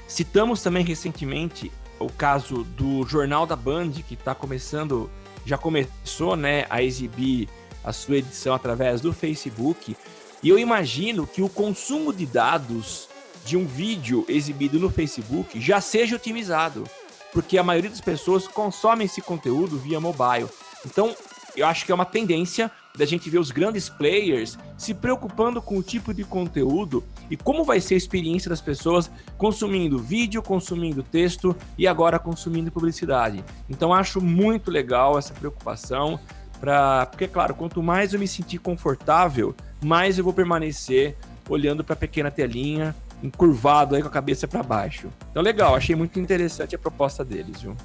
citamos 0.07 0.61
também 0.61 0.83
recentemente 0.83 1.71
o 1.99 2.09
caso 2.09 2.63
do 2.63 3.05
Jornal 3.05 3.45
da 3.45 3.55
Band, 3.55 3.91
que 4.07 4.13
está 4.13 4.33
começando, 4.33 5.09
já 5.45 5.57
começou 5.57 6.35
né, 6.35 6.65
a 6.69 6.81
exibir 6.81 7.49
a 7.83 7.91
sua 7.91 8.17
edição 8.17 8.53
através 8.53 9.01
do 9.01 9.13
Facebook. 9.13 9.95
E 10.41 10.49
eu 10.49 10.57
imagino 10.57 11.27
que 11.27 11.41
o 11.41 11.49
consumo 11.49 12.13
de 12.13 12.25
dados 12.25 13.09
de 13.45 13.57
um 13.57 13.65
vídeo 13.65 14.25
exibido 14.27 14.79
no 14.79 14.89
Facebook 14.89 15.59
já 15.59 15.81
seja 15.81 16.15
otimizado, 16.15 16.83
porque 17.31 17.57
a 17.57 17.63
maioria 17.63 17.89
das 17.89 18.01
pessoas 18.01 18.47
consomem 18.47 19.05
esse 19.05 19.21
conteúdo 19.21 19.77
via 19.77 19.99
mobile. 19.99 20.47
Então, 20.85 21.15
eu 21.55 21.65
acho 21.67 21.85
que 21.85 21.91
é 21.91 21.95
uma 21.95 22.05
tendência 22.05 22.71
da 22.97 23.05
gente 23.05 23.29
ver 23.29 23.39
os 23.39 23.51
grandes 23.51 23.87
players 23.87 24.57
se 24.77 24.93
preocupando 24.93 25.61
com 25.61 25.77
o 25.77 25.83
tipo 25.83 26.13
de 26.13 26.23
conteúdo 26.23 27.03
e 27.29 27.37
como 27.37 27.63
vai 27.63 27.79
ser 27.79 27.93
a 27.93 27.97
experiência 27.97 28.49
das 28.49 28.61
pessoas 28.61 29.09
consumindo 29.37 29.97
vídeo, 29.97 30.41
consumindo 30.41 31.03
texto 31.03 31.55
e 31.77 31.87
agora 31.87 32.19
consumindo 32.19 32.71
publicidade. 32.71 33.43
Então 33.69 33.93
acho 33.93 34.19
muito 34.19 34.71
legal 34.71 35.17
essa 35.17 35.33
preocupação 35.33 36.19
para, 36.59 37.05
porque 37.05 37.27
claro, 37.27 37.55
quanto 37.55 37.81
mais 37.81 38.13
eu 38.13 38.19
me 38.19 38.27
sentir 38.27 38.57
confortável, 38.57 39.55
mais 39.81 40.17
eu 40.17 40.23
vou 40.23 40.33
permanecer 40.33 41.15
olhando 41.47 41.83
para 41.83 41.93
a 41.93 41.97
pequena 41.97 42.29
telinha, 42.29 42.95
encurvado 43.23 43.95
aí 43.95 44.01
com 44.01 44.07
a 44.07 44.11
cabeça 44.11 44.47
para 44.47 44.63
baixo. 44.63 45.09
Então 45.31 45.41
legal, 45.41 45.75
achei 45.75 45.95
muito 45.95 46.19
interessante 46.19 46.75
a 46.75 46.79
proposta 46.79 47.23
deles, 47.23 47.61
viu? 47.61 47.75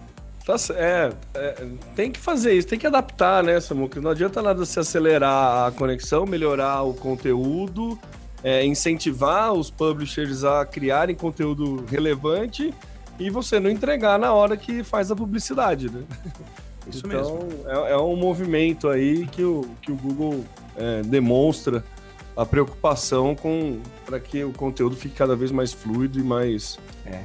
Tá, 0.47 0.57
é, 0.75 1.11
é, 1.35 1.67
tem 1.97 2.13
que 2.13 2.21
fazer 2.21 2.53
isso, 2.53 2.69
tem 2.69 2.79
que 2.79 2.87
adaptar, 2.87 3.43
né, 3.43 3.59
Samuca? 3.61 3.99
Não 4.01 4.11
adianta 4.11 4.43
nada 4.43 4.65
se 4.67 4.79
acelerar 4.79 5.69
a 5.69 5.73
conexão, 5.73 6.27
melhorar 6.27 6.83
o 6.83 6.93
conteúdo, 6.93 7.99
é, 8.43 8.65
incentivar 8.65 9.55
os 9.55 9.71
publishers 9.71 10.45
a 10.45 10.67
criarem 10.67 11.17
conteúdo 11.17 11.85
relevante 11.87 12.75
e 13.19 13.31
você 13.31 13.59
não 13.59 13.71
entregar 13.71 14.19
na 14.19 14.35
hora 14.35 14.55
que 14.55 14.85
faz 14.85 15.11
a 15.11 15.17
publicidade, 15.17 15.91
né? 15.91 16.03
Isso 16.87 17.07
então, 17.07 17.09
mesmo. 17.09 17.67
É, 17.67 17.93
é 17.93 17.97
um 17.97 18.15
movimento 18.15 18.89
aí 18.89 19.27
que 19.29 19.43
o, 19.43 19.65
que 19.81 19.91
o 19.91 19.97
Google 19.97 20.45
é, 20.77 21.01
demonstra 21.03 21.83
a 22.37 22.45
preocupação 22.45 23.35
com 23.35 23.79
para 24.05 24.21
que 24.21 24.45
o 24.45 24.53
conteúdo 24.53 24.97
fique 24.97 25.15
cada 25.15 25.35
vez 25.35 25.51
mais 25.51 25.73
fluido 25.73 26.19
e 26.19 26.23
mais, 26.23 26.79
é. 27.07 27.25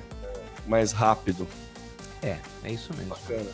mais 0.67 0.91
rápido. 0.91 1.47
É, 2.21 2.37
é 2.63 2.71
isso 2.71 2.93
mesmo. 2.95 3.09
Bacana. 3.09 3.49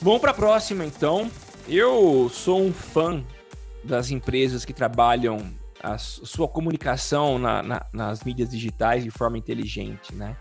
Vamos 0.00 0.20
para 0.20 0.30
a 0.30 0.34
próxima, 0.34 0.84
então. 0.84 1.30
Eu 1.68 2.28
sou 2.32 2.62
um 2.62 2.72
fã 2.72 3.22
das 3.84 4.10
empresas 4.10 4.64
que 4.64 4.72
trabalham 4.72 5.52
a 5.82 5.96
sua 5.98 6.48
comunicação 6.48 7.38
na, 7.38 7.62
na, 7.62 7.86
nas 7.92 8.22
mídias 8.22 8.50
digitais 8.50 9.04
de 9.04 9.10
forma 9.10 9.38
inteligente, 9.38 10.14
né? 10.14 10.36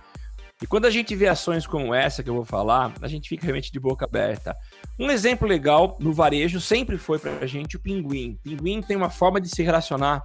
E 0.61 0.67
quando 0.67 0.85
a 0.85 0.89
gente 0.89 1.15
vê 1.15 1.27
ações 1.27 1.65
como 1.65 1.93
essa 1.93 2.21
que 2.21 2.29
eu 2.29 2.33
vou 2.33 2.43
falar, 2.43 2.93
a 3.01 3.07
gente 3.07 3.29
fica 3.29 3.43
realmente 3.43 3.71
de 3.71 3.79
boca 3.79 4.05
aberta. 4.05 4.53
Um 4.99 5.09
exemplo 5.09 5.47
legal 5.47 5.97
no 6.01 6.11
varejo 6.11 6.59
sempre 6.59 6.97
foi 6.97 7.17
para 7.17 7.31
a 7.39 7.45
gente 7.45 7.77
o 7.77 7.79
Pinguim. 7.79 8.37
Pinguim 8.43 8.81
tem 8.81 8.97
uma 8.97 9.09
forma 9.09 9.39
de 9.39 9.47
se 9.47 9.63
relacionar 9.63 10.21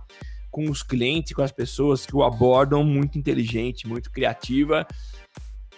com 0.55 0.71
os 0.71 0.85
clientes, 0.85 1.33
com 1.33 1.43
as 1.43 1.51
pessoas 1.51 2.07
que 2.07 2.15
o 2.15 2.23
abordam, 2.23 2.85
muito 2.85 3.19
inteligente, 3.19 3.89
muito 3.89 4.09
criativa. 4.09 4.87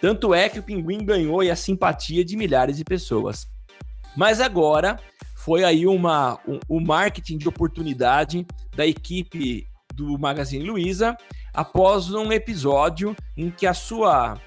Tanto 0.03 0.35
é 0.35 0.51
que 0.51 0.59
o 0.59 0.62
Pinguim 0.62 1.03
ganhou 1.03 1.41
a 1.41 1.57
simpatia 1.57 2.23
de 2.23 2.37
milhares 2.37 2.77
de 2.77 2.85
pessoas. 2.85 3.49
Mas 4.15 4.39
agora 4.39 5.01
foi 5.35 5.65
aí 5.65 5.87
uma, 5.87 6.39
um, 6.47 6.61
um 6.69 6.79
marketing 6.79 7.39
de 7.39 7.49
oportunidade 7.49 8.47
da 8.77 8.87
equipe 8.87 9.67
do 9.95 10.19
Magazine 10.19 10.69
Luiza 10.69 11.17
após 11.55 12.12
um 12.12 12.31
episódio 12.31 13.17
em 13.35 13.51
que 13.51 13.67
a 13.67 13.73
sua 13.73 14.39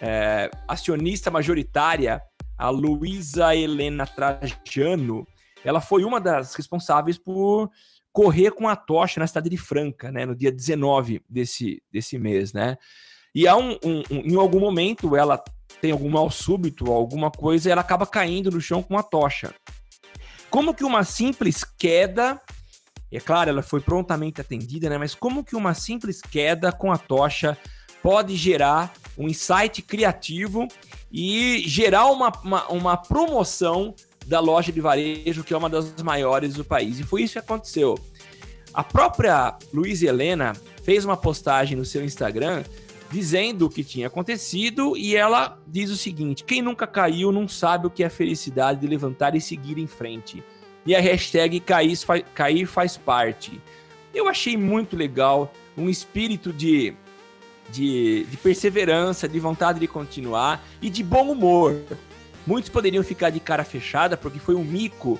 é, 0.00 0.50
acionista 0.66 1.30
majoritária, 1.30 2.22
a 2.56 2.70
Luísa 2.70 3.54
Helena 3.54 4.06
Trajano, 4.06 5.26
ela 5.62 5.82
foi 5.82 6.02
uma 6.02 6.18
das 6.18 6.54
responsáveis 6.54 7.18
por 7.18 7.70
correr 8.16 8.50
com 8.50 8.66
a 8.66 8.74
tocha 8.74 9.20
na 9.20 9.26
cidade 9.26 9.50
de 9.50 9.58
Franca, 9.58 10.10
né, 10.10 10.24
no 10.24 10.34
dia 10.34 10.50
19 10.50 11.20
desse, 11.28 11.82
desse 11.92 12.18
mês, 12.18 12.50
né? 12.50 12.78
E 13.34 13.46
há 13.46 13.54
um, 13.54 13.72
um, 13.84 14.02
um, 14.10 14.20
em 14.24 14.36
algum 14.36 14.58
momento 14.58 15.14
ela 15.14 15.36
tem 15.82 15.92
algum 15.92 16.08
mal 16.08 16.30
súbito, 16.30 16.90
alguma 16.90 17.30
coisa, 17.30 17.68
e 17.68 17.72
ela 17.72 17.82
acaba 17.82 18.06
caindo 18.06 18.50
no 18.50 18.58
chão 18.58 18.82
com 18.82 18.96
a 18.96 19.02
tocha. 19.02 19.54
Como 20.48 20.72
que 20.72 20.82
uma 20.82 21.04
simples 21.04 21.62
queda, 21.62 22.40
é 23.12 23.20
claro, 23.20 23.50
ela 23.50 23.62
foi 23.62 23.82
prontamente 23.82 24.40
atendida, 24.40 24.88
né? 24.88 24.96
Mas 24.96 25.14
como 25.14 25.44
que 25.44 25.54
uma 25.54 25.74
simples 25.74 26.22
queda 26.22 26.72
com 26.72 26.90
a 26.90 26.96
tocha 26.96 27.54
pode 28.02 28.34
gerar 28.34 28.94
um 29.18 29.28
insight 29.28 29.82
criativo 29.82 30.66
e 31.12 31.62
gerar 31.66 32.06
uma, 32.06 32.32
uma, 32.42 32.66
uma 32.68 32.96
promoção 32.96 33.94
da 34.26 34.40
loja 34.40 34.72
de 34.72 34.80
varejo, 34.80 35.44
que 35.44 35.54
é 35.54 35.56
uma 35.56 35.70
das 35.70 36.02
maiores 36.02 36.54
do 36.54 36.64
país. 36.64 36.98
E 36.98 37.04
foi 37.04 37.22
isso 37.22 37.34
que 37.34 37.38
aconteceu. 37.38 37.98
A 38.74 38.84
própria 38.84 39.56
Luiz 39.72 40.02
Helena 40.02 40.52
fez 40.82 41.04
uma 41.04 41.16
postagem 41.16 41.76
no 41.76 41.84
seu 41.84 42.04
Instagram 42.04 42.62
dizendo 43.10 43.66
o 43.66 43.70
que 43.70 43.84
tinha 43.84 44.08
acontecido 44.08 44.96
e 44.96 45.16
ela 45.16 45.58
diz 45.66 45.90
o 45.90 45.96
seguinte: 45.96 46.44
quem 46.44 46.60
nunca 46.60 46.86
caiu 46.86 47.30
não 47.30 47.48
sabe 47.48 47.86
o 47.86 47.90
que 47.90 48.02
é 48.02 48.08
felicidade 48.08 48.80
de 48.80 48.86
levantar 48.86 49.34
e 49.34 49.40
seguir 49.40 49.78
em 49.78 49.86
frente. 49.86 50.42
E 50.84 50.94
a 50.94 51.00
hashtag 51.00 51.58
cair, 51.60 51.98
cair 52.34 52.66
faz 52.66 52.96
parte. 52.96 53.60
Eu 54.14 54.28
achei 54.28 54.56
muito 54.56 54.96
legal, 54.96 55.52
um 55.76 55.88
espírito 55.88 56.52
de, 56.52 56.94
de, 57.70 58.24
de 58.24 58.36
perseverança, 58.36 59.28
de 59.28 59.38
vontade 59.40 59.80
de 59.80 59.88
continuar 59.88 60.64
e 60.80 60.88
de 60.88 61.02
bom 61.02 61.30
humor. 61.32 61.76
Muitos 62.46 62.70
poderiam 62.70 63.02
ficar 63.02 63.30
de 63.30 63.40
cara 63.40 63.64
fechada 63.64 64.16
porque 64.16 64.38
foi 64.38 64.54
um 64.54 64.64
mico 64.64 65.18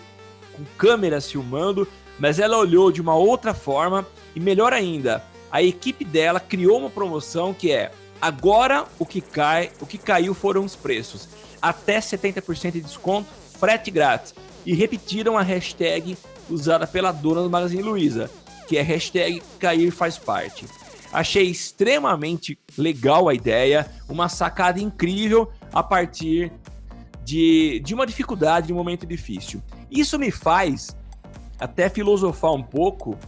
com 0.53 0.65
câmera 0.79 1.21
filmando, 1.21 1.87
mas 2.19 2.39
ela 2.39 2.57
olhou 2.57 2.93
de 2.93 3.01
uma 3.01 3.15
outra 3.15 3.53
forma 3.53 4.07
e 4.35 4.41
melhor 4.41 4.73
ainda, 4.73 5.23
a 5.51 5.63
equipe 5.63 6.05
dela 6.05 6.39
criou 6.39 6.79
uma 6.79 6.91
promoção 6.91 7.53
que 7.53 7.73
é 7.73 7.91
agora 8.21 8.85
o 8.99 9.07
que 9.07 9.21
cai, 9.21 9.71
o 9.81 9.87
que 9.87 9.99
caiu 9.99 10.35
foram 10.35 10.65
os 10.65 10.77
preços. 10.77 11.29
Até 11.61 11.99
70% 11.99 12.73
de 12.73 12.81
desconto, 12.81 13.29
frete 13.59 13.91
grátis. 13.91 14.35
E 14.65 14.75
repetiram 14.75 15.39
a 15.39 15.43
hashtag 15.43 16.17
usada 16.51 16.87
pela 16.87 17.13
dona 17.13 17.43
do 17.43 17.51
Magazine 17.51 17.83
Luiza, 17.83 18.31
que 18.69 18.77
é 18.77 18.83
hashtag 18.83 19.43
cair 19.59 19.91
faz 19.91 20.19
parte. 20.19 20.67
Achei 21.13 21.45
extremamente 21.45 22.59
legal 22.77 23.29
a 23.29 23.35
ideia, 23.35 23.91
uma 24.09 24.29
sacada 24.29 24.81
incrível 24.81 25.51
a 25.73 25.83
partir 25.83 26.53
de, 27.27 27.81
de 27.81 27.93
uma 27.93 28.07
dificuldade, 28.07 28.69
de 28.69 28.73
um 28.73 28.77
momento 28.77 29.05
difícil. 29.05 29.61
Isso 29.91 30.17
me 30.17 30.31
faz 30.31 30.97
até 31.59 31.89
filosofar 31.89 32.53
um 32.53 32.63
pouco 32.63 33.19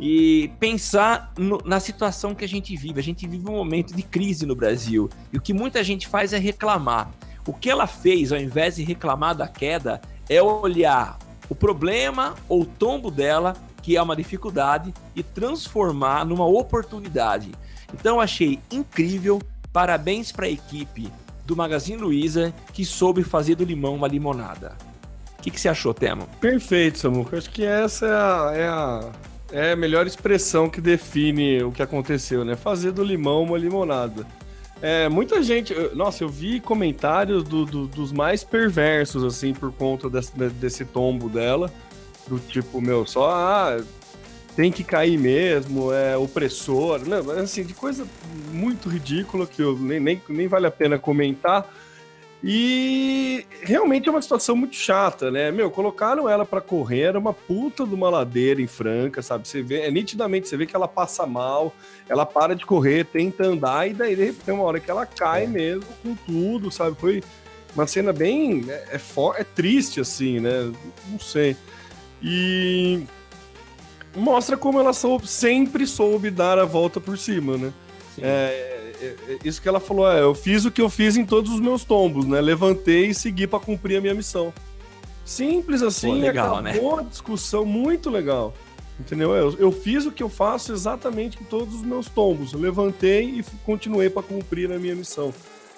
e 0.00 0.50
pensar 0.58 1.30
no, 1.36 1.58
na 1.62 1.78
situação 1.78 2.34
que 2.34 2.42
a 2.42 2.48
gente 2.48 2.74
vive. 2.74 2.98
A 2.98 3.02
gente 3.02 3.28
vive 3.28 3.46
um 3.46 3.52
momento 3.52 3.94
de 3.94 4.02
crise 4.02 4.46
no 4.46 4.56
Brasil 4.56 5.10
e 5.30 5.36
o 5.36 5.42
que 5.42 5.52
muita 5.52 5.84
gente 5.84 6.08
faz 6.08 6.32
é 6.32 6.38
reclamar. 6.38 7.10
O 7.46 7.52
que 7.52 7.68
ela 7.68 7.86
fez, 7.86 8.32
ao 8.32 8.38
invés 8.38 8.76
de 8.76 8.82
reclamar 8.82 9.34
da 9.34 9.46
queda, 9.46 10.00
é 10.26 10.42
olhar 10.42 11.18
o 11.50 11.54
problema 11.54 12.34
ou 12.48 12.62
o 12.62 12.66
tombo 12.66 13.10
dela, 13.10 13.54
que 13.82 13.94
é 13.94 14.02
uma 14.02 14.16
dificuldade, 14.16 14.94
e 15.14 15.22
transformar 15.22 16.24
numa 16.24 16.46
oportunidade. 16.46 17.52
Então 17.92 18.20
achei 18.20 18.58
incrível. 18.70 19.38
Parabéns 19.70 20.32
para 20.32 20.46
a 20.46 20.50
equipe 20.50 21.12
do 21.48 21.56
Magazine 21.56 21.96
Luiza 21.96 22.54
que 22.74 22.84
soube 22.84 23.24
fazer 23.24 23.54
do 23.54 23.64
limão 23.64 23.94
uma 23.94 24.06
limonada. 24.06 24.76
O 25.38 25.42
que, 25.42 25.50
que 25.50 25.58
você 25.58 25.68
achou, 25.68 25.94
Temo? 25.94 26.28
Perfeito, 26.40 26.98
Samuca. 26.98 27.38
Acho 27.38 27.48
que 27.48 27.64
essa 27.64 28.06
é 28.06 28.12
a, 28.12 28.52
é 28.54 28.68
a 28.68 29.12
é 29.50 29.72
a 29.72 29.76
melhor 29.76 30.06
expressão 30.06 30.68
que 30.68 30.78
define 30.78 31.62
o 31.62 31.72
que 31.72 31.82
aconteceu, 31.82 32.44
né? 32.44 32.54
Fazer 32.54 32.92
do 32.92 33.02
limão 33.02 33.44
uma 33.44 33.56
limonada. 33.56 34.26
É, 34.82 35.08
muita 35.08 35.42
gente. 35.42 35.74
Nossa, 35.94 36.22
eu 36.22 36.28
vi 36.28 36.60
comentários 36.60 37.42
do, 37.44 37.64
do, 37.64 37.86
dos 37.86 38.12
mais 38.12 38.44
perversos, 38.44 39.24
assim, 39.24 39.54
por 39.54 39.72
conta 39.72 40.10
desse, 40.10 40.32
desse 40.36 40.84
tombo 40.84 41.30
dela. 41.30 41.72
Do 42.26 42.38
tipo, 42.38 42.78
meu, 42.80 43.06
só. 43.06 43.30
Ah, 43.30 43.80
tem 44.58 44.72
que 44.72 44.82
cair 44.82 45.16
mesmo, 45.16 45.92
é 45.92 46.16
opressor. 46.16 47.06
Não, 47.06 47.30
assim, 47.30 47.62
de 47.62 47.72
coisa 47.72 48.04
muito 48.50 48.88
ridícula 48.88 49.46
que 49.46 49.62
eu 49.62 49.78
nem, 49.78 50.00
nem, 50.00 50.20
nem 50.28 50.48
vale 50.48 50.66
a 50.66 50.70
pena 50.70 50.98
comentar. 50.98 51.72
E 52.42 53.46
realmente 53.62 54.08
é 54.08 54.10
uma 54.10 54.20
situação 54.20 54.56
muito 54.56 54.74
chata, 54.74 55.30
né? 55.30 55.52
Meu, 55.52 55.70
colocaram 55.70 56.28
ela 56.28 56.44
para 56.44 56.60
correr, 56.60 57.02
era 57.02 57.18
uma 57.20 57.32
puta 57.32 57.86
de 57.86 57.94
uma 57.94 58.10
ladeira 58.10 58.60
em 58.60 58.66
Franca, 58.66 59.22
sabe? 59.22 59.46
Você 59.46 59.62
vê, 59.62 59.82
é 59.82 59.92
nitidamente, 59.92 60.48
você 60.48 60.56
vê 60.56 60.66
que 60.66 60.74
ela 60.74 60.88
passa 60.88 61.24
mal, 61.24 61.72
ela 62.08 62.26
para 62.26 62.56
de 62.56 62.66
correr, 62.66 63.04
tenta 63.04 63.46
andar, 63.46 63.88
e 63.88 63.92
daí 63.94 64.32
tem 64.32 64.52
uma 64.52 64.64
hora 64.64 64.80
que 64.80 64.90
ela 64.90 65.06
cai 65.06 65.44
é. 65.44 65.46
mesmo 65.46 65.86
com 66.02 66.16
tudo, 66.26 66.68
sabe? 66.72 66.96
Foi 66.98 67.22
uma 67.76 67.86
cena 67.86 68.12
bem. 68.12 68.64
É, 68.68 68.88
é, 68.94 68.98
for, 68.98 69.36
é 69.38 69.44
triste, 69.44 70.00
assim, 70.00 70.40
né? 70.40 70.72
Não 71.08 71.20
sei. 71.20 71.56
E 72.20 73.06
mostra 74.18 74.56
como 74.56 74.78
ela 74.78 74.92
soube, 74.92 75.26
sempre 75.26 75.86
soube 75.86 76.30
dar 76.30 76.58
a 76.58 76.64
volta 76.64 77.00
por 77.00 77.16
cima, 77.16 77.56
né? 77.56 77.72
É, 78.20 78.88
é, 79.00 79.06
é, 79.06 79.38
isso 79.44 79.62
que 79.62 79.68
ela 79.68 79.80
falou, 79.80 80.10
é, 80.10 80.20
eu 80.20 80.34
fiz 80.34 80.64
o 80.64 80.70
que 80.70 80.82
eu 80.82 80.90
fiz 80.90 81.16
em 81.16 81.24
todos 81.24 81.52
os 81.52 81.60
meus 81.60 81.84
tombos, 81.84 82.26
né? 82.26 82.40
Levantei 82.40 83.06
e 83.06 83.14
segui 83.14 83.46
para 83.46 83.60
cumprir 83.60 83.98
a 83.98 84.00
minha 84.00 84.14
missão. 84.14 84.52
Simples 85.24 85.82
assim, 85.82 86.08
Pô, 86.08 86.14
legal, 86.14 86.62
né? 86.62 86.70
acabou 86.72 86.96
né? 86.96 87.02
a 87.02 87.04
discussão 87.04 87.64
muito 87.64 88.10
legal. 88.10 88.54
Entendeu? 88.98 89.32
Eu, 89.32 89.56
eu, 89.58 89.70
fiz 89.70 90.06
o 90.06 90.10
que 90.10 90.22
eu 90.22 90.28
faço 90.28 90.72
exatamente 90.72 91.38
em 91.40 91.44
todos 91.44 91.76
os 91.76 91.82
meus 91.82 92.08
tombos. 92.08 92.52
Eu 92.52 92.58
levantei 92.58 93.26
e 93.26 93.44
continuei 93.64 94.10
para 94.10 94.24
cumprir 94.24 94.72
a 94.72 94.78
minha 94.78 94.94
missão. 94.94 95.32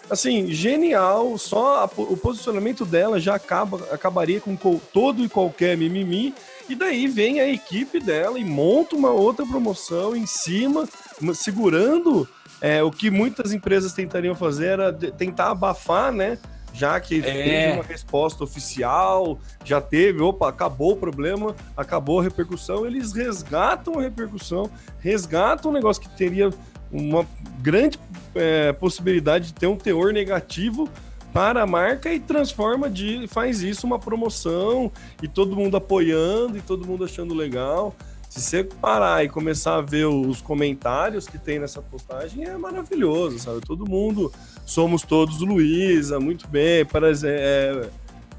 Assim, 0.09 0.51
genial. 0.53 1.37
Só 1.37 1.85
a, 1.85 1.85
o 1.85 2.17
posicionamento 2.17 2.87
dela 2.87 3.21
já 3.21 3.35
acaba, 3.35 3.77
acabaria 3.93 4.41
com 4.41 4.57
todo 4.57 5.23
e 5.23 5.29
qualquer 5.29 5.77
mimimi. 5.77 6.35
E 6.71 6.77
daí 6.77 7.09
vem 7.09 7.41
a 7.41 7.49
equipe 7.49 7.99
dela 7.99 8.39
e 8.39 8.45
monta 8.45 8.95
uma 8.95 9.11
outra 9.11 9.45
promoção 9.45 10.15
em 10.15 10.25
cima, 10.25 10.89
segurando 11.35 12.29
é, 12.61 12.81
o 12.81 12.93
que 12.93 13.11
muitas 13.11 13.53
empresas 13.53 13.93
tentariam 13.93 14.37
fazer 14.37 14.69
era 14.69 14.93
tentar 14.93 15.51
abafar, 15.51 16.13
né? 16.13 16.39
Já 16.73 17.01
que 17.01 17.19
é. 17.19 17.23
teve 17.23 17.73
uma 17.73 17.83
resposta 17.83 18.45
oficial, 18.45 19.41
já 19.65 19.81
teve, 19.81 20.23
opa, 20.23 20.49
acabou 20.49 20.93
o 20.93 20.97
problema, 20.97 21.57
acabou 21.77 22.21
a 22.21 22.23
repercussão, 22.23 22.87
eles 22.87 23.13
resgatam 23.13 23.99
a 23.99 24.03
repercussão, 24.03 24.71
resgatam 25.01 25.73
um 25.73 25.75
negócio 25.75 26.01
que 26.01 26.09
teria 26.11 26.51
uma 26.93 27.27
grande 27.59 27.99
é, 28.33 28.73
possibilidade 28.75 29.47
de 29.47 29.55
ter 29.55 29.67
um 29.67 29.77
teor 29.77 30.13
negativo 30.13 30.89
para 31.33 31.63
a 31.63 31.67
marca 31.67 32.13
e 32.13 32.19
transforma 32.19 32.91
de 32.91 33.27
faz 33.29 33.63
isso 33.63 33.87
uma 33.87 33.99
promoção 33.99 34.91
e 35.23 35.29
todo 35.29 35.55
mundo 35.55 35.77
apoiando 35.77 36.59
e 36.59 36.61
todo 36.61 36.87
mundo 36.87 37.05
achando 37.05 37.35
legal. 37.35 37.95
Se 38.29 38.41
você 38.41 38.63
parar 38.63 39.25
e 39.25 39.29
começar 39.29 39.77
a 39.77 39.81
ver 39.81 40.07
os 40.07 40.41
comentários 40.41 41.27
que 41.27 41.37
tem 41.37 41.59
nessa 41.59 41.83
postagem, 41.83 42.45
é 42.45 42.57
maravilhoso, 42.57 43.41
sabe? 43.41 43.61
Todo 43.61 43.89
mundo, 43.89 44.33
somos 44.65 45.03
todos 45.03 45.41
Luísa, 45.41 46.21
muito 46.21 46.47
bem, 46.47 46.85
para 46.85 47.11
é, 47.11 47.89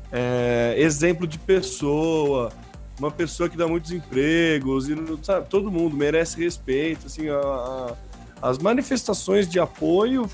é, 0.10 0.75
exemplo 0.77 1.27
de 1.27 1.38
pessoa, 1.38 2.54
uma 2.97 3.12
pessoa 3.12 3.49
que 3.49 3.58
dá 3.58 3.67
muitos 3.67 3.91
empregos, 3.91 4.88
e 4.88 4.95
sabe, 5.23 5.49
todo 5.49 5.69
mundo 5.69 5.93
merece 5.93 6.41
respeito, 6.41 7.08
assim, 7.08 7.27
a, 7.27 7.38
a, 7.38 7.93
as 8.41 8.58
manifestações 8.60 9.45
de 9.49 9.60
apoio, 9.60 10.30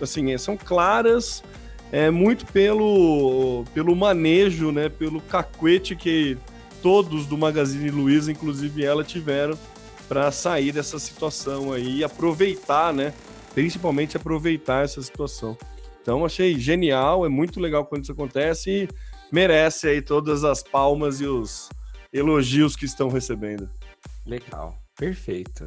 assim, 0.00 0.38
são 0.38 0.56
claras, 0.56 1.42
é 1.90 2.10
muito 2.10 2.46
pelo, 2.46 3.64
pelo 3.72 3.94
manejo, 3.96 4.70
né, 4.70 4.88
pelo 4.88 5.20
cacuete 5.20 5.96
que 5.96 6.36
todos 6.82 7.26
do 7.26 7.36
Magazine 7.36 7.90
Luiza, 7.90 8.30
inclusive 8.30 8.84
ela, 8.84 9.02
tiveram 9.02 9.58
para 10.08 10.30
sair 10.30 10.72
dessa 10.72 10.98
situação 10.98 11.72
aí 11.72 11.98
e 11.98 12.04
aproveitar, 12.04 12.92
né? 12.92 13.12
Principalmente 13.54 14.16
aproveitar 14.16 14.84
essa 14.84 15.02
situação. 15.02 15.56
Então 16.00 16.24
achei 16.24 16.58
genial, 16.58 17.26
é 17.26 17.28
muito 17.28 17.60
legal 17.60 17.84
quando 17.84 18.04
isso 18.04 18.12
acontece 18.12 18.70
e 18.70 18.88
merece 19.30 19.88
aí 19.88 20.00
todas 20.00 20.44
as 20.44 20.62
palmas 20.62 21.20
e 21.20 21.26
os 21.26 21.68
elogios 22.12 22.74
que 22.74 22.86
estão 22.86 23.08
recebendo. 23.08 23.68
Legal. 24.24 24.74
Perfeito. 24.96 25.66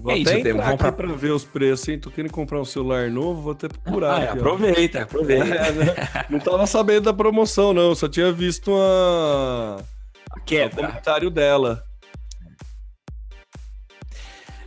Vou 0.00 0.12
É 0.12 0.14
até 0.14 0.20
isso, 0.20 0.30
entrar 0.30 0.42
Temo, 0.42 0.62
vamos 0.62 0.80
aqui 0.80 0.92
pra 0.96 1.12
ver 1.12 1.30
os 1.30 1.44
preços, 1.44 1.88
hein? 1.88 1.98
Tô 1.98 2.10
querendo 2.10 2.32
comprar 2.32 2.58
um 2.58 2.64
celular 2.64 3.10
novo, 3.10 3.42
vou 3.42 3.52
até 3.52 3.68
procurar. 3.68 4.16
Ah, 4.16 4.20
é, 4.20 4.24
aqui, 4.24 4.38
ó. 4.38 4.40
aproveita, 4.40 5.02
aproveita. 5.02 5.54
É, 5.54 5.72
né? 5.72 5.94
Não 6.30 6.38
tava 6.38 6.66
sabendo 6.66 7.04
da 7.04 7.12
promoção, 7.12 7.74
não. 7.74 7.94
Só 7.94 8.08
tinha 8.08 8.32
visto 8.32 8.72
a... 8.74 9.76
A 10.30 10.38
o 10.38 10.44
queda. 10.44 10.76
comentário 10.76 11.30
dela. 11.30 11.84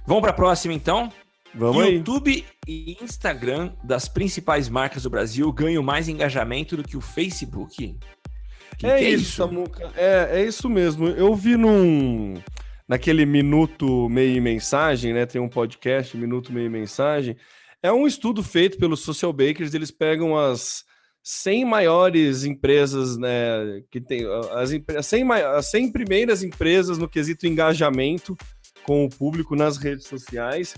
Vamos 0.06 0.22
para 0.22 0.32
a 0.32 0.36
próxima, 0.36 0.74
então? 0.74 1.12
Vamos 1.56 1.84
aí. 1.84 1.96
YouTube 1.96 2.46
e 2.68 2.98
Instagram 3.02 3.72
das 3.84 4.08
principais 4.08 4.70
marcas 4.70 5.04
do 5.04 5.10
Brasil 5.10 5.52
ganham 5.52 5.82
mais 5.82 6.08
engajamento 6.08 6.78
do 6.78 6.84
que 6.84 6.98
o 6.98 7.02
Facebook? 7.02 7.98
Que 8.78 8.88
é, 8.88 8.98
que 8.98 9.10
isso, 9.10 9.38
Samuca. 9.38 9.92
É, 9.96 10.42
é 10.42 10.44
isso 10.44 10.70
mesmo. 10.70 11.08
Eu 11.08 11.34
vi 11.36 11.56
num. 11.56 12.36
Naquele 12.94 13.26
Minuto 13.26 14.08
Meio 14.08 14.40
Mensagem, 14.40 15.14
né? 15.14 15.26
Tem 15.26 15.42
um 15.42 15.50
podcast, 15.50 16.16
Minuto 16.16 16.54
Meio 16.54 16.70
Mensagem. 16.70 17.36
É 17.82 17.92
um 17.92 18.06
estudo 18.06 18.44
feito 18.44 18.78
pelos 18.78 19.00
Social 19.00 19.34
Bakers. 19.34 19.74
Eles 19.74 19.90
pegam 19.90 20.38
as 20.38 20.84
100 21.24 21.66
maiores 21.66 22.44
empresas, 22.44 23.18
né? 23.18 23.82
Que 23.90 24.00
tem. 24.00 24.28
As, 24.52 24.72
empre- 24.72 24.96
as 24.96 25.08
100, 25.08 25.24
mai- 25.24 25.44
as 25.44 25.72
100 25.72 25.92
primeiras 25.92 26.44
empresas 26.44 27.00
no 27.00 27.10
quesito 27.10 27.48
engajamento 27.48 28.38
com 28.84 29.04
o 29.04 29.10
público 29.10 29.56
nas 29.56 29.78
redes 29.78 30.06
sociais. 30.06 30.76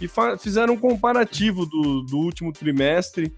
E 0.00 0.08
fizeram 0.38 0.72
um 0.72 0.78
comparativo 0.78 1.66
do, 1.66 2.00
do 2.00 2.16
último 2.16 2.50
trimestre 2.50 3.30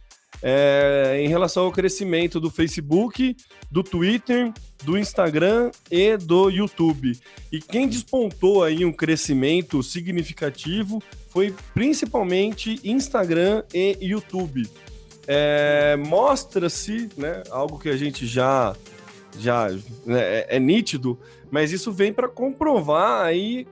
é, 0.42 1.20
em 1.22 1.28
relação 1.28 1.64
ao 1.64 1.72
crescimento 1.72 2.40
do 2.40 2.50
Facebook, 2.50 3.36
do 3.70 3.82
Twitter, 3.82 4.52
do 4.82 4.98
Instagram 4.98 5.70
e 5.90 6.16
do 6.16 6.48
YouTube. 6.48 7.18
E 7.52 7.60
quem 7.60 7.88
despontou 7.88 8.64
aí 8.64 8.84
um 8.84 8.92
crescimento 8.92 9.82
significativo 9.82 11.02
foi 11.28 11.54
principalmente 11.74 12.80
Instagram 12.84 13.62
e 13.72 13.96
YouTube. 14.00 14.68
É, 15.26 15.96
Mostra-se, 15.96 17.08
né, 17.16 17.42
algo 17.50 17.78
que 17.78 17.88
a 17.88 17.96
gente 17.96 18.26
já 18.26 18.74
já 19.38 19.68
né, 20.04 20.20
é, 20.20 20.56
é 20.56 20.58
nítido, 20.58 21.16
mas 21.50 21.70
isso 21.70 21.92
vem 21.92 22.12
para 22.12 22.28
comprovar 22.28 23.24
aí 23.24 23.64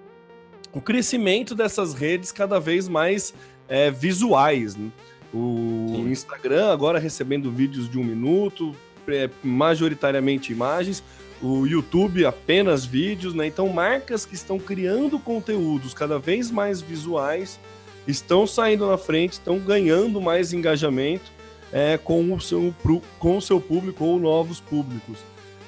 o 0.73 0.81
crescimento 0.81 1.55
dessas 1.55 1.95
redes 1.95 2.31
cada 2.31 2.61
vez 2.61 2.87
mais 2.87 3.35
é, 3.69 3.91
visuais. 3.91 4.77
né? 4.77 4.91
O 5.33 5.87
Sim. 5.91 6.11
Instagram 6.11 6.73
agora 6.73 6.99
recebendo 6.99 7.51
vídeos 7.51 7.91
de 7.91 7.99
um 7.99 8.05
minuto, 8.05 8.75
é, 9.07 9.29
majoritariamente 9.43 10.53
imagens. 10.53 11.03
O 11.41 11.67
YouTube 11.67 12.25
apenas 12.25 12.85
vídeos, 12.85 13.33
né? 13.35 13.47
Então 13.47 13.69
marcas 13.69 14.25
que 14.27 14.35
estão 14.35 14.59
criando 14.59 15.19
conteúdos 15.19 15.95
cada 15.95 16.19
vez 16.19 16.51
mais 16.51 16.81
visuais 16.81 17.61
estão 18.07 18.47
saindo 18.47 18.87
na 18.89 18.97
frente, 18.99 19.35
estão 19.35 19.59
ganhando 19.59 20.21
mais 20.21 20.53
engajamento 20.53 21.31
é, 21.71 21.99
com, 21.99 22.33
o 22.33 22.41
seu, 22.41 22.75
com 23.19 23.37
o 23.37 23.43
seu 23.43 23.61
público 23.61 24.05
ou 24.05 24.19
novos 24.19 24.59
públicos. 24.61 25.19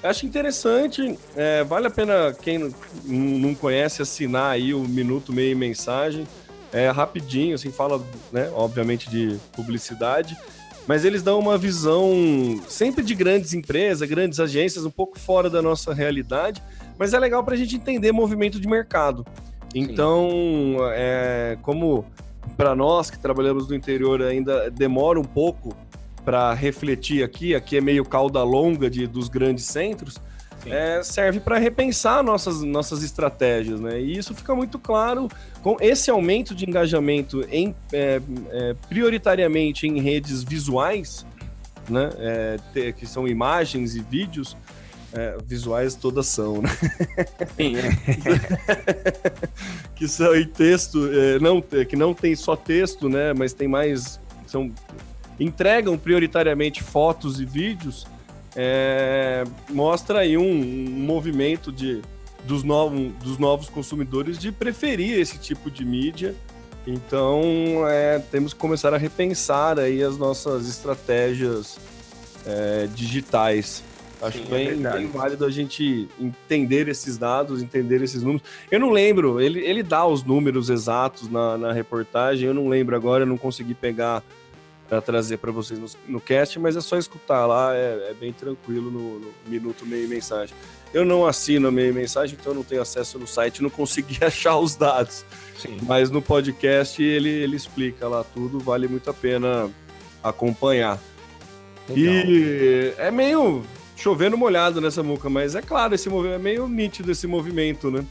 Acho 0.03 0.25
interessante, 0.25 1.19
é, 1.37 1.63
vale 1.63 1.87
a 1.87 1.91
pena 1.91 2.35
quem 2.43 2.57
não- 2.57 2.71
não 3.05 3.55
conhece 3.55 4.01
assinar 4.01 4.53
aí 4.53 4.73
o 4.73 4.81
Minuto 4.81 5.31
Meio 5.31 5.55
Mensagem. 5.57 6.27
É 6.73 6.89
rapidinho, 6.91 7.55
assim, 7.55 7.71
fala, 7.71 8.03
né, 8.33 8.51
obviamente, 8.55 9.11
de 9.11 9.37
publicidade, 9.53 10.37
mas 10.87 11.05
eles 11.05 11.23
dão 11.23 11.39
uma 11.39 11.59
visão 11.59 12.13
sempre 12.69 13.03
de 13.05 13.15
grandes 13.15 13.55
empresas, 13.55 14.09
grandes 14.09 14.41
agências, 14.41 14.85
um 14.85 14.91
pouco 14.91 15.19
fora 15.19 15.51
da 15.51 15.61
nossa 15.61 15.93
realidade, 15.93 16.63
mas 16.99 17.13
é 17.13 17.19
legal 17.19 17.45
para 17.45 17.55
a 17.55 17.57
gente 17.57 17.77
entender 17.77 18.13
movimento 18.13 18.61
de 18.61 18.69
mercado. 18.69 19.27
Então, 19.75 20.77
é, 20.93 21.57
como 21.63 22.05
para 22.57 22.75
nós 22.75 23.11
que 23.11 23.19
trabalhamos 23.19 23.69
no 23.69 23.75
interior 23.75 24.23
ainda 24.23 24.71
demora 24.71 25.19
um 25.19 25.25
pouco 25.25 25.77
para 26.25 26.53
refletir 26.53 27.25
aqui, 27.25 27.55
aqui 27.55 27.77
é 27.77 27.81
meio 27.81 28.05
cauda 28.05 28.43
longa 28.43 28.91
de, 28.91 29.07
dos 29.07 29.29
grandes 29.29 29.65
centros. 29.65 30.21
É, 30.67 31.03
serve 31.03 31.41
para 31.41 31.59
repensar 31.59 32.23
nossas, 32.23 32.63
nossas 32.63 33.03
estratégias, 33.03 33.81
né? 33.81 34.01
E 34.01 34.17
isso 34.19 34.35
fica 34.35 34.55
muito 34.55 34.79
claro 34.79 35.29
com 35.63 35.77
esse 35.81 36.11
aumento 36.11 36.55
de 36.55 36.65
engajamento 36.69 37.47
em, 37.51 37.75
é, 37.93 38.21
é, 38.51 38.75
prioritariamente 38.89 39.87
em 39.87 40.01
redes 40.01 40.43
visuais, 40.43 41.25
né? 41.89 42.11
É, 42.19 42.57
te- 42.73 42.93
que 42.93 43.07
são 43.07 43.27
imagens 43.27 43.95
e 43.95 44.01
vídeos. 44.01 44.57
é, 45.13 45.37
visuais 45.45 45.95
todas 45.97 46.27
são, 46.27 46.63
né? 46.63 46.69
Sim, 47.57 47.75
é. 47.77 47.91
que 49.97 50.07
são 50.07 50.35
em 50.37 50.47
texto, 50.47 50.99
não, 51.41 51.61
que 51.61 51.97
não 51.97 52.15
tem 52.15 52.35
só 52.37 52.55
texto, 52.57 53.09
né? 53.09 53.33
Mas 53.33 53.53
tem 53.53 53.67
mais. 53.69 54.21
São, 54.47 54.71
entregam 55.39 55.97
prioritariamente 55.99 56.83
fotos 56.83 57.41
e 57.41 57.45
vídeos. 57.45 58.07
É, 58.63 59.45
mostra 59.71 60.19
aí 60.19 60.37
um, 60.37 60.43
um 60.43 61.03
movimento 61.03 61.73
de, 61.73 62.03
dos, 62.45 62.63
novos, 62.63 63.11
dos 63.15 63.39
novos 63.39 63.71
consumidores 63.71 64.39
de 64.39 64.53
preferir 64.53 65.19
esse 65.19 65.39
tipo 65.39 65.71
de 65.71 65.83
mídia. 65.83 66.35
Então 66.87 67.43
é, 67.89 68.19
temos 68.19 68.53
que 68.53 68.61
começar 68.61 68.93
a 68.93 68.99
repensar 68.99 69.79
aí 69.79 70.03
as 70.03 70.19
nossas 70.19 70.69
estratégias 70.69 71.79
é, 72.45 72.87
digitais. 72.95 73.83
Acho 74.21 74.37
Sim, 74.37 74.45
é 74.45 74.51
bem, 74.51 74.67
verdade. 74.67 74.99
bem 74.99 75.07
válido 75.07 75.47
a 75.47 75.51
gente 75.51 76.07
entender 76.21 76.87
esses 76.89 77.17
dados, 77.17 77.63
entender 77.63 78.03
esses 78.03 78.23
números. 78.23 78.47
Eu 78.71 78.79
não 78.79 78.91
lembro, 78.91 79.41
ele, 79.41 79.61
ele 79.61 79.83
dá 79.83 80.07
os 80.07 80.23
números 80.23 80.69
exatos 80.69 81.31
na, 81.31 81.57
na 81.57 81.73
reportagem, 81.73 82.47
eu 82.47 82.53
não 82.53 82.69
lembro 82.69 82.95
agora, 82.95 83.23
eu 83.23 83.27
não 83.27 83.39
consegui 83.39 83.73
pegar 83.73 84.23
para 84.91 85.01
trazer 85.01 85.37
para 85.37 85.53
vocês 85.53 85.79
no, 85.79 85.87
no 86.09 86.21
cast, 86.21 86.59
mas 86.59 86.77
é 86.77 86.81
só 86.81 86.99
escutar 86.99 87.47
lá, 87.47 87.73
é, 87.77 88.09
é 88.11 88.15
bem 88.19 88.33
tranquilo 88.33 88.91
no, 88.91 89.21
no 89.21 89.33
minuto 89.47 89.87
meio 89.87 90.09
mensagem. 90.09 90.53
Eu 90.93 91.05
não 91.05 91.25
assino 91.25 91.69
a 91.69 91.71
meio 91.71 91.95
mensagem, 91.95 92.37
então 92.39 92.51
eu 92.51 92.57
não 92.57 92.65
tenho 92.65 92.83
acesso 92.83 93.17
no 93.17 93.27
site, 93.27 93.63
não 93.63 93.71
consegui 93.71 94.19
achar 94.25 94.59
os 94.59 94.75
dados. 94.75 95.25
Sim. 95.57 95.79
Mas 95.83 96.11
no 96.11 96.21
podcast 96.21 97.01
ele, 97.01 97.29
ele 97.29 97.55
explica 97.55 98.09
lá 98.09 98.25
tudo, 98.25 98.59
vale 98.59 98.89
muito 98.89 99.09
a 99.09 99.15
pena 99.15 99.71
acompanhar. 100.25 100.99
Legal. 101.89 102.25
E 102.27 102.93
é 102.99 103.13
meio 103.13 103.63
chovendo 103.95 104.37
molhado 104.37 104.81
nessa 104.81 105.05
muca, 105.05 105.31
mas 105.31 105.55
é 105.55 105.63
claro, 105.63 105.95
esse 105.95 106.09
movimento 106.09 106.41
é 106.41 106.43
meio 106.43 106.67
nítido 106.67 107.13
esse 107.13 107.29
movimento, 107.29 107.93
né? 107.93 108.05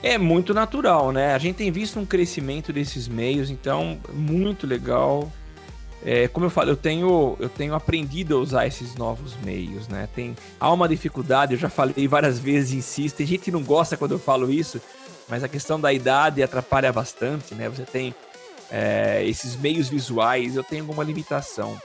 É 0.00 0.16
muito 0.16 0.54
natural, 0.54 1.10
né? 1.10 1.34
A 1.34 1.38
gente 1.38 1.56
tem 1.56 1.72
visto 1.72 1.98
um 1.98 2.06
crescimento 2.06 2.72
desses 2.72 3.08
meios, 3.08 3.50
então 3.50 3.98
muito 4.14 4.64
legal. 4.64 5.32
É, 6.04 6.28
como 6.28 6.46
eu 6.46 6.50
falei, 6.50 6.72
eu 6.72 6.76
tenho, 6.76 7.36
eu 7.40 7.48
tenho 7.48 7.74
aprendido 7.74 8.36
a 8.36 8.38
usar 8.38 8.66
esses 8.66 8.94
novos 8.94 9.36
meios, 9.44 9.88
né? 9.88 10.08
Tem, 10.14 10.36
há 10.60 10.72
uma 10.72 10.88
dificuldade, 10.88 11.54
eu 11.54 11.58
já 11.58 11.68
falei 11.68 12.06
várias 12.06 12.38
vezes, 12.38 12.72
insisto, 12.72 13.16
tem 13.16 13.26
gente 13.26 13.42
que 13.42 13.50
não 13.50 13.62
gosta 13.62 13.96
quando 13.96 14.12
eu 14.12 14.18
falo 14.18 14.50
isso, 14.50 14.80
mas 15.28 15.42
a 15.42 15.48
questão 15.48 15.80
da 15.80 15.92
idade 15.92 16.42
atrapalha 16.42 16.92
bastante, 16.92 17.54
né? 17.54 17.68
Você 17.68 17.82
tem 17.82 18.14
é, 18.70 19.24
esses 19.26 19.56
meios 19.56 19.88
visuais, 19.88 20.56
eu 20.56 20.62
tenho 20.62 20.82
alguma 20.82 21.02
limitação. 21.02 21.80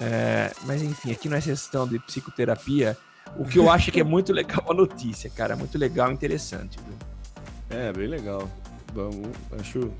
É, 0.00 0.52
mas 0.64 0.82
enfim, 0.82 1.12
aqui 1.12 1.28
não 1.28 1.36
é 1.36 1.40
questão 1.40 1.86
de 1.86 1.98
psicoterapia. 1.98 2.96
O 3.36 3.44
que 3.44 3.58
eu 3.58 3.68
acho 3.72 3.90
que 3.90 4.00
é 4.00 4.04
muito 4.04 4.32
legal 4.32 4.64
a 4.68 4.74
notícia, 4.74 5.30
cara, 5.30 5.56
muito 5.56 5.78
legal 5.78 6.10
e 6.10 6.14
interessante. 6.14 6.78
Viu? 6.78 7.78
É, 7.78 7.92
bem 7.92 8.06
legal. 8.06 8.48
Vamos, 8.92 9.28
acho, 9.58 9.92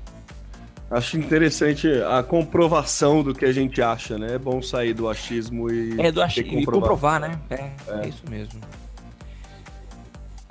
acho 0.91 1.17
interessante 1.17 1.87
a 1.87 2.21
comprovação 2.21 3.23
do 3.23 3.33
que 3.33 3.45
a 3.45 3.53
gente 3.53 3.81
acha, 3.81 4.17
né? 4.17 4.35
É 4.35 4.37
bom 4.37 4.61
sair 4.61 4.93
do 4.93 5.07
achismo 5.09 5.71
e, 5.71 5.99
É, 5.99 6.11
do 6.11 6.19
ter 6.19 6.25
ach... 6.25 6.37
e 6.37 6.65
comprovar, 6.65 7.19
né? 7.19 7.39
É, 7.49 7.71
é. 7.87 8.07
isso 8.09 8.23
mesmo. 8.29 8.59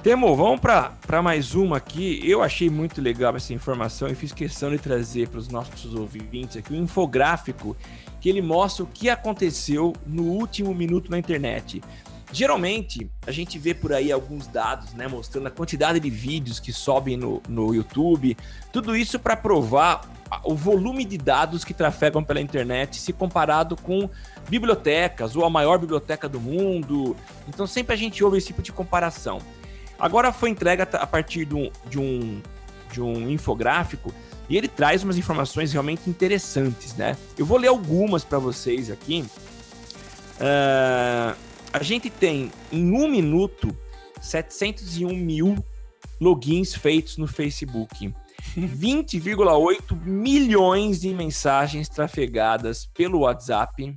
Temo, 0.02 0.34
vamos 0.34 0.60
para 0.60 1.20
mais 1.22 1.54
uma 1.54 1.76
aqui. 1.76 2.22
Eu 2.24 2.42
achei 2.42 2.70
muito 2.70 3.02
legal 3.02 3.36
essa 3.36 3.52
informação 3.52 4.08
e 4.08 4.14
fiz 4.14 4.32
questão 4.32 4.70
de 4.70 4.78
trazer 4.78 5.28
para 5.28 5.38
os 5.38 5.48
nossos 5.48 5.94
ouvintes 5.94 6.56
aqui 6.56 6.72
um 6.72 6.82
infográfico 6.84 7.76
que 8.18 8.30
ele 8.30 8.40
mostra 8.40 8.82
o 8.82 8.86
que 8.86 9.10
aconteceu 9.10 9.92
no 10.06 10.22
último 10.22 10.74
minuto 10.74 11.10
na 11.10 11.18
internet. 11.18 11.82
Geralmente, 12.32 13.10
a 13.26 13.32
gente 13.32 13.58
vê 13.58 13.74
por 13.74 13.92
aí 13.92 14.12
alguns 14.12 14.46
dados, 14.46 14.92
né, 14.94 15.08
mostrando 15.08 15.48
a 15.48 15.50
quantidade 15.50 15.98
de 15.98 16.08
vídeos 16.08 16.60
que 16.60 16.72
sobem 16.72 17.16
no, 17.16 17.42
no 17.48 17.74
YouTube, 17.74 18.36
tudo 18.72 18.96
isso 18.96 19.18
para 19.18 19.36
provar 19.36 20.02
o 20.44 20.54
volume 20.54 21.04
de 21.04 21.18
dados 21.18 21.64
que 21.64 21.74
trafegam 21.74 22.22
pela 22.22 22.40
internet 22.40 23.00
se 23.00 23.12
comparado 23.12 23.76
com 23.76 24.08
bibliotecas 24.48 25.34
ou 25.34 25.44
a 25.44 25.50
maior 25.50 25.78
biblioteca 25.78 26.28
do 26.28 26.40
mundo. 26.40 27.16
Então 27.48 27.66
sempre 27.66 27.94
a 27.94 27.98
gente 27.98 28.22
ouve 28.22 28.38
esse 28.38 28.46
tipo 28.48 28.62
de 28.62 28.70
comparação. 28.70 29.40
Agora 29.98 30.32
foi 30.32 30.50
entregue 30.50 30.82
a 30.82 31.06
partir 31.06 31.44
de 31.44 31.54
um, 31.54 31.70
de 31.86 31.98
um, 31.98 32.40
de 32.92 33.02
um 33.02 33.28
infográfico 33.28 34.14
e 34.48 34.56
ele 34.56 34.68
traz 34.68 35.02
umas 35.02 35.18
informações 35.18 35.72
realmente 35.72 36.08
interessantes, 36.08 36.94
né? 36.94 37.16
Eu 37.36 37.44
vou 37.44 37.58
ler 37.58 37.68
algumas 37.68 38.24
para 38.24 38.38
vocês 38.38 38.90
aqui. 38.90 39.24
Ah, 40.40 41.34
a 41.72 41.82
gente 41.82 42.10
tem 42.10 42.50
em 42.72 42.92
um 42.92 43.08
minuto 43.08 43.76
701 44.20 45.14
mil 45.14 45.64
logins 46.20 46.74
feitos 46.74 47.16
no 47.16 47.26
Facebook. 47.26 48.12
20,8 48.56 50.04
milhões 50.04 51.00
de 51.00 51.14
mensagens 51.14 51.88
trafegadas 51.88 52.86
pelo 52.86 53.20
WhatsApp. 53.20 53.96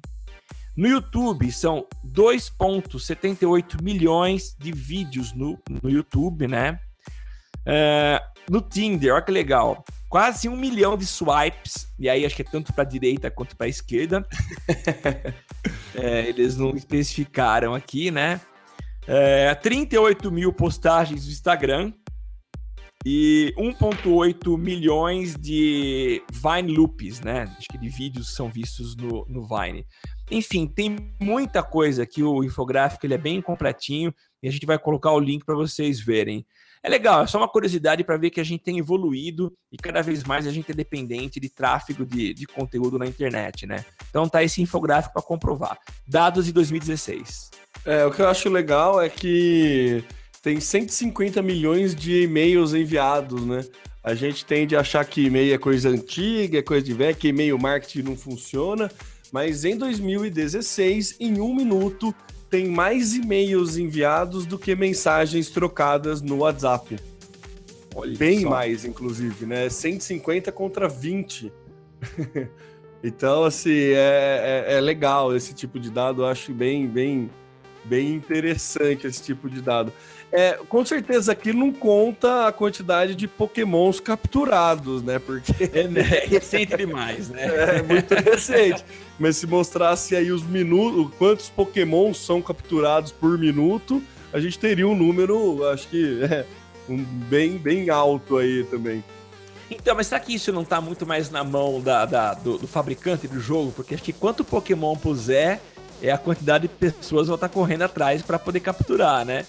No 0.75 0.88
YouTube 0.88 1.51
são 1.51 1.86
2,78 2.05 3.81
milhões 3.81 4.55
de 4.57 4.71
vídeos 4.71 5.33
no, 5.33 5.59
no 5.81 5.89
YouTube, 5.89 6.47
né? 6.47 6.79
É, 7.65 8.21
no 8.49 8.62
Tinder, 8.62 9.13
olha 9.13 9.21
que 9.21 9.31
legal. 9.31 9.83
Quase 10.13 10.47
um 10.47 10.56
milhão 10.56 10.95
de 10.95 11.08
swipes, 11.08 11.88
e 11.97 12.08
aí 12.08 12.23
acho 12.23 12.36
que 12.36 12.43
é 12.43 12.45
tanto 12.45 12.71
para 12.71 12.84
a 12.84 12.86
direita 12.86 13.32
quanto 13.32 13.58
para 13.58 13.65
a 13.65 13.69
esquerda. 13.69 14.23
é, 15.95 16.30
eles 16.30 16.56
não 16.56 16.76
especificaram 16.76 17.73
aqui, 17.73 18.12
né? 18.12 18.39
É, 19.08 19.56
38 19.56 20.32
mil 20.32 20.54
postagens 20.54 21.26
no 21.26 21.32
Instagram, 21.32 21.91
e 23.04 23.56
1,8 23.58 24.56
milhões 24.56 25.36
de 25.36 26.21
Vine 26.32 26.71
Loops, 26.71 27.19
né? 27.21 27.52
Acho 27.58 27.67
que 27.69 27.78
de 27.80 27.89
vídeos 27.89 28.36
são 28.36 28.52
vistos 28.52 28.95
no, 28.95 29.26
no 29.28 29.47
Vine. 29.47 29.86
Enfim, 30.30 30.67
tem 30.67 30.95
muita 31.19 31.63
coisa 31.63 32.06
que 32.06 32.21
o 32.21 32.43
infográfico 32.43 33.04
ele 33.04 33.15
é 33.15 33.17
bem 33.17 33.41
completinho 33.41 34.13
e 34.43 34.47
a 34.47 34.52
gente 34.52 34.67
vai 34.67 34.78
colocar 34.78 35.12
o 35.12 35.19
link 35.19 35.43
para 35.43 35.56
vocês 35.56 35.99
verem. 35.99 36.45
É 36.83 36.89
legal, 36.89 37.23
é 37.23 37.27
só 37.27 37.37
uma 37.37 37.47
curiosidade 37.47 38.03
para 38.03 38.17
ver 38.17 38.29
que 38.29 38.41
a 38.41 38.43
gente 38.43 38.61
tem 38.61 38.77
evoluído 38.77 39.53
e 39.71 39.77
cada 39.77 40.01
vez 40.01 40.25
mais 40.25 40.45
a 40.45 40.51
gente 40.51 40.69
é 40.69 40.75
dependente 40.75 41.39
de 41.39 41.49
tráfego 41.49 42.05
de, 42.05 42.33
de 42.33 42.45
conteúdo 42.45 42.99
na 42.99 43.05
internet, 43.05 43.65
né? 43.65 43.85
Então 44.09 44.27
tá 44.27 44.43
esse 44.43 44.61
infográfico 44.61 45.13
para 45.13 45.21
comprovar. 45.21 45.77
Dados 46.05 46.45
de 46.45 46.51
2016. 46.51 47.51
É, 47.85 48.05
o 48.05 48.11
que 48.11 48.21
eu 48.21 48.27
acho 48.27 48.49
legal 48.49 49.01
é 49.01 49.07
que 49.07 50.03
tem 50.41 50.59
150 50.59 51.41
milhões 51.41 51.95
de 51.95 52.23
e-mails 52.23 52.73
enviados, 52.73 53.45
né? 53.45 53.65
A 54.03 54.13
gente 54.13 54.43
tende 54.43 54.75
a 54.75 54.81
achar 54.81 55.05
que 55.05 55.27
e-mail 55.27 55.53
é 55.53 55.57
coisa 55.57 55.87
antiga, 55.87 56.59
é 56.59 56.61
coisa 56.61 56.83
de 56.83 56.93
velho, 56.93 57.15
que 57.15 57.29
e-mail 57.29 57.57
marketing 57.57 58.01
não 58.01 58.17
funciona, 58.17 58.91
mas 59.31 59.63
em 59.63 59.77
2016, 59.77 61.15
em 61.21 61.39
um 61.39 61.55
minuto, 61.55 62.13
tem 62.53 62.67
mais 62.67 63.15
e-mails 63.15 63.77
enviados 63.77 64.45
do 64.45 64.59
que 64.59 64.75
mensagens 64.75 65.49
trocadas 65.49 66.21
no 66.21 66.37
WhatsApp. 66.37 66.99
Olha 67.95 68.15
Bem 68.15 68.41
só. 68.41 68.49
mais, 68.51 68.85
inclusive, 68.85 69.47
né? 69.47 69.67
150 69.67 70.51
contra 70.51 70.87
20. 70.87 71.51
então, 73.03 73.43
assim, 73.43 73.71
é, 73.71 74.65
é, 74.67 74.75
é, 74.75 74.79
legal 74.81 75.35
esse 75.35 75.51
tipo 75.55 75.79
de 75.79 75.89
dado, 75.89 76.21
eu 76.21 76.27
acho 76.27 76.53
bem, 76.53 76.87
bem, 76.87 77.27
bem 77.85 78.13
interessante 78.13 79.07
esse 79.07 79.23
tipo 79.23 79.49
de 79.49 79.59
dado. 79.59 79.91
É, 80.35 80.53
com 80.67 80.83
certeza 80.83 81.31
aqui 81.31 81.53
não 81.53 81.71
conta 81.71 82.47
a 82.47 82.51
quantidade 82.51 83.13
de 83.13 83.27
pokémons 83.27 83.99
capturados, 83.99 85.03
né? 85.03 85.19
Porque 85.19 85.69
é, 85.71 85.87
né? 85.87 86.01
é 86.01 86.25
recente 86.25 86.75
demais, 86.75 87.29
né? 87.29 87.45
É 87.77 87.83
muito 87.83 88.15
recente. 88.15 88.83
Mas 89.19 89.37
se 89.37 89.45
mostrasse 89.45 90.15
aí 90.15 90.31
os 90.31 90.41
minutos, 90.41 91.15
quantos 91.19 91.49
pokémons 91.49 92.17
são 92.17 92.41
capturados 92.41 93.11
por 93.11 93.37
minuto, 93.37 94.01
a 94.33 94.39
gente 94.39 94.57
teria 94.57 94.87
um 94.87 94.95
número, 94.95 95.69
acho 95.69 95.87
que 95.87 96.23
é, 96.23 96.45
um, 96.89 96.97
bem, 96.97 97.59
bem 97.59 97.91
alto 97.91 98.37
aí 98.37 98.63
também. 98.63 99.03
Então, 99.69 99.95
mas 99.95 100.07
será 100.07 100.19
que 100.19 100.33
isso 100.33 100.51
não 100.51 100.65
tá 100.65 100.81
muito 100.81 101.05
mais 101.05 101.29
na 101.29 101.43
mão 101.43 101.79
da, 101.79 102.07
da 102.07 102.33
do, 102.33 102.57
do, 102.57 102.67
fabricante 102.67 103.27
do 103.27 103.39
jogo? 103.39 103.71
Porque 103.71 103.93
acho 103.93 104.03
que 104.03 104.11
quanto 104.11 104.43
Pokémon 104.43 104.95
puser, 104.95 105.61
é 106.01 106.11
a 106.11 106.17
quantidade 106.17 106.67
de 106.67 106.73
pessoas 106.73 107.27
vão 107.27 107.35
estar 107.35 107.49
tá 107.49 107.53
correndo 107.53 107.83
atrás 107.83 108.23
para 108.23 108.39
poder 108.39 108.61
capturar, 108.61 109.23
né? 109.23 109.45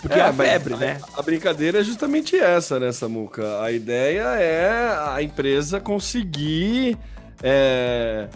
Porque 0.00 0.18
é, 0.18 0.22
a 0.22 0.32
febre, 0.32 0.74
a, 0.74 0.76
né? 0.76 1.00
A 1.16 1.22
brincadeira 1.22 1.80
é 1.80 1.84
justamente 1.84 2.36
essa, 2.36 2.78
né, 2.78 2.92
Samuca? 2.92 3.62
A 3.62 3.72
ideia 3.72 4.22
é 4.38 4.96
a 5.14 5.22
empresa 5.22 5.80
conseguir 5.80 6.96
é, 7.42 8.28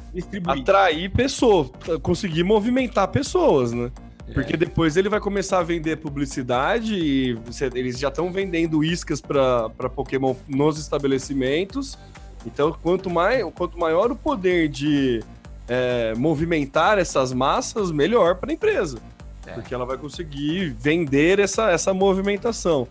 atrair 0.46 1.10
pessoas, 1.10 1.70
conseguir 2.02 2.44
movimentar 2.44 3.08
pessoas, 3.08 3.72
né? 3.72 3.90
É. 4.28 4.32
Porque 4.32 4.56
depois 4.56 4.96
ele 4.96 5.08
vai 5.08 5.20
começar 5.20 5.58
a 5.58 5.62
vender 5.62 5.96
publicidade 5.96 6.94
e 6.94 7.38
eles 7.74 7.98
já 7.98 8.08
estão 8.08 8.32
vendendo 8.32 8.82
iscas 8.84 9.20
para 9.20 9.68
Pokémon 9.94 10.34
nos 10.48 10.78
estabelecimentos. 10.78 11.98
Então, 12.46 12.72
quanto, 12.82 13.10
mais, 13.10 13.44
quanto 13.54 13.78
maior 13.78 14.10
o 14.10 14.16
poder 14.16 14.68
de 14.68 15.22
é, 15.68 16.14
movimentar 16.16 16.98
essas 16.98 17.32
massas, 17.32 17.90
melhor 17.90 18.36
para 18.36 18.50
a 18.50 18.54
empresa. 18.54 18.98
É. 19.50 19.54
Porque 19.54 19.74
ela 19.74 19.84
vai 19.84 19.98
conseguir 19.98 20.70
vender 20.78 21.38
essa, 21.38 21.70
essa 21.70 21.92
movimentação. 21.92 22.86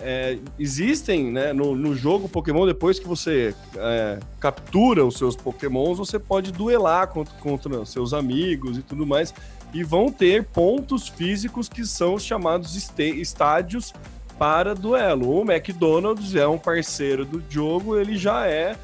É, 0.00 0.38
existem, 0.58 1.32
né, 1.32 1.52
no, 1.52 1.74
no 1.74 1.94
jogo 1.94 2.28
Pokémon, 2.28 2.66
depois 2.66 3.00
que 3.00 3.06
você 3.06 3.54
é, 3.76 4.20
captura 4.38 5.04
os 5.04 5.18
seus 5.18 5.34
Pokémons, 5.34 5.98
você 5.98 6.18
pode 6.18 6.52
duelar 6.52 7.08
contra, 7.08 7.34
contra 7.38 7.84
seus 7.84 8.14
amigos 8.14 8.78
e 8.78 8.82
tudo 8.82 9.06
mais. 9.06 9.34
E 9.74 9.82
vão 9.82 10.10
ter 10.10 10.44
pontos 10.44 11.08
físicos 11.08 11.68
que 11.68 11.84
são 11.84 12.14
os 12.14 12.22
chamados 12.22 12.90
estádios 12.98 13.92
para 14.38 14.74
duelo. 14.74 15.30
O 15.30 15.50
McDonald's 15.50 16.34
é 16.34 16.46
um 16.46 16.58
parceiro 16.58 17.24
do 17.24 17.42
jogo, 17.50 17.98
ele 17.98 18.16
já 18.16 18.46
é, 18.46 18.76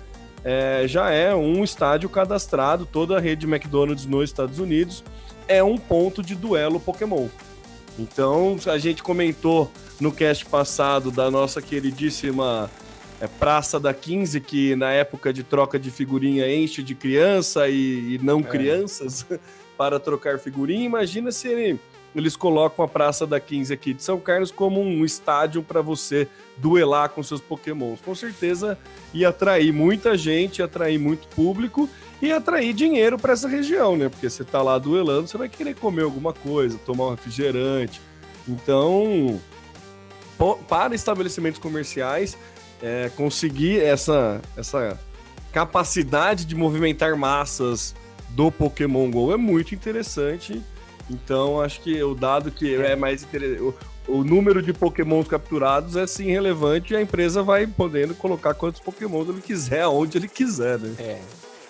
é, 0.45 0.85
já 0.87 1.11
é 1.11 1.35
um 1.35 1.63
estádio 1.63 2.09
cadastrado, 2.09 2.85
toda 2.85 3.17
a 3.17 3.21
rede 3.21 3.47
McDonald's 3.47 4.05
nos 4.05 4.25
Estados 4.25 4.59
Unidos 4.59 5.03
é 5.49 5.63
um 5.63 5.77
ponto 5.77 6.23
de 6.23 6.35
duelo 6.35 6.81
Pokémon. 6.81 7.29
Então, 7.99 8.57
a 8.67 8.79
gente 8.79 9.03
comentou 9.03 9.71
no 10.01 10.11
cast 10.11 10.45
passado 10.47 11.11
da 11.11 11.31
nossa 11.31 11.63
queridíssima 11.63 12.71
é, 13.21 13.29
Praça 13.29 13.79
da 13.79 13.95
15, 13.95 14.41
que 14.41 14.75
na 14.75 14.91
época 14.91 15.33
de 15.33 15.43
troca 15.43 15.79
de 15.79 15.91
figurinha 15.91 16.53
enche 16.53 16.83
de 16.83 16.95
criança 16.95 17.69
e, 17.69 18.15
e 18.15 18.21
não 18.23 18.41
é. 18.41 18.43
crianças 18.43 19.25
para 19.79 20.01
trocar 20.01 20.39
figurinha. 20.39 20.85
Imagina 20.85 21.31
se 21.31 21.49
ele, 21.49 21.81
eles 22.15 22.37
colocam 22.37 22.85
a 22.85 22.89
Praça 22.89 23.27
da 23.27 23.41
15 23.41 23.73
aqui 23.73 23.93
de 23.93 24.03
São 24.03 24.21
Carlos 24.21 24.51
como 24.51 24.81
um 24.81 25.05
estádio 25.05 25.63
para 25.63 25.83
você 25.83 26.29
duelar 26.57 27.09
com 27.09 27.23
seus 27.23 27.41
pokémons. 27.41 28.01
Com 28.01 28.15
certeza 28.15 28.79
ia 29.13 29.31
atrair 29.31 29.73
muita 29.73 30.17
gente, 30.17 30.59
ia 30.59 30.65
atrair 30.67 30.99
muito 30.99 31.27
público 31.29 31.89
e 32.23 32.33
atrair 32.33 32.73
dinheiro 32.73 33.19
para 33.19 33.33
essa 33.33 33.49
região, 33.49 33.97
né? 33.97 34.09
Porque 34.09 34.31
você 34.31 34.45
tá 34.45 34.63
lá 34.63 34.79
duelando, 34.79 35.29
você 35.29 35.37
vai 35.37 35.49
querer 35.49 35.75
comer 35.75 36.03
alguma 36.03 36.33
coisa, 36.33 36.79
tomar 36.79 37.09
um 37.09 37.11
refrigerante. 37.11 38.01
Então, 38.47 39.41
para 40.69 40.95
estabelecimentos 40.95 41.59
comerciais, 41.59 42.37
é, 42.83 43.11
conseguir 43.17 43.81
essa, 43.81 44.41
essa 44.57 45.01
capacidade 45.53 46.45
de 46.45 46.55
movimentar 46.55 47.17
massas 47.17 47.95
do 48.31 48.51
Pokémon 48.51 49.11
GO 49.11 49.33
é 49.33 49.37
muito 49.37 49.75
interessante. 49.75 50.63
Então, 51.11 51.61
acho 51.61 51.81
que 51.81 52.03
o 52.03 52.15
dado 52.15 52.51
que 52.51 52.75
é 52.75 52.97
mais 52.97 53.23
interessante. 53.23 53.61
O, 53.63 53.75
o 54.07 54.25
número 54.25 54.63
de 54.63 54.73
Pokémons 54.73 55.27
capturados 55.27 55.97
é 55.97 56.07
sim 56.07 56.31
relevante 56.31 56.93
e 56.93 56.97
a 56.97 57.03
empresa 57.03 57.43
vai 57.43 57.67
podendo 57.67 58.15
colocar 58.15 58.55
quantos 58.55 58.81
Pokémons 58.81 59.29
ele 59.29 59.41
quiser, 59.41 59.83
aonde 59.83 60.19
ele 60.19 60.29
quiser, 60.29 60.79
né? 60.79 60.95
É. 60.99 61.21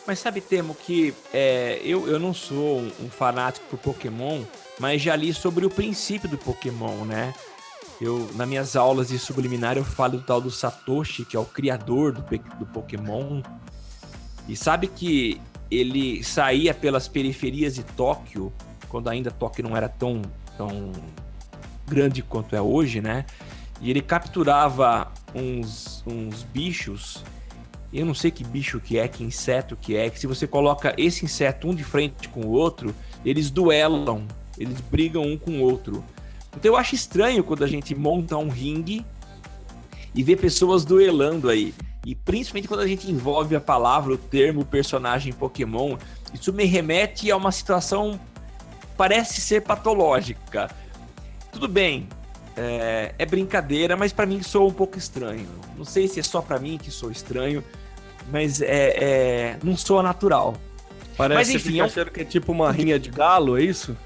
Mas 0.07 0.19
sabe, 0.19 0.41
Temo, 0.41 0.75
que 0.75 1.15
é, 1.33 1.81
eu, 1.83 2.07
eu 2.09 2.19
não 2.19 2.35
sou 2.35 2.81
um, 2.81 2.93
um, 3.05 3.09
fanático 3.09 3.67
por 3.71 3.79
Pokémon, 3.79 4.43
mas 4.79 5.01
já 5.01 5.17
li 5.17 5.33
sobre 5.33 5.65
o 5.65 5.71
princípio 5.71 6.29
do 6.29 6.37
Pokémon, 6.37 7.05
né? 7.05 7.33
Eu, 8.01 8.29
nas 8.35 8.47
minhas 8.47 8.77
aulas 8.77 9.09
de 9.09 9.19
subliminar, 9.19 9.79
eu 9.79 9.85
falo 9.85 10.19
do 10.19 10.23
tal 10.23 10.41
do 10.41 10.51
Satoshi, 10.51 11.25
que 11.25 11.37
é 11.37 11.41
o 11.41 11.45
criador 11.45 12.13
do, 12.13 12.23
do 12.23 12.67
Pokémon. 12.67 13.41
E 14.47 14.55
sabe 14.55 14.89
que 14.89 15.41
ele 15.71 16.23
saía 16.23 16.75
pelas 16.75 17.09
periferias 17.09 17.75
de 17.77 17.83
Tóquio, 17.83 18.53
quando 18.95 19.09
ainda 19.09 19.29
Tóquio 19.29 19.69
não 19.69 19.77
era 19.77 19.89
tão, 19.89 20.23
tão 20.57 20.93
grande 21.85 22.23
quanto 22.23 22.55
é 22.55 22.63
hoje, 22.63 23.01
né? 23.01 23.27
E 23.81 23.91
ele 23.91 24.01
capturava 24.01 25.11
uns, 25.35 26.05
uns 26.07 26.45
bichos 26.45 27.25
eu 27.93 28.07
não 28.07 28.15
sei 28.15 28.31
que 28.31 28.45
bicho 28.45 28.79
que 28.79 28.97
é, 28.97 29.09
que 29.09 29.25
inseto 29.25 29.77
que 29.77 29.97
é, 29.97 30.09
que 30.11 30.21
se 30.21 30.29
você 30.29 30.47
coloca 30.47 30.95
esse 30.97 31.25
inseto 31.25 31.69
um 31.69 31.75
de 31.75 31.83
frente 31.83 32.29
com 32.29 32.43
o 32.43 32.51
outro, 32.51 32.95
eles 33.25 33.51
duelam, 33.51 34.29
eles 34.57 34.81
brigam 34.81 35.23
um 35.23 35.37
com 35.37 35.59
o 35.59 35.63
outro. 35.63 36.05
Então 36.57 36.71
eu 36.73 36.77
acho 36.77 36.95
estranho 36.95 37.43
quando 37.43 37.65
a 37.65 37.69
gente 37.69 37.97
monta 37.97 38.37
um 38.37 38.49
ringue 38.49 39.05
e 40.15 40.23
vê 40.23 40.37
pessoas 40.37 40.85
duelando 40.85 41.49
aí. 41.49 41.75
E 42.07 42.15
principalmente 42.15 42.69
quando 42.69 42.81
a 42.81 42.87
gente 42.87 43.11
envolve 43.11 43.57
a 43.57 43.61
palavra, 43.61 44.13
o 44.13 44.19
termo, 44.19 44.61
o 44.61 44.65
personagem 44.65 45.33
Pokémon, 45.33 45.97
isso 46.33 46.53
me 46.53 46.65
remete 46.65 47.29
a 47.31 47.37
uma 47.37 47.51
situação 47.51 48.21
parece 48.97 49.41
ser 49.41 49.63
patológica. 49.63 50.71
Tudo 51.53 51.69
bem, 51.69 52.09
é, 52.57 53.15
é 53.19 53.27
brincadeira, 53.27 53.97
mas 53.97 54.13
para 54.13 54.27
mim 54.27 54.43
soa 54.43 54.69
um 54.69 54.73
pouco 54.73 54.99
estranho. 54.99 55.49
Não 55.77 55.85
sei 55.85 56.09
se 56.09 56.21
é 56.21 56.23
só 56.23 56.41
para 56.41 56.59
mim 56.59 56.79
que 56.79 56.91
sou 56.91 57.11
estranho, 57.11 57.63
mas 58.31 58.61
é, 58.61 58.67
é 58.69 59.59
não 59.63 59.77
soa 59.77 60.03
natural. 60.03 60.55
Parece 61.17 61.53
mas, 61.53 61.63
enfim, 61.63 61.81
é 61.81 61.85
um... 61.85 61.89
que 61.89 62.21
é 62.21 62.25
tipo 62.25 62.51
uma 62.51 62.73
rinha 62.73 62.99
de 62.99 63.09
galo, 63.09 63.57
é 63.57 63.63
isso? 63.63 63.97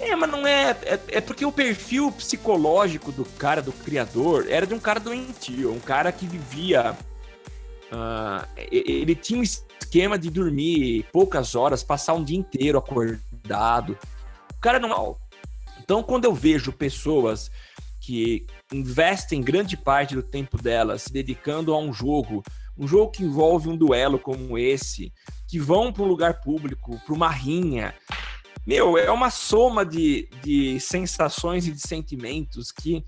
É, 0.00 0.14
problema 0.14 0.26
não 0.26 0.46
é, 0.46 0.70
é. 0.82 1.00
É 1.08 1.20
porque 1.20 1.44
o 1.44 1.52
perfil 1.52 2.10
psicológico 2.12 3.12
do 3.12 3.24
cara, 3.24 3.60
do 3.60 3.72
criador, 3.72 4.46
era 4.48 4.66
de 4.66 4.74
um 4.74 4.78
cara 4.78 5.00
doentio, 5.00 5.72
um 5.72 5.80
cara 5.80 6.10
que 6.12 6.26
vivia. 6.26 6.96
Uh, 7.92 8.46
ele 8.70 9.14
tinha 9.14 9.38
um 9.38 9.42
esquema 9.42 10.18
de 10.18 10.30
dormir 10.30 11.06
poucas 11.12 11.54
horas, 11.54 11.82
passar 11.82 12.14
um 12.14 12.24
dia 12.24 12.38
inteiro 12.38 12.78
acordado. 12.78 13.20
O 14.56 14.60
cara 14.60 14.78
não. 14.78 15.16
Então, 15.80 16.02
quando 16.02 16.24
eu 16.24 16.34
vejo 16.34 16.72
pessoas 16.72 17.50
que 18.00 18.46
investem 18.72 19.40
grande 19.40 19.76
parte 19.76 20.14
do 20.14 20.22
tempo 20.22 20.60
delas 20.60 21.02
se 21.02 21.12
dedicando 21.12 21.72
a 21.72 21.78
um 21.78 21.92
jogo, 21.92 22.42
um 22.76 22.86
jogo 22.86 23.10
que 23.10 23.22
envolve 23.24 23.68
um 23.68 23.76
duelo 23.76 24.18
como 24.18 24.58
esse, 24.58 25.12
que 25.48 25.58
vão 25.58 25.92
para 25.92 26.02
um 26.02 26.08
lugar 26.08 26.40
público, 26.40 27.00
para 27.04 27.14
uma 27.14 27.30
rinha. 27.30 27.94
Meu, 28.66 28.96
é 28.98 29.10
uma 29.10 29.30
soma 29.30 29.84
de, 29.84 30.28
de 30.42 30.80
sensações 30.80 31.66
e 31.66 31.72
de 31.72 31.80
sentimentos 31.80 32.72
que, 32.72 33.04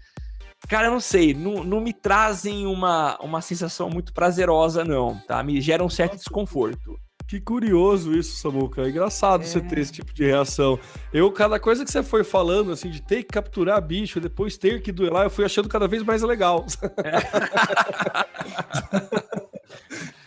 cara, 0.68 0.88
eu 0.88 0.92
não 0.92 1.00
sei, 1.00 1.34
não, 1.34 1.64
não 1.64 1.80
me 1.80 1.92
trazem 1.92 2.66
uma, 2.66 3.18
uma 3.20 3.40
sensação 3.40 3.88
muito 3.88 4.12
prazerosa, 4.12 4.84
não, 4.84 5.18
tá? 5.20 5.42
Me 5.42 5.60
gera 5.60 5.84
um 5.84 5.90
certo 5.90 6.16
desconforto. 6.16 6.98
Que 7.26 7.40
curioso 7.40 8.16
isso, 8.16 8.36
Samuca. 8.36 8.82
É 8.82 8.88
engraçado 8.88 9.42
é... 9.42 9.46
você 9.46 9.60
ter 9.60 9.78
esse 9.80 9.92
tipo 9.92 10.14
de 10.14 10.24
reação. 10.24 10.78
Eu, 11.12 11.30
cada 11.32 11.58
coisa 11.58 11.84
que 11.84 11.90
você 11.90 12.02
foi 12.02 12.22
falando, 12.22 12.70
assim, 12.70 12.88
de 12.88 13.02
ter 13.02 13.24
que 13.24 13.30
capturar 13.30 13.80
bicho, 13.82 14.20
depois 14.20 14.56
ter 14.56 14.80
que 14.80 14.92
duelar, 14.92 15.24
eu 15.24 15.30
fui 15.30 15.44
achando 15.44 15.68
cada 15.68 15.88
vez 15.88 16.04
mais 16.04 16.22
legal. 16.22 16.64
É. 17.04 17.16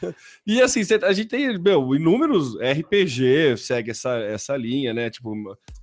e 0.46 0.62
assim, 0.62 0.82
a 1.04 1.14
gente 1.14 1.30
tem, 1.30 1.58
meu, 1.58 1.96
inúmeros 1.96 2.56
RPG 2.56 3.56
segue 3.58 3.92
essa, 3.92 4.18
essa 4.18 4.58
linha, 4.58 4.94
né? 4.94 5.10
Tipo, 5.10 5.34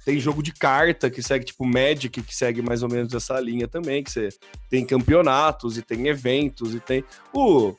tem 0.04 0.20
jogo 0.20 0.42
de 0.42 0.52
carta 0.52 1.08
que 1.08 1.22
segue, 1.22 1.46
tipo, 1.46 1.64
Magic, 1.64 2.22
que 2.22 2.36
segue 2.36 2.60
mais 2.60 2.82
ou 2.82 2.90
menos 2.90 3.14
essa 3.14 3.40
linha 3.40 3.66
também, 3.66 4.04
que 4.04 4.10
você 4.10 4.28
tem 4.68 4.84
campeonatos 4.84 5.78
e 5.78 5.82
tem 5.82 6.08
eventos 6.08 6.74
e 6.74 6.80
tem. 6.80 7.02
O 7.32 7.74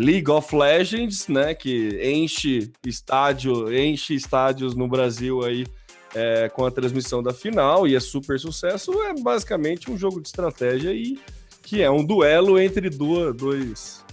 League 0.00 0.30
of 0.30 0.56
Legends, 0.56 1.28
né, 1.28 1.54
que 1.54 2.00
enche 2.02 2.72
estádio, 2.86 3.72
enche 3.72 4.14
estádios 4.14 4.74
no 4.74 4.88
Brasil 4.88 5.44
aí 5.44 5.66
é, 6.14 6.48
com 6.48 6.64
a 6.64 6.70
transmissão 6.70 7.22
da 7.22 7.34
final 7.34 7.86
e 7.86 7.94
é 7.94 8.00
super 8.00 8.40
sucesso, 8.40 8.92
é 9.02 9.12
basicamente 9.20 9.90
um 9.90 9.98
jogo 9.98 10.18
de 10.18 10.28
estratégia 10.28 10.94
e 10.94 11.20
que 11.62 11.82
é 11.82 11.90
um 11.90 12.02
duelo 12.02 12.58
entre 12.58 12.88
duas, 12.88 13.36
dois, 13.36 14.04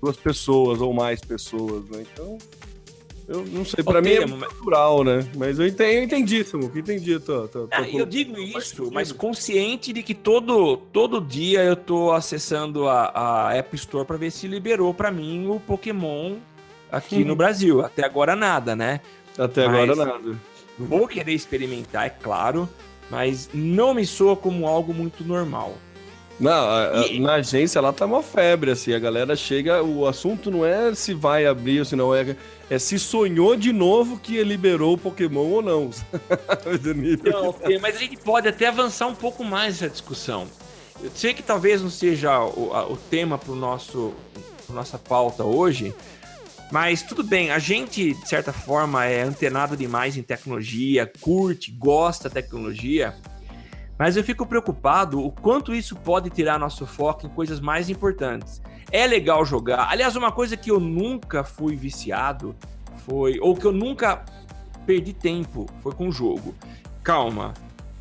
duas 0.00 0.16
pessoas 0.16 0.80
ou 0.80 0.94
mais 0.94 1.20
pessoas, 1.20 1.84
né? 1.88 2.04
Então, 2.12 2.38
eu 3.28 3.44
não 3.46 3.64
sei, 3.64 3.82
para 3.82 4.00
mim 4.00 4.10
é 4.10 4.26
natural, 4.26 5.02
né? 5.02 5.26
Mas 5.34 5.58
eu 5.58 5.66
entendi, 5.66 5.96
eu 5.96 6.02
entendi, 6.04 6.44
Samuca, 6.44 6.78
entendi. 6.78 7.18
Tô, 7.18 7.48
tô, 7.48 7.66
tô, 7.66 7.68
ah, 7.72 7.88
eu 7.88 8.06
digo 8.06 8.38
isso, 8.38 8.88
mas 8.92 9.10
consciente 9.10 9.92
de 9.92 10.02
que 10.02 10.14
todo, 10.14 10.76
todo 10.92 11.20
dia 11.20 11.64
eu 11.64 11.74
tô 11.74 12.12
acessando 12.12 12.88
a, 12.88 13.48
a 13.48 13.54
App 13.54 13.74
Store 13.74 14.06
para 14.06 14.16
ver 14.16 14.30
se 14.30 14.46
liberou 14.46 14.94
para 14.94 15.10
mim 15.10 15.48
o 15.48 15.58
Pokémon 15.58 16.36
aqui 16.90 17.24
no 17.24 17.34
Brasil. 17.34 17.84
Até 17.84 18.04
agora 18.04 18.36
nada, 18.36 18.76
né? 18.76 19.00
Até 19.36 19.66
mas 19.66 19.90
agora 19.90 20.12
nada. 20.12 20.38
Vou 20.78 21.08
querer 21.08 21.32
experimentar, 21.32 22.06
é 22.06 22.10
claro, 22.10 22.68
mas 23.10 23.50
não 23.52 23.92
me 23.92 24.06
soa 24.06 24.36
como 24.36 24.68
algo 24.68 24.94
muito 24.94 25.24
normal. 25.24 25.74
Não, 26.38 27.06
e... 27.06 27.18
na 27.18 27.34
agência 27.34 27.80
lá 27.80 27.92
tá 27.92 28.04
uma 28.04 28.22
febre, 28.22 28.70
assim, 28.70 28.92
a 28.92 28.98
galera 28.98 29.34
chega, 29.34 29.82
o 29.82 30.06
assunto 30.06 30.50
não 30.50 30.66
é 30.66 30.94
se 30.94 31.14
vai 31.14 31.46
abrir 31.46 31.78
ou 31.78 31.84
se 31.84 31.96
não 31.96 32.14
é, 32.14 32.36
é 32.68 32.78
se 32.78 32.98
sonhou 32.98 33.56
de 33.56 33.72
novo 33.72 34.18
que 34.18 34.42
liberou 34.42 34.94
o 34.94 34.98
Pokémon 34.98 35.46
ou 35.46 35.62
não. 35.62 35.90
não 37.24 37.80
mas 37.80 37.96
a 37.96 37.98
gente 37.98 38.16
pode 38.16 38.48
até 38.48 38.66
avançar 38.66 39.06
um 39.06 39.14
pouco 39.14 39.44
mais 39.44 39.76
essa 39.76 39.88
discussão. 39.88 40.48
Eu 41.02 41.10
sei 41.14 41.34
que 41.34 41.42
talvez 41.42 41.82
não 41.82 41.90
seja 41.90 42.40
o, 42.42 42.72
a, 42.72 42.86
o 42.86 42.96
tema 42.96 43.38
para 43.38 43.54
nosso 43.54 44.14
nossa 44.68 44.98
pauta 44.98 45.44
hoje, 45.44 45.94
mas 46.72 47.02
tudo 47.02 47.22
bem, 47.22 47.52
a 47.52 47.58
gente, 47.60 48.14
de 48.14 48.28
certa 48.28 48.52
forma, 48.52 49.04
é 49.04 49.22
antenado 49.22 49.76
demais 49.76 50.16
em 50.16 50.22
tecnologia, 50.22 51.10
curte, 51.20 51.70
gosta 51.70 52.28
da 52.28 52.34
tecnologia, 52.34 53.14
mas 53.96 54.16
eu 54.16 54.24
fico 54.24 54.44
preocupado 54.44 55.24
o 55.24 55.30
quanto 55.30 55.72
isso 55.72 55.94
pode 55.94 56.30
tirar 56.30 56.58
nosso 56.58 56.84
foco 56.84 57.26
em 57.26 57.30
coisas 57.30 57.60
mais 57.60 57.88
importantes. 57.88 58.60
É 58.90 59.06
legal 59.06 59.44
jogar. 59.44 59.88
Aliás, 59.90 60.16
uma 60.16 60.30
coisa 60.30 60.56
que 60.56 60.70
eu 60.70 60.78
nunca 60.78 61.42
fui 61.42 61.76
viciado 61.76 62.54
foi, 63.04 63.38
ou 63.40 63.56
que 63.56 63.64
eu 63.64 63.72
nunca 63.72 64.24
perdi 64.86 65.12
tempo, 65.12 65.66
foi 65.82 65.92
com 65.92 66.08
o 66.08 66.12
jogo. 66.12 66.54
Calma, 67.02 67.54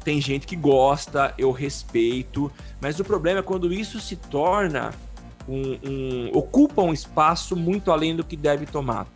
tem 0.03 0.21
gente 0.21 0.45
que 0.45 0.55
gosta, 0.55 1.33
eu 1.37 1.51
respeito, 1.51 2.51
mas 2.79 2.99
o 2.99 3.03
problema 3.03 3.39
é 3.39 3.43
quando 3.43 3.73
isso 3.73 3.99
se 3.99 4.15
torna 4.15 4.93
um, 5.47 5.79
um, 5.83 6.29
ocupa 6.33 6.81
um 6.81 6.93
espaço 6.93 7.55
muito 7.55 7.91
além 7.91 8.15
do 8.15 8.23
que 8.23 8.35
deve 8.35 8.65
tomar. 8.65 9.07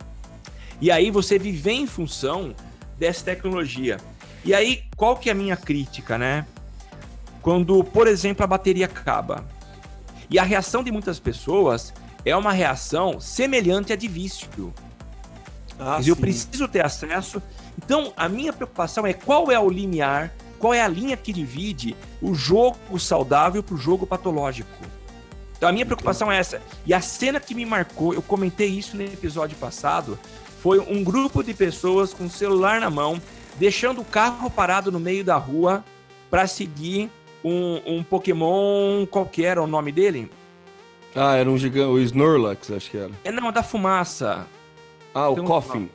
E 0.80 0.90
aí 0.90 1.10
você 1.10 1.38
vive 1.38 1.70
em 1.70 1.86
função 1.86 2.54
dessa 2.98 3.24
tecnologia. 3.24 3.98
E 4.44 4.54
aí, 4.54 4.84
qual 4.96 5.16
que 5.16 5.28
é 5.28 5.32
a 5.32 5.34
minha 5.34 5.56
crítica, 5.56 6.16
né? 6.16 6.46
quando, 7.42 7.82
por 7.82 8.06
exemplo, 8.06 8.44
a 8.44 8.46
bateria 8.46 8.86
acaba. 8.86 9.44
E 10.30 10.38
a 10.38 10.42
reação 10.42 10.82
de 10.82 10.92
muitas 10.92 11.18
pessoas 11.18 11.92
é 12.24 12.36
uma 12.36 12.52
reação 12.52 13.20
semelhante 13.20 13.92
à 13.92 13.96
de 13.96 14.06
vício. 14.06 14.72
Ah, 15.78 16.00
eu 16.04 16.14
preciso 16.14 16.68
ter 16.68 16.84
acesso. 16.84 17.42
Então, 17.82 18.12
a 18.16 18.28
minha 18.28 18.52
preocupação 18.52 19.06
é 19.06 19.12
qual 19.12 19.50
é 19.50 19.58
o 19.58 19.68
limiar, 19.68 20.32
qual 20.58 20.74
é 20.74 20.82
a 20.82 20.88
linha 20.88 21.16
que 21.16 21.32
divide 21.32 21.96
o 22.20 22.34
jogo 22.34 22.98
saudável 22.98 23.62
para 23.62 23.74
o 23.74 23.78
jogo 23.78 24.06
patológico. 24.06 24.70
Então, 25.56 25.68
a 25.68 25.72
minha 25.72 25.86
preocupação 25.86 26.30
é 26.30 26.38
essa. 26.38 26.62
E 26.86 26.94
a 26.94 27.00
cena 27.00 27.40
que 27.40 27.54
me 27.54 27.64
marcou, 27.64 28.14
eu 28.14 28.22
comentei 28.22 28.68
isso 28.68 28.96
no 28.96 29.02
episódio 29.02 29.56
passado, 29.56 30.18
foi 30.62 30.78
um 30.78 31.02
grupo 31.02 31.42
de 31.42 31.54
pessoas 31.54 32.12
com 32.12 32.24
o 32.24 32.30
celular 32.30 32.80
na 32.80 32.90
mão, 32.90 33.20
deixando 33.58 34.02
o 34.02 34.04
carro 34.04 34.50
parado 34.50 34.92
no 34.92 35.00
meio 35.00 35.24
da 35.24 35.36
rua 35.36 35.82
para 36.30 36.46
seguir 36.46 37.10
um, 37.44 37.80
um 37.86 38.02
Pokémon 38.02 39.06
qualquer, 39.06 39.58
o 39.58 39.66
nome 39.66 39.92
dele? 39.92 40.30
Ah, 41.14 41.36
era 41.36 41.50
um 41.50 41.58
gigante, 41.58 41.88
o 41.88 41.98
Snorlax, 41.98 42.70
acho 42.70 42.90
que 42.90 42.96
era. 42.96 43.10
É, 43.24 43.32
não, 43.32 43.50
da 43.50 43.62
fumaça. 43.62 44.46
Ah, 45.14 45.28
o 45.28 45.42
Coffin. 45.42 45.88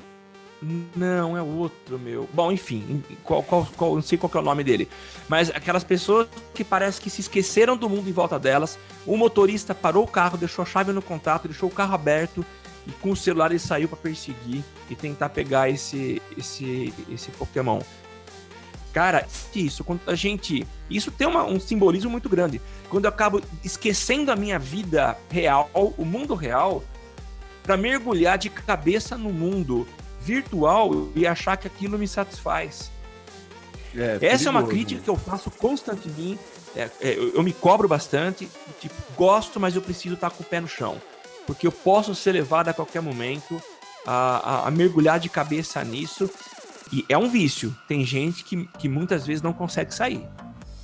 Não, 0.96 1.38
é 1.38 1.41
outro, 1.41 2.00
meu. 2.00 2.28
Bom, 2.34 2.52
enfim, 2.52 3.04
qual, 3.24 3.43
qual, 3.43 3.68
qual, 3.78 3.96
não 3.96 4.02
sei 4.02 4.18
qual 4.18 4.32
é 4.34 4.38
o 4.38 4.41
nome 4.41 4.64
dele. 4.64 4.89
Mas 5.30 5.50
aquelas 5.50 5.84
pessoas 5.84 6.28
que 6.54 6.64
parece 6.64 7.00
que 7.00 7.10
se 7.10 7.22
esqueceram 7.22 7.78
do 7.78 7.89
mundo 7.89 8.10
em 8.10 8.14
volta 8.14 8.39
delas. 8.39 8.80
O 9.06 9.16
motorista 9.16 9.76
parou 9.76 10.04
o 10.04 10.08
carro, 10.08 10.38
deixou 10.38 10.64
a 10.64 10.66
chave 10.66 10.91
no 10.91 11.02
contato, 11.02 11.48
deixou 11.48 11.70
o 11.70 11.72
carro 11.72 11.93
aberto 11.93 12.43
e 12.88 12.91
com 12.93 13.12
o 13.12 13.16
celular 13.16 13.52
ele 13.52 13.60
saiu 13.60 13.88
para 13.88 13.98
perseguir 13.98 14.64
e 14.89 14.96
tentar 14.96 15.30
pegar 15.30 15.70
esse, 15.70 16.22
esse, 16.38 16.93
esse 17.10 17.32
Pokémon. 17.32 17.80
Cara, 18.96 19.28
isso, 19.54 19.84
quando 19.84 20.00
a 20.08 20.16
gente. 20.16 20.66
Isso 20.89 21.12
tem 21.12 21.28
uma, 21.28 21.43
um 21.43 21.60
simbolismo 21.60 22.10
muito 22.10 22.30
grande. 22.30 22.62
Quando 22.89 23.04
eu 23.04 23.10
acabo 23.10 23.41
esquecendo 23.62 24.32
a 24.32 24.38
minha 24.38 24.58
vida 24.58 25.18
real, 25.30 25.70
o 25.74 26.06
mundo 26.06 26.34
real, 26.34 26.82
para 27.62 27.76
mergulhar 27.76 28.38
de 28.38 28.50
cabeça 28.50 29.18
no 29.18 29.34
mundo 29.34 29.86
virtual 30.22 31.10
e 31.14 31.28
achar 31.28 31.58
que 31.58 31.68
aquilo 31.68 32.00
me 32.00 32.08
satisfaz. 32.08 32.89
É, 33.93 34.18
Essa 34.22 34.48
é 34.48 34.50
uma 34.50 34.66
crítica 34.66 35.02
que 35.02 35.10
eu 35.10 35.18
faço 35.18 35.52
constantemente. 35.52 36.39
É, 36.74 36.89
é, 37.02 37.18
eu, 37.18 37.34
eu, 37.36 37.43
me 37.43 37.52
cobro 37.52 37.89
bastante. 37.89 38.48
Tipo, 38.80 38.96
gosto, 39.18 39.60
mas 39.60 39.76
eu 39.76 39.82
preciso 39.82 40.16
estar 40.16 40.30
com 40.30 40.41
o 40.41 40.46
pé 40.46 40.62
no 40.62 40.70
chão. 40.70 41.02
Porque 41.46 41.68
eu 41.68 41.72
posso 41.72 42.16
ser 42.16 42.32
levado 42.32 42.70
a 42.70 42.74
qualquer 42.74 43.02
momento 43.02 43.62
a, 44.08 44.38
a, 44.64 44.68
a 44.70 44.72
mergulhar 44.72 45.20
de 45.20 45.28
cabeça 45.28 45.84
nisso 45.84 46.30
e 46.91 47.05
é 47.09 47.17
um 47.17 47.29
vício. 47.29 47.75
Tem 47.88 48.05
gente 48.05 48.43
que, 48.43 48.65
que 48.77 48.88
muitas 48.88 49.25
vezes 49.25 49.41
não 49.41 49.53
consegue 49.53 49.93
sair. 49.93 50.25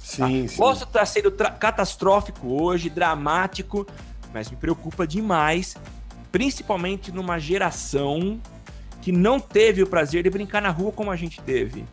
Sim, 0.04 0.44
tá? 0.44 0.50
sim. 0.50 0.58
Posso 0.58 0.84
estar 0.84 1.06
sendo 1.06 1.32
catastrófico 1.32 2.62
hoje, 2.62 2.90
dramático, 2.90 3.86
mas 4.34 4.50
me 4.50 4.58
preocupa 4.58 5.06
demais, 5.06 5.76
principalmente 6.32 7.12
numa 7.12 7.40
geração 7.40 8.40
que 9.02 9.12
não 9.12 9.40
teve 9.40 9.82
o 9.82 9.88
prazer 9.88 10.24
de 10.24 10.30
brincar 10.30 10.62
na 10.62 10.70
rua 10.70 10.92
como 10.92 11.12
a 11.12 11.16
gente 11.16 11.42
teve. 11.42 11.86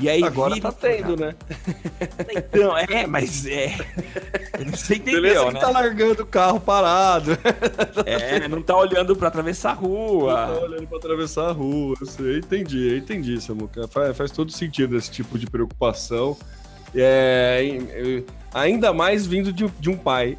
E 0.00 0.08
aí 0.08 0.22
Agora 0.22 0.60
tá 0.60 0.70
tendo, 0.70 1.16
né? 1.16 1.34
então, 2.30 2.76
é, 2.76 3.04
mas 3.06 3.46
é. 3.46 3.76
Você 4.70 4.94
entendeu, 4.94 5.22
Beleza 5.22 5.44
né? 5.46 5.52
que 5.52 5.60
tá 5.60 5.70
largando 5.70 6.22
o 6.22 6.26
carro 6.26 6.60
parado. 6.60 7.36
É, 8.06 8.46
não 8.46 8.62
tá 8.62 8.76
olhando 8.76 9.16
para 9.16 9.26
atravessar 9.26 9.70
a 9.70 9.74
rua. 9.74 10.46
Não 10.46 10.54
tá 10.54 10.60
olhando 10.62 10.86
para 10.86 10.98
atravessar 10.98 11.48
a 11.48 11.52
rua. 11.52 11.96
Eu 12.18 12.38
entendi, 12.38 12.92
eu 12.92 12.98
entendi, 12.98 13.40
Samuca. 13.40 13.88
Faz, 13.88 14.16
faz 14.16 14.30
todo 14.30 14.52
sentido 14.52 14.96
esse 14.96 15.10
tipo 15.10 15.36
de 15.36 15.46
preocupação. 15.46 16.36
É, 16.94 17.60
ainda 18.54 18.92
mais 18.92 19.26
vindo 19.26 19.52
de, 19.52 19.66
de 19.80 19.90
um 19.90 19.96
pai. 19.96 20.36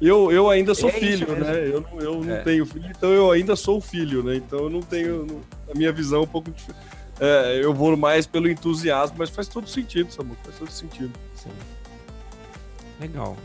Eu, 0.00 0.30
eu 0.30 0.48
ainda 0.48 0.76
sou 0.76 0.90
é 0.90 0.92
filho, 0.92 1.32
né? 1.34 1.58
Eu, 1.58 1.84
eu 2.00 2.22
não 2.22 2.32
é. 2.32 2.38
tenho 2.42 2.64
filho, 2.64 2.86
então 2.88 3.10
eu 3.10 3.32
ainda 3.32 3.56
sou 3.56 3.80
filho, 3.80 4.22
né? 4.22 4.36
Então 4.36 4.60
eu 4.60 4.70
não 4.70 4.80
tenho. 4.80 5.42
A 5.68 5.76
minha 5.76 5.90
visão 5.90 6.20
é 6.20 6.22
um 6.22 6.26
pouco 6.28 6.52
diferente 6.52 6.97
é, 7.20 7.60
eu 7.62 7.74
vou 7.74 7.96
mais 7.96 8.26
pelo 8.26 8.48
entusiasmo, 8.48 9.16
mas 9.18 9.30
faz 9.30 9.48
todo 9.48 9.68
sentido, 9.68 10.12
Samu, 10.12 10.36
faz 10.44 10.58
todo 10.58 10.70
sentido. 10.70 11.12
Sim. 11.34 11.50
Legal. 13.00 13.36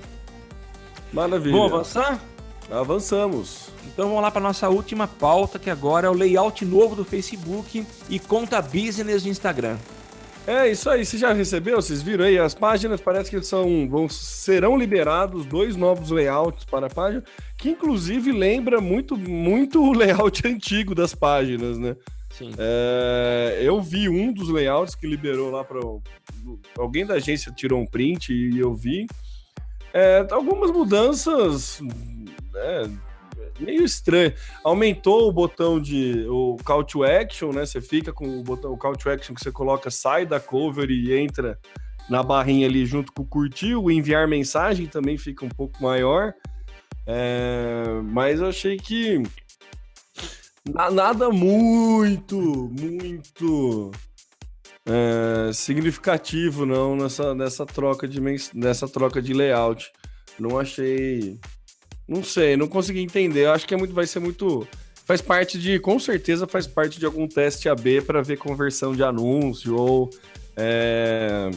Maravilha. 1.12 1.56
Vamos 1.56 1.74
avançar? 1.74 2.20
Avançamos. 2.72 3.70
Então 3.86 4.08
vamos 4.08 4.22
lá 4.22 4.32
para 4.32 4.42
nossa 4.42 4.70
última 4.70 5.08
pauta, 5.08 5.60
que 5.60 5.70
agora 5.70 6.08
é 6.08 6.10
o 6.10 6.14
layout 6.14 6.64
novo 6.66 6.96
do 6.96 7.06
Facebook 7.06 7.86
e 8.10 8.20
conta 8.20 8.62
business 8.62 9.24
do 9.24 9.30
Instagram. 9.30 9.78
É 10.46 10.70
isso 10.70 10.90
aí, 10.90 11.06
você 11.06 11.18
já 11.18 11.32
recebeu? 11.32 11.78
Vocês 11.78 12.02
viram 12.02 12.26
aí? 12.26 12.38
As 12.38 12.54
páginas 12.54 13.00
parece 13.00 13.30
que 13.30 13.42
são, 13.44 13.88
vão, 13.88 14.10
serão 14.10 14.78
liberados 14.78 15.46
dois 15.46 15.78
novos 15.78 16.10
layouts 16.10 16.66
para 16.66 16.88
a 16.88 16.90
página, 16.90 17.24
que 17.58 17.70
inclusive 17.70 18.32
lembra 18.32 18.82
muito, 18.82 19.16
muito 19.16 19.82
o 19.82 19.94
layout 19.94 20.44
antigo 20.48 20.94
das 20.94 21.16
páginas, 21.16 21.78
né? 21.78 21.96
É, 22.58 23.60
eu 23.62 23.82
vi 23.82 24.10
um 24.10 24.34
dos 24.34 24.50
layouts 24.50 24.96
que 24.96 25.06
liberou 25.06 25.52
lá 25.52 25.64
para 25.64 25.80
alguém 26.78 27.06
da 27.06 27.16
agência 27.16 27.52
tirou 27.52 27.80
um 27.80 27.86
print 27.86 28.34
e 28.34 28.58
eu 28.58 28.74
vi 28.74 29.06
é, 29.94 30.26
algumas 30.32 30.72
mudanças 30.72 31.80
né, 32.52 32.92
meio 33.60 33.84
estranho. 33.84 34.34
Aumentou 34.64 35.28
o 35.28 35.32
botão 35.32 35.80
de 35.80 36.26
o 36.28 36.58
call 36.64 36.84
to 36.84 37.04
action, 37.04 37.52
né? 37.52 37.66
Você 37.66 37.80
fica 37.80 38.12
com 38.12 38.40
o 38.40 38.44
botão 38.44 38.74
o 38.74 38.78
call 38.78 38.96
to 38.96 39.10
action 39.10 39.36
que 39.36 39.42
você 39.42 39.52
coloca, 39.52 39.92
sai 39.92 40.26
da 40.26 40.40
cover 40.40 40.90
e 40.90 41.16
entra 41.16 41.58
na 42.10 42.22
barrinha 42.22 42.68
ali 42.68 42.86
junto 42.86 43.14
com 43.14 43.24
o 43.24 43.26
curtir, 43.26 43.76
o 43.76 43.90
enviar 43.90 44.28
mensagem 44.28 44.88
também 44.88 45.18
fica 45.18 45.46
um 45.46 45.50
pouco 45.50 45.82
maior. 45.82 46.34
É, 47.06 47.84
mas 48.04 48.40
eu 48.40 48.48
achei 48.48 48.78
que 48.78 49.22
nada 50.92 51.30
muito, 51.30 52.72
muito 52.80 53.92
é, 54.86 55.52
significativo 55.54 56.66
não 56.66 56.96
nessa, 56.96 57.36
nessa 57.36 57.66
troca 57.66 58.08
de 58.08 58.22
nessa 58.54 58.88
troca 58.88 59.22
de 59.22 59.34
layout. 59.34 59.92
Não 60.40 60.60
achei 60.60 61.40
não 62.08 62.24
sei, 62.24 62.58
não 62.58 62.68
consegui 62.68 63.00
entender. 63.00 63.46
Eu 63.46 63.52
acho 63.52 63.66
que 63.66 63.74
é 63.74 63.78
muito, 63.78 63.94
vai 63.94 64.06
ser 64.06 64.20
muito. 64.20 64.68
Faz 65.06 65.22
parte 65.22 65.60
de, 65.60 65.80
com 65.80 66.00
certeza, 66.00 66.48
faz 66.48 66.66
parte 66.66 67.00
de 67.00 67.06
algum 67.06 67.28
teste 67.28 67.68
AB 67.68 68.02
para 68.02 68.22
ver 68.22 68.38
conversão 68.38 68.96
de 68.96 69.04
anúncio 69.04 69.76
ou 69.76 70.10
é, 70.56 71.50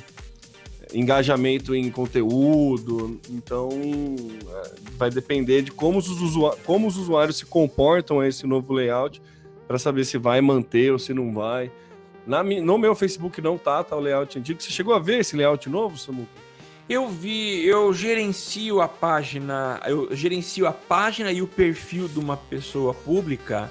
engajamento 0.93 1.75
em 1.75 1.91
conteúdo. 1.91 3.21
Então, 3.31 3.71
é, 3.71 4.71
vai 4.97 5.11
depender 5.11 5.63
de 5.63 5.71
como 5.71 5.99
os, 5.99 6.09
usuários, 6.09 6.63
como 6.65 6.87
os 6.87 6.97
usuários 6.97 7.37
se 7.39 7.47
comportam 7.47 8.21
a 8.21 8.29
esse 8.29 8.47
novo 8.47 8.73
layout 8.73 9.21
para 9.67 9.79
saber 9.79 10.05
se 10.05 10.19
vai 10.19 10.41
manter 10.41 10.93
ou 10.93 10.99
se 10.99 11.13
não 11.13 11.33
vai. 11.33 11.71
Na, 12.27 12.43
no 12.43 12.77
meu 12.77 12.95
Facebook 12.95 13.41
não 13.41 13.57
tá, 13.57 13.83
tá 13.85 13.97
o 13.97 14.01
layout 14.01 14.39
antigo. 14.39 14.61
Você 14.61 14.71
chegou 14.71 14.95
a 14.95 14.99
ver 14.99 15.21
esse 15.21 15.37
layout 15.37 15.69
novo, 15.69 15.97
Samuca? 15.97 16.47
Eu 16.89 17.09
vi, 17.09 17.67
eu 17.67 17.93
gerencio 17.93 18.81
a 18.81 18.87
página, 18.87 19.81
eu 19.87 20.15
gerencio 20.15 20.69
a 20.69 20.73
página 20.73 21.33
e 21.33 21.43
o 21.43 21.47
perfil 21.47 22.07
de 22.07 22.19
uma 22.19 22.37
pessoa 22.37 22.95
pública 22.95 23.71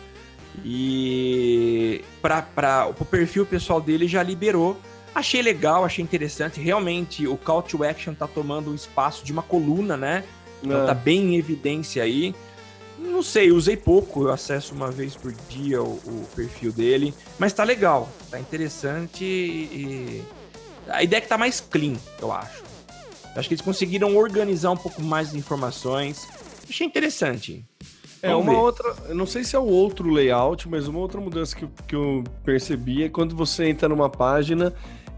e 0.64 2.04
para 2.22 2.88
o 3.00 3.06
perfil 3.06 3.46
pessoal 3.46 3.80
dele 3.80 4.08
já 4.08 4.22
liberou. 4.22 4.78
Achei 5.16 5.42
legal, 5.42 5.86
achei 5.86 6.04
interessante. 6.04 6.60
Realmente 6.60 7.26
o 7.26 7.38
call 7.38 7.64
to 7.64 7.86
action 7.86 8.14
tá 8.14 8.28
tomando 8.28 8.70
um 8.70 8.76
espaço 8.76 9.24
de 9.24 9.32
uma 9.32 9.42
coluna, 9.42 9.96
né? 9.96 10.26
Então 10.62 10.84
é. 10.84 10.86
tá 10.86 10.94
bem 10.94 11.34
em 11.34 11.38
evidência 11.38 12.04
aí. 12.04 12.36
Não 13.00 13.24
sei, 13.24 13.52
usei 13.52 13.78
pouco, 13.78 14.24
eu 14.24 14.32
acesso 14.32 14.76
uma 14.76 14.92
vez 14.92 15.16
por 15.16 15.32
dia 15.50 15.82
o, 15.82 15.94
o 15.94 16.28
perfil 16.36 16.72
dele, 16.72 17.14
mas 17.38 17.54
tá 17.54 17.64
legal, 17.64 18.10
tá 18.30 18.40
interessante 18.40 19.24
e 19.24 20.24
a 20.88 21.04
ideia 21.04 21.20
é 21.20 21.22
que 21.22 21.28
tá 21.28 21.38
mais 21.38 21.60
clean, 21.60 21.96
eu 22.22 22.32
acho. 22.32 22.64
Acho 23.36 23.48
que 23.50 23.54
eles 23.54 23.64
conseguiram 23.64 24.16
organizar 24.16 24.72
um 24.72 24.78
pouco 24.78 25.02
mais 25.02 25.32
de 25.32 25.38
informações. 25.38 26.26
Achei 26.70 26.88
interessante. 26.88 27.66
É, 28.22 28.30
Vamos 28.30 28.46
uma 28.46 28.54
ver. 28.54 28.60
outra. 28.60 28.96
Eu 29.10 29.16
não 29.16 29.26
sei 29.26 29.44
se 29.44 29.56
é 29.56 29.60
o 29.60 29.66
outro 29.66 30.10
layout, 30.10 30.70
mas 30.70 30.88
uma 30.88 31.00
outra 31.00 31.20
mudança 31.20 31.56
que, 31.56 31.68
que 31.86 31.96
eu 31.96 32.24
percebi 32.44 33.04
é 33.04 33.10
quando 33.10 33.36
você 33.36 33.66
entra 33.66 33.90
numa 33.90 34.10
página, 34.10 34.74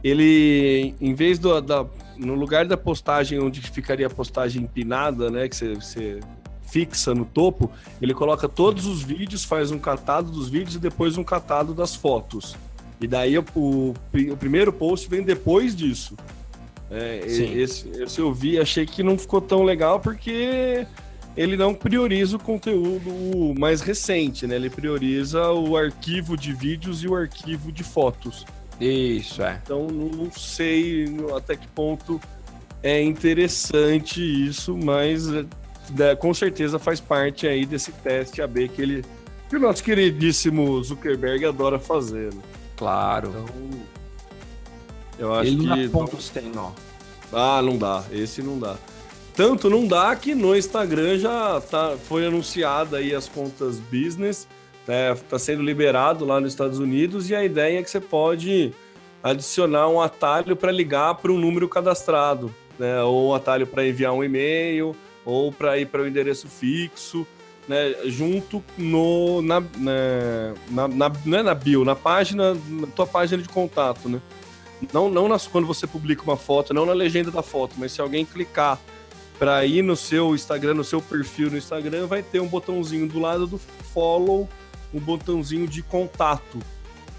ele, 0.07 0.95
em 0.99 1.13
vez 1.13 1.39
do, 1.39 1.59
da. 1.61 1.85
No 2.17 2.33
lugar 2.33 2.65
da 2.65 2.75
postagem 2.75 3.39
onde 3.39 3.61
ficaria 3.61 4.07
a 4.07 4.09
postagem 4.09 4.63
empinada, 4.63 5.29
né? 5.29 5.47
Que 5.47 5.55
você, 5.55 5.75
você 5.75 6.19
fixa 6.67 7.13
no 7.13 7.25
topo, 7.25 7.71
ele 8.01 8.13
coloca 8.13 8.49
todos 8.49 8.85
os 8.85 9.01
vídeos, 9.01 9.43
faz 9.43 9.71
um 9.71 9.79
catado 9.79 10.31
dos 10.31 10.49
vídeos 10.49 10.75
e 10.75 10.79
depois 10.79 11.17
um 11.17 11.23
catado 11.23 11.73
das 11.73 11.95
fotos. 11.95 12.55
E 12.99 13.07
daí 13.07 13.37
o, 13.37 13.45
o, 13.55 13.93
o 14.31 14.37
primeiro 14.37 14.73
post 14.73 15.07
vem 15.07 15.21
depois 15.21 15.75
disso. 15.75 16.15
É, 16.89 17.21
esse, 17.25 17.89
esse 17.89 18.19
eu 18.19 18.33
vi, 18.33 18.59
achei 18.59 18.85
que 18.85 19.03
não 19.03 19.17
ficou 19.17 19.41
tão 19.41 19.63
legal 19.63 19.99
porque 19.99 20.85
ele 21.35 21.55
não 21.55 21.73
prioriza 21.73 22.37
o 22.37 22.39
conteúdo 22.39 23.53
mais 23.59 23.81
recente, 23.81 24.47
né? 24.47 24.55
Ele 24.55 24.69
prioriza 24.69 25.51
o 25.51 25.77
arquivo 25.77 26.35
de 26.35 26.53
vídeos 26.53 27.03
e 27.03 27.07
o 27.07 27.15
arquivo 27.15 27.71
de 27.71 27.83
fotos. 27.83 28.45
Isso, 28.79 29.41
é. 29.41 29.59
Então 29.63 29.87
não 29.87 30.31
sei 30.31 31.05
até 31.35 31.55
que 31.55 31.67
ponto 31.67 32.19
é 32.83 33.01
interessante 33.01 34.21
isso, 34.21 34.77
mas 34.77 35.27
é, 35.33 36.15
com 36.15 36.33
certeza 36.33 36.77
faz 36.77 36.99
parte 36.99 37.47
aí 37.47 37.65
desse 37.65 37.91
teste 37.91 38.41
AB 38.41 38.69
que 38.69 38.81
ele 38.81 39.05
que 39.49 39.55
o 39.55 39.59
nosso 39.59 39.81
queridíssimo 39.83 40.83
Zuckerberg 40.83 41.45
adora 41.45 41.79
fazer. 41.79 42.33
Né? 42.33 42.41
Claro. 42.75 43.29
Então, 43.29 43.45
eu 45.17 45.33
acho 45.33 45.49
Ele 45.49 45.67
que. 45.67 45.89
pontos 45.89 46.29
tem, 46.29 46.51
ó. 46.55 46.71
Ah, 47.31 47.61
não 47.61 47.77
dá. 47.77 48.03
Esse 48.11 48.41
não 48.41 48.59
dá. 48.59 48.75
Tanto 49.35 49.69
não 49.69 49.87
dá 49.87 50.15
que 50.15 50.33
no 50.33 50.55
Instagram 50.55 51.17
já 51.19 51.61
tá, 51.61 51.95
foi 52.07 52.25
anunciada 52.25 52.97
aí 52.97 53.13
as 53.13 53.29
contas 53.29 53.79
business, 53.79 54.47
né, 54.87 55.15
tá 55.29 55.37
sendo 55.37 55.61
liberado 55.61 56.25
lá 56.25 56.39
nos 56.39 56.53
Estados 56.53 56.79
Unidos 56.79 57.29
e 57.29 57.35
a 57.35 57.43
ideia 57.43 57.79
é 57.79 57.83
que 57.83 57.89
você 57.89 57.99
pode 57.99 58.73
adicionar 59.21 59.89
um 59.89 59.99
atalho 59.99 60.55
para 60.55 60.71
ligar 60.71 61.15
para 61.15 61.31
um 61.31 61.37
número 61.37 61.67
cadastrado, 61.67 62.53
né, 62.79 63.01
ou 63.03 63.29
um 63.29 63.33
atalho 63.33 63.67
para 63.67 63.85
enviar 63.85 64.13
um 64.13 64.23
e-mail, 64.23 64.95
ou 65.25 65.51
para 65.51 65.77
ir 65.77 65.87
para 65.87 66.03
o 66.03 66.07
endereço 66.07 66.47
fixo, 66.47 67.27
né, 67.67 67.93
junto 68.05 68.63
no 68.77 69.41
na, 69.41 69.59
na, 69.59 70.53
na, 70.69 70.87
na, 70.87 71.11
não 71.25 71.37
é 71.37 71.43
na 71.43 71.53
bio, 71.53 71.83
na 71.83 71.95
página, 71.95 72.53
na 72.53 72.87
tua 72.87 73.05
página 73.05 73.41
de 73.43 73.49
contato, 73.49 74.07
né? 74.07 74.21
Não, 74.93 75.09
não 75.09 75.27
nas, 75.27 75.47
quando 75.47 75.65
você 75.65 75.87
publica 75.87 76.23
uma 76.23 76.37
foto, 76.37 76.73
não 76.73 76.85
na 76.85 76.93
legenda 76.93 77.31
da 77.31 77.41
foto, 77.41 77.73
mas 77.77 77.91
se 77.91 77.99
alguém 77.99 78.23
clicar 78.23 78.79
para 79.37 79.65
ir 79.65 79.81
no 79.81 79.95
seu 79.95 80.33
Instagram, 80.33 80.75
no 80.75 80.83
seu 80.83 81.01
perfil 81.01 81.49
no 81.49 81.57
Instagram, 81.57 82.07
vai 82.07 82.23
ter 82.23 82.39
um 82.39 82.47
botãozinho 82.47 83.07
do 83.07 83.19
lado 83.19 83.47
do 83.47 83.57
follow, 83.57 84.47
um 84.93 84.99
botãozinho 84.99 85.67
de 85.67 85.81
contato. 85.81 86.59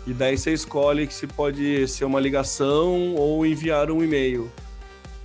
E 0.07 0.13
daí 0.13 0.39
você 0.39 0.53
escolhe 0.53 1.11
se 1.11 1.27
pode 1.27 1.87
ser 1.89 2.05
uma 2.05 2.19
ligação 2.19 3.15
ou 3.15 3.45
enviar 3.45 3.91
um 3.91 4.03
e-mail. 4.03 4.51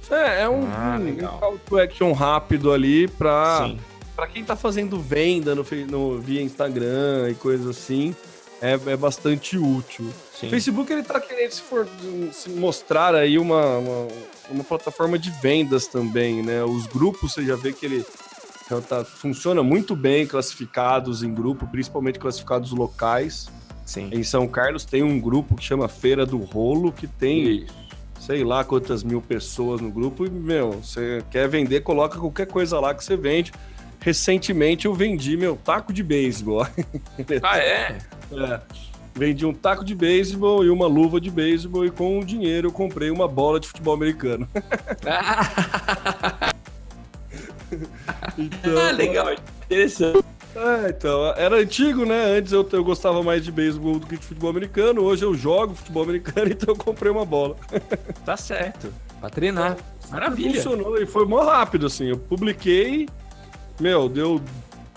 Isso 0.02 0.14
é, 0.14 0.42
é 0.42 0.50
um, 0.50 0.68
ah, 0.68 1.00
um 1.00 1.40
call 1.40 1.58
to 1.60 1.78
action 1.80 2.12
rápido 2.12 2.72
ali 2.72 3.08
para 3.08 3.74
para 4.16 4.28
quem 4.28 4.44
está 4.44 4.56
fazendo 4.56 5.00
venda 5.00 5.56
no, 5.56 5.66
no, 5.90 6.20
via 6.20 6.42
Instagram 6.42 7.30
e 7.32 7.36
coisas 7.36 7.66
assim 7.66 8.16
é, 8.64 8.80
é 8.92 8.96
bastante 8.96 9.58
útil. 9.58 10.10
Sim. 10.40 10.48
O 10.48 10.50
Facebook 10.50 10.92
ele 10.92 11.04
tá 11.04 11.20
querendo 11.20 11.52
se, 11.52 11.62
for, 11.62 11.86
se 12.32 12.50
mostrar 12.50 13.14
aí 13.14 13.38
uma, 13.38 13.78
uma, 13.78 14.08
uma, 14.50 14.64
plataforma 14.64 15.20
de 15.20 15.30
vendas 15.42 15.86
também, 15.88 16.42
né? 16.42 16.64
Os 16.64 16.88
grupos, 16.88 17.34
você 17.34 17.44
já 17.44 17.58
vê 17.58 17.74
que 17.74 17.86
ele 17.86 18.06
já 18.70 18.82
tá, 18.82 19.04
funciona 19.04 19.62
muito 19.62 19.96
bem 19.96 20.26
classificados 20.26 21.24
em 21.24 21.34
grupo, 21.34 21.68
principalmente 21.68 22.20
classificados 22.20 22.72
locais. 22.72 23.50
Sim. 23.86 24.10
Em 24.12 24.24
São 24.24 24.48
Carlos 24.48 24.86
tem 24.86 25.04
um 25.04 25.20
grupo 25.20 25.56
que 25.56 25.64
chama 25.64 25.88
Feira 25.88 26.26
do 26.26 26.38
Rolo, 26.38 26.92
que 26.92 27.06
tem 27.06 27.64
Isso. 27.64 27.74
sei 28.20 28.44
lá 28.44 28.64
quantas 28.64 29.04
mil 29.04 29.22
pessoas 29.22 29.82
no 29.82 29.92
grupo. 29.92 30.26
E, 30.26 30.30
meu, 30.30 30.72
você 30.72 31.22
quer 31.30 31.50
vender, 31.50 31.82
coloca 31.82 32.18
qualquer 32.18 32.48
coisa 32.48 32.80
lá 32.80 32.94
que 32.94 33.04
você 33.04 33.18
vende 33.18 33.52
recentemente 34.04 34.86
eu 34.86 34.94
vendi 34.94 35.38
meu 35.38 35.56
taco 35.56 35.94
de 35.94 36.04
beisebol. 36.04 36.68
Ah, 37.42 37.58
é? 37.58 37.98
é? 38.32 38.60
Vendi 39.16 39.46
um 39.46 39.54
taco 39.54 39.86
de 39.86 39.96
beisebol 39.96 40.66
e 40.66 40.70
uma 40.70 40.88
luva 40.88 41.22
de 41.22 41.32
beisebol 41.32 41.86
e 41.86 41.92
com 41.92 42.20
o 42.20 42.26
dinheiro 42.26 42.68
eu 42.68 42.72
comprei 42.72 43.12
uma 43.12 43.28
bola 43.28 43.60
de 43.60 43.68
futebol 43.68 43.94
americano. 43.94 44.48
então, 48.38 48.78
ah, 48.78 48.92
legal, 48.92 49.34
interessante. 49.66 50.24
É, 50.56 50.90
então, 50.90 51.34
era 51.36 51.56
antigo, 51.58 52.06
né? 52.06 52.38
Antes 52.38 52.52
eu, 52.52 52.68
eu 52.72 52.84
gostava 52.84 53.24
mais 53.24 53.44
de 53.44 53.52
beisebol 53.52 54.00
do 54.00 54.06
que 54.06 54.18
de 54.18 54.26
futebol 54.26 54.52
americano. 54.52 55.02
Hoje 55.02 55.26
eu 55.26 55.34
jogo 55.34 55.74
futebol 55.74 56.04
americano, 56.04 56.50
então 56.52 56.74
eu 56.74 56.78
comprei 56.78 57.12
uma 57.12 57.26
bola. 57.26 57.56
Tá 58.24 58.38
certo. 58.38 58.94
Pra 59.20 59.30
treinar. 59.30 59.78
Maravilha. 60.10 60.56
Funcionou 60.56 60.98
e 61.02 61.06
foi 61.06 61.26
mó 61.26 61.44
rápido, 61.44 61.88
assim. 61.88 62.06
Eu 62.06 62.18
publiquei, 62.18 63.08
meu, 63.80 64.08
deu 64.08 64.42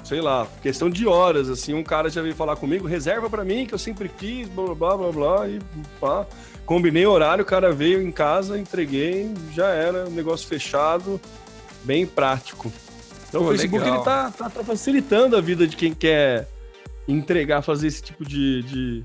sei 0.04 0.20
lá, 0.20 0.46
questão 0.62 0.88
de 0.88 1.04
horas, 1.04 1.48
assim, 1.48 1.74
um 1.74 1.82
cara 1.82 2.08
já 2.08 2.22
veio 2.22 2.34
falar 2.34 2.54
comigo, 2.54 2.86
reserva 2.86 3.28
para 3.28 3.44
mim, 3.44 3.66
que 3.66 3.74
eu 3.74 3.78
sempre 3.78 4.08
quis, 4.08 4.48
blá, 4.48 4.72
blá, 4.72 4.96
blá, 4.96 5.12
blá, 5.12 5.48
e 5.48 5.58
pá. 6.00 6.24
Combinei 6.64 7.04
horário, 7.06 7.42
o 7.42 7.46
cara 7.46 7.72
veio 7.72 8.00
em 8.00 8.12
casa, 8.12 8.56
entreguei, 8.56 9.32
já 9.52 9.68
era, 9.68 10.08
negócio 10.08 10.46
fechado, 10.46 11.20
bem 11.86 12.04
prático. 12.04 12.72
Então 13.28 13.42
Pô, 13.42 13.46
o 13.46 13.50
Facebook 13.50 13.86
ele 13.86 14.02
tá, 14.02 14.30
tá, 14.30 14.50
tá, 14.50 14.64
facilitando 14.64 15.36
a 15.36 15.40
vida 15.40 15.66
de 15.66 15.76
quem 15.76 15.94
quer 15.94 16.48
entregar, 17.06 17.62
fazer 17.62 17.86
esse 17.86 18.02
tipo 18.02 18.24
de, 18.24 18.62
de, 18.62 19.04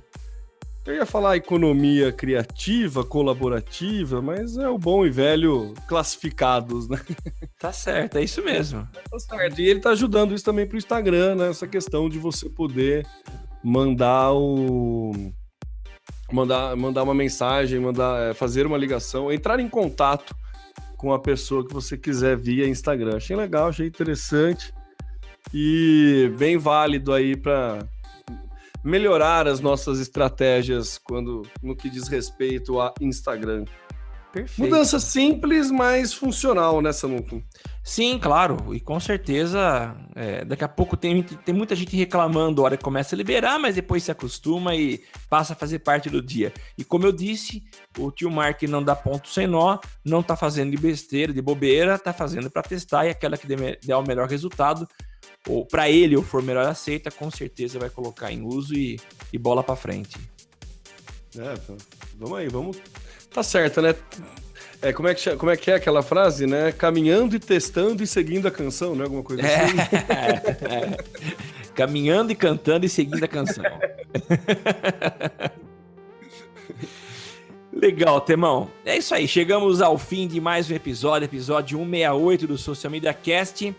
Eu 0.85 0.95
ia 0.95 1.05
falar 1.05 1.37
economia 1.37 2.11
criativa, 2.11 3.03
colaborativa, 3.03 4.21
mas 4.21 4.57
é 4.57 4.67
o 4.67 4.77
bom 4.77 5.05
e 5.05 5.09
velho 5.11 5.73
classificados, 5.87 6.89
né? 6.89 6.99
Tá 7.59 7.71
certo, 7.71 8.17
é 8.17 8.23
isso 8.23 8.43
mesmo. 8.43 8.87
Tá 9.11 9.19
certo. 9.19 9.61
E 9.61 9.69
ele 9.69 9.79
tá 9.79 9.91
ajudando 9.91 10.33
isso 10.33 10.43
também 10.43 10.65
pro 10.65 10.79
Instagram, 10.79 11.35
né? 11.35 11.49
Essa 11.49 11.67
questão 11.67 12.09
de 12.09 12.17
você 12.17 12.49
poder 12.49 13.05
mandar 13.63 14.33
o 14.33 15.31
mandar, 16.31 16.75
mandar 16.75 17.03
uma 17.03 17.13
mensagem, 17.13 17.79
mandar, 17.79 18.31
é, 18.31 18.33
fazer 18.33 18.65
uma 18.65 18.77
ligação, 18.77 19.31
entrar 19.31 19.59
em 19.59 19.69
contato 19.69 20.35
com 21.01 21.11
a 21.11 21.17
pessoa 21.17 21.67
que 21.67 21.73
você 21.73 21.97
quiser 21.97 22.37
via 22.37 22.69
Instagram. 22.69 23.17
Achei 23.17 23.35
legal, 23.35 23.69
achei 23.69 23.87
interessante 23.87 24.71
e 25.51 26.31
bem 26.37 26.59
válido 26.59 27.11
aí 27.11 27.35
para 27.35 27.79
melhorar 28.83 29.47
as 29.47 29.59
nossas 29.59 29.99
estratégias 29.99 30.99
quando 30.99 31.41
no 31.59 31.75
que 31.75 31.89
diz 31.89 32.07
respeito 32.07 32.79
a 32.79 32.93
Instagram. 33.01 33.65
Perfeito. 34.31 34.61
Mudança 34.61 34.97
simples, 34.97 35.69
mas 35.69 36.13
funcional 36.13 36.81
nessa 36.81 37.05
né, 37.05 37.17
Samuco. 37.17 37.43
Sim, 37.83 38.17
claro. 38.17 38.73
E 38.73 38.79
com 38.79 38.97
certeza, 38.99 39.93
é, 40.15 40.45
daqui 40.45 40.63
a 40.63 40.69
pouco 40.69 40.95
tem, 40.95 41.21
tem 41.21 41.53
muita 41.53 41.75
gente 41.75 41.97
reclamando 41.97 42.61
a 42.61 42.65
hora 42.65 42.77
que 42.77 42.83
começa 42.83 43.13
a 43.13 43.17
liberar, 43.17 43.59
mas 43.59 43.75
depois 43.75 44.03
se 44.03 44.11
acostuma 44.11 44.73
e 44.73 45.03
passa 45.29 45.51
a 45.51 45.55
fazer 45.55 45.79
parte 45.79 46.09
do 46.09 46.21
dia. 46.21 46.53
E 46.77 46.83
como 46.85 47.05
eu 47.05 47.11
disse, 47.11 47.61
o 47.97 48.09
tio 48.09 48.31
Mark 48.31 48.61
não 48.63 48.81
dá 48.81 48.95
ponto 48.95 49.27
sem 49.27 49.47
nó, 49.47 49.79
não 50.05 50.23
tá 50.23 50.37
fazendo 50.37 50.71
de 50.71 50.77
besteira, 50.77 51.33
de 51.33 51.41
bobeira, 51.41 51.99
tá 51.99 52.13
fazendo 52.13 52.49
para 52.49 52.61
testar 52.61 53.05
e 53.05 53.09
aquela 53.09 53.37
que 53.37 53.47
der 53.47 53.95
o 53.95 54.03
melhor 54.03 54.29
resultado, 54.29 54.87
ou 55.45 55.65
para 55.65 55.89
ele 55.89 56.15
ou 56.15 56.23
for 56.23 56.41
melhor 56.41 56.67
aceita, 56.67 57.11
com 57.11 57.29
certeza 57.29 57.79
vai 57.79 57.89
colocar 57.89 58.31
em 58.31 58.43
uso 58.43 58.73
e, 58.75 58.97
e 59.33 59.37
bola 59.37 59.61
para 59.61 59.75
frente. 59.75 60.17
É, 61.37 61.53
vamos 62.17 62.37
aí, 62.37 62.47
vamos 62.47 62.77
Tá 63.33 63.41
certo, 63.41 63.81
né? 63.81 63.95
É, 64.81 64.91
como, 64.91 65.07
é 65.07 65.13
que, 65.13 65.35
como 65.35 65.51
é 65.51 65.55
que 65.55 65.69
é 65.71 65.75
aquela 65.75 66.01
frase, 66.01 66.47
né? 66.47 66.71
Caminhando 66.71 67.35
e 67.35 67.39
testando 67.39 68.03
e 68.03 68.07
seguindo 68.07 68.47
a 68.47 68.51
canção, 68.51 68.95
né? 68.95 69.03
Alguma 69.03 69.23
coisa 69.23 69.43
assim. 69.43 69.77
É, 70.09 70.95
é. 70.97 70.97
Caminhando 71.73 72.31
e 72.31 72.35
cantando 72.35 72.85
e 72.85 72.89
seguindo 72.89 73.23
a 73.23 73.27
canção. 73.27 73.63
Legal, 77.71 78.19
Temão. 78.21 78.69
É 78.83 78.97
isso 78.97 79.15
aí, 79.15 79.27
chegamos 79.27 79.81
ao 79.81 79.97
fim 79.97 80.27
de 80.27 80.41
mais 80.41 80.69
um 80.69 80.75
episódio, 80.75 81.25
episódio 81.25 81.77
168 81.77 82.47
do 82.47 82.57
Social 82.57 82.91
Media 82.91 83.13
Cast. 83.13 83.73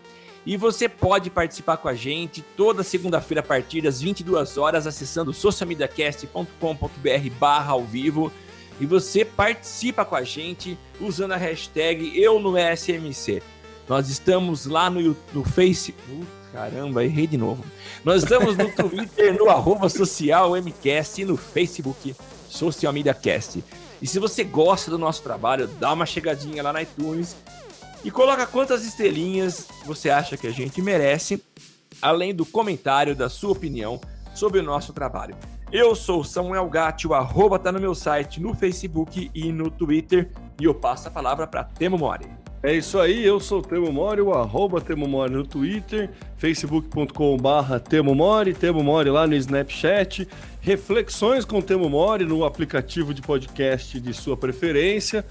E 0.45 0.57
você 0.57 0.89
pode 0.89 1.29
participar 1.29 1.77
com 1.77 1.87
a 1.87 1.93
gente 1.93 2.41
toda 2.57 2.83
segunda-feira 2.83 3.41
a 3.41 3.43
partir 3.43 3.81
das 3.81 4.01
22 4.01 4.57
horas 4.57 4.87
acessando 4.87 5.31
socialmediacast.com.br 5.31 7.29
barra 7.39 7.71
ao 7.71 7.83
vivo 7.83 8.31
e 8.79 8.85
você 8.85 9.23
participa 9.23 10.03
com 10.03 10.15
a 10.15 10.23
gente 10.23 10.77
usando 10.99 11.33
a 11.33 11.37
hashtag 11.37 12.19
Eu 12.19 12.39
no 12.39 12.53
SMC. 12.57 13.41
Nós 13.87 14.09
estamos 14.09 14.65
lá 14.65 14.89
no, 14.89 15.15
no 15.33 15.43
Facebook. 15.43 16.25
Caramba, 16.51 17.03
errei 17.03 17.27
de 17.27 17.37
novo. 17.37 17.63
Nós 18.03 18.23
estamos 18.23 18.55
no 18.55 18.71
Twitter, 18.71 19.37
no 19.37 19.49
arroba 19.49 19.89
social 19.89 20.55
MCast 20.55 21.21
e 21.21 21.25
no 21.25 21.35
Facebook 21.35 22.15
Social 22.49 22.93
Media 22.93 23.13
Cast. 23.13 23.63
E 24.01 24.07
se 24.07 24.19
você 24.19 24.43
gosta 24.43 24.91
do 24.91 24.97
nosso 24.97 25.23
trabalho, 25.23 25.67
dá 25.67 25.91
uma 25.91 26.05
chegadinha 26.05 26.61
lá 26.61 26.71
na 26.71 26.83
iTunes 26.83 27.35
e 28.03 28.11
coloca 28.11 28.45
quantas 28.45 28.85
estrelinhas 28.85 29.67
você 29.85 30.09
acha 30.09 30.37
que 30.37 30.45
a 30.45 30.51
gente 30.51 30.81
merece, 30.81 31.41
além 32.01 32.35
do 32.35 32.45
comentário 32.45 33.15
da 33.15 33.29
sua 33.29 33.51
opinião 33.51 33.99
sobre 34.35 34.59
o 34.59 34.63
nosso 34.63 34.93
trabalho. 34.93 35.35
Eu 35.73 35.95
sou 35.95 36.23
Samuel 36.23 36.69
Gatti, 36.69 37.07
o 37.07 37.15
arroba 37.15 37.57
tá 37.57 37.71
no 37.71 37.79
meu 37.79 37.95
site, 37.95 38.39
no 38.39 38.53
Facebook 38.53 39.31
e 39.33 39.51
no 39.51 39.71
Twitter. 39.71 40.29
E 40.61 40.65
eu 40.65 40.75
passo 40.75 41.07
a 41.07 41.11
palavra 41.11 41.47
para 41.47 41.63
Temo 41.63 41.97
Mori. 41.97 42.27
É 42.61 42.75
isso 42.75 42.99
aí, 42.99 43.25
eu 43.25 43.39
sou 43.39 43.59
Temo 43.59 43.91
Mori, 43.91 44.21
o 44.21 44.31
arroba 44.31 44.79
Temo 44.79 45.07
Mori 45.07 45.33
no 45.33 45.43
Twitter, 45.43 46.11
facebook.com 46.37 47.37
barra 47.37 47.79
Temo 47.79 48.13
Mori, 48.13 48.53
Temo 48.53 48.83
Mori 48.83 49.09
lá 49.09 49.25
no 49.25 49.33
Snapchat, 49.33 50.27
reflexões 50.61 51.43
com 51.43 51.59
Temo 51.59 51.89
Mori 51.89 52.23
no 52.23 52.45
aplicativo 52.45 53.11
de 53.11 53.23
podcast 53.23 53.99
de 53.99 54.13
sua 54.13 54.37
preferência. 54.37 55.25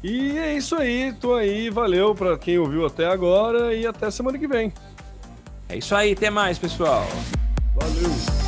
E 0.00 0.38
é 0.38 0.54
isso 0.54 0.76
aí, 0.76 1.12
tô 1.20 1.34
aí, 1.34 1.70
valeu 1.70 2.14
para 2.14 2.38
quem 2.38 2.56
ouviu 2.56 2.86
até 2.86 3.04
agora 3.04 3.74
e 3.74 3.84
até 3.84 4.12
semana 4.12 4.38
que 4.38 4.46
vem. 4.46 4.72
É 5.68 5.76
isso 5.76 5.92
aí, 5.92 6.12
até 6.12 6.30
mais, 6.30 6.56
pessoal. 6.56 7.04
Valeu 7.74 8.47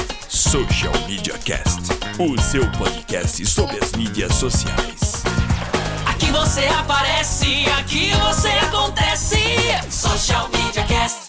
Social 0.51 0.91
Media 1.07 1.37
Cast, 1.37 1.79
o 2.19 2.37
seu 2.41 2.69
podcast 2.71 3.45
sobre 3.45 3.81
as 3.81 3.93
mídias 3.93 4.35
sociais. 4.35 5.23
Aqui 6.05 6.29
você 6.29 6.65
aparece, 6.65 7.65
aqui 7.79 8.11
você 8.15 8.49
acontece. 8.49 9.37
Social 9.89 10.49
Media 10.49 10.83
Cast. 10.83 11.20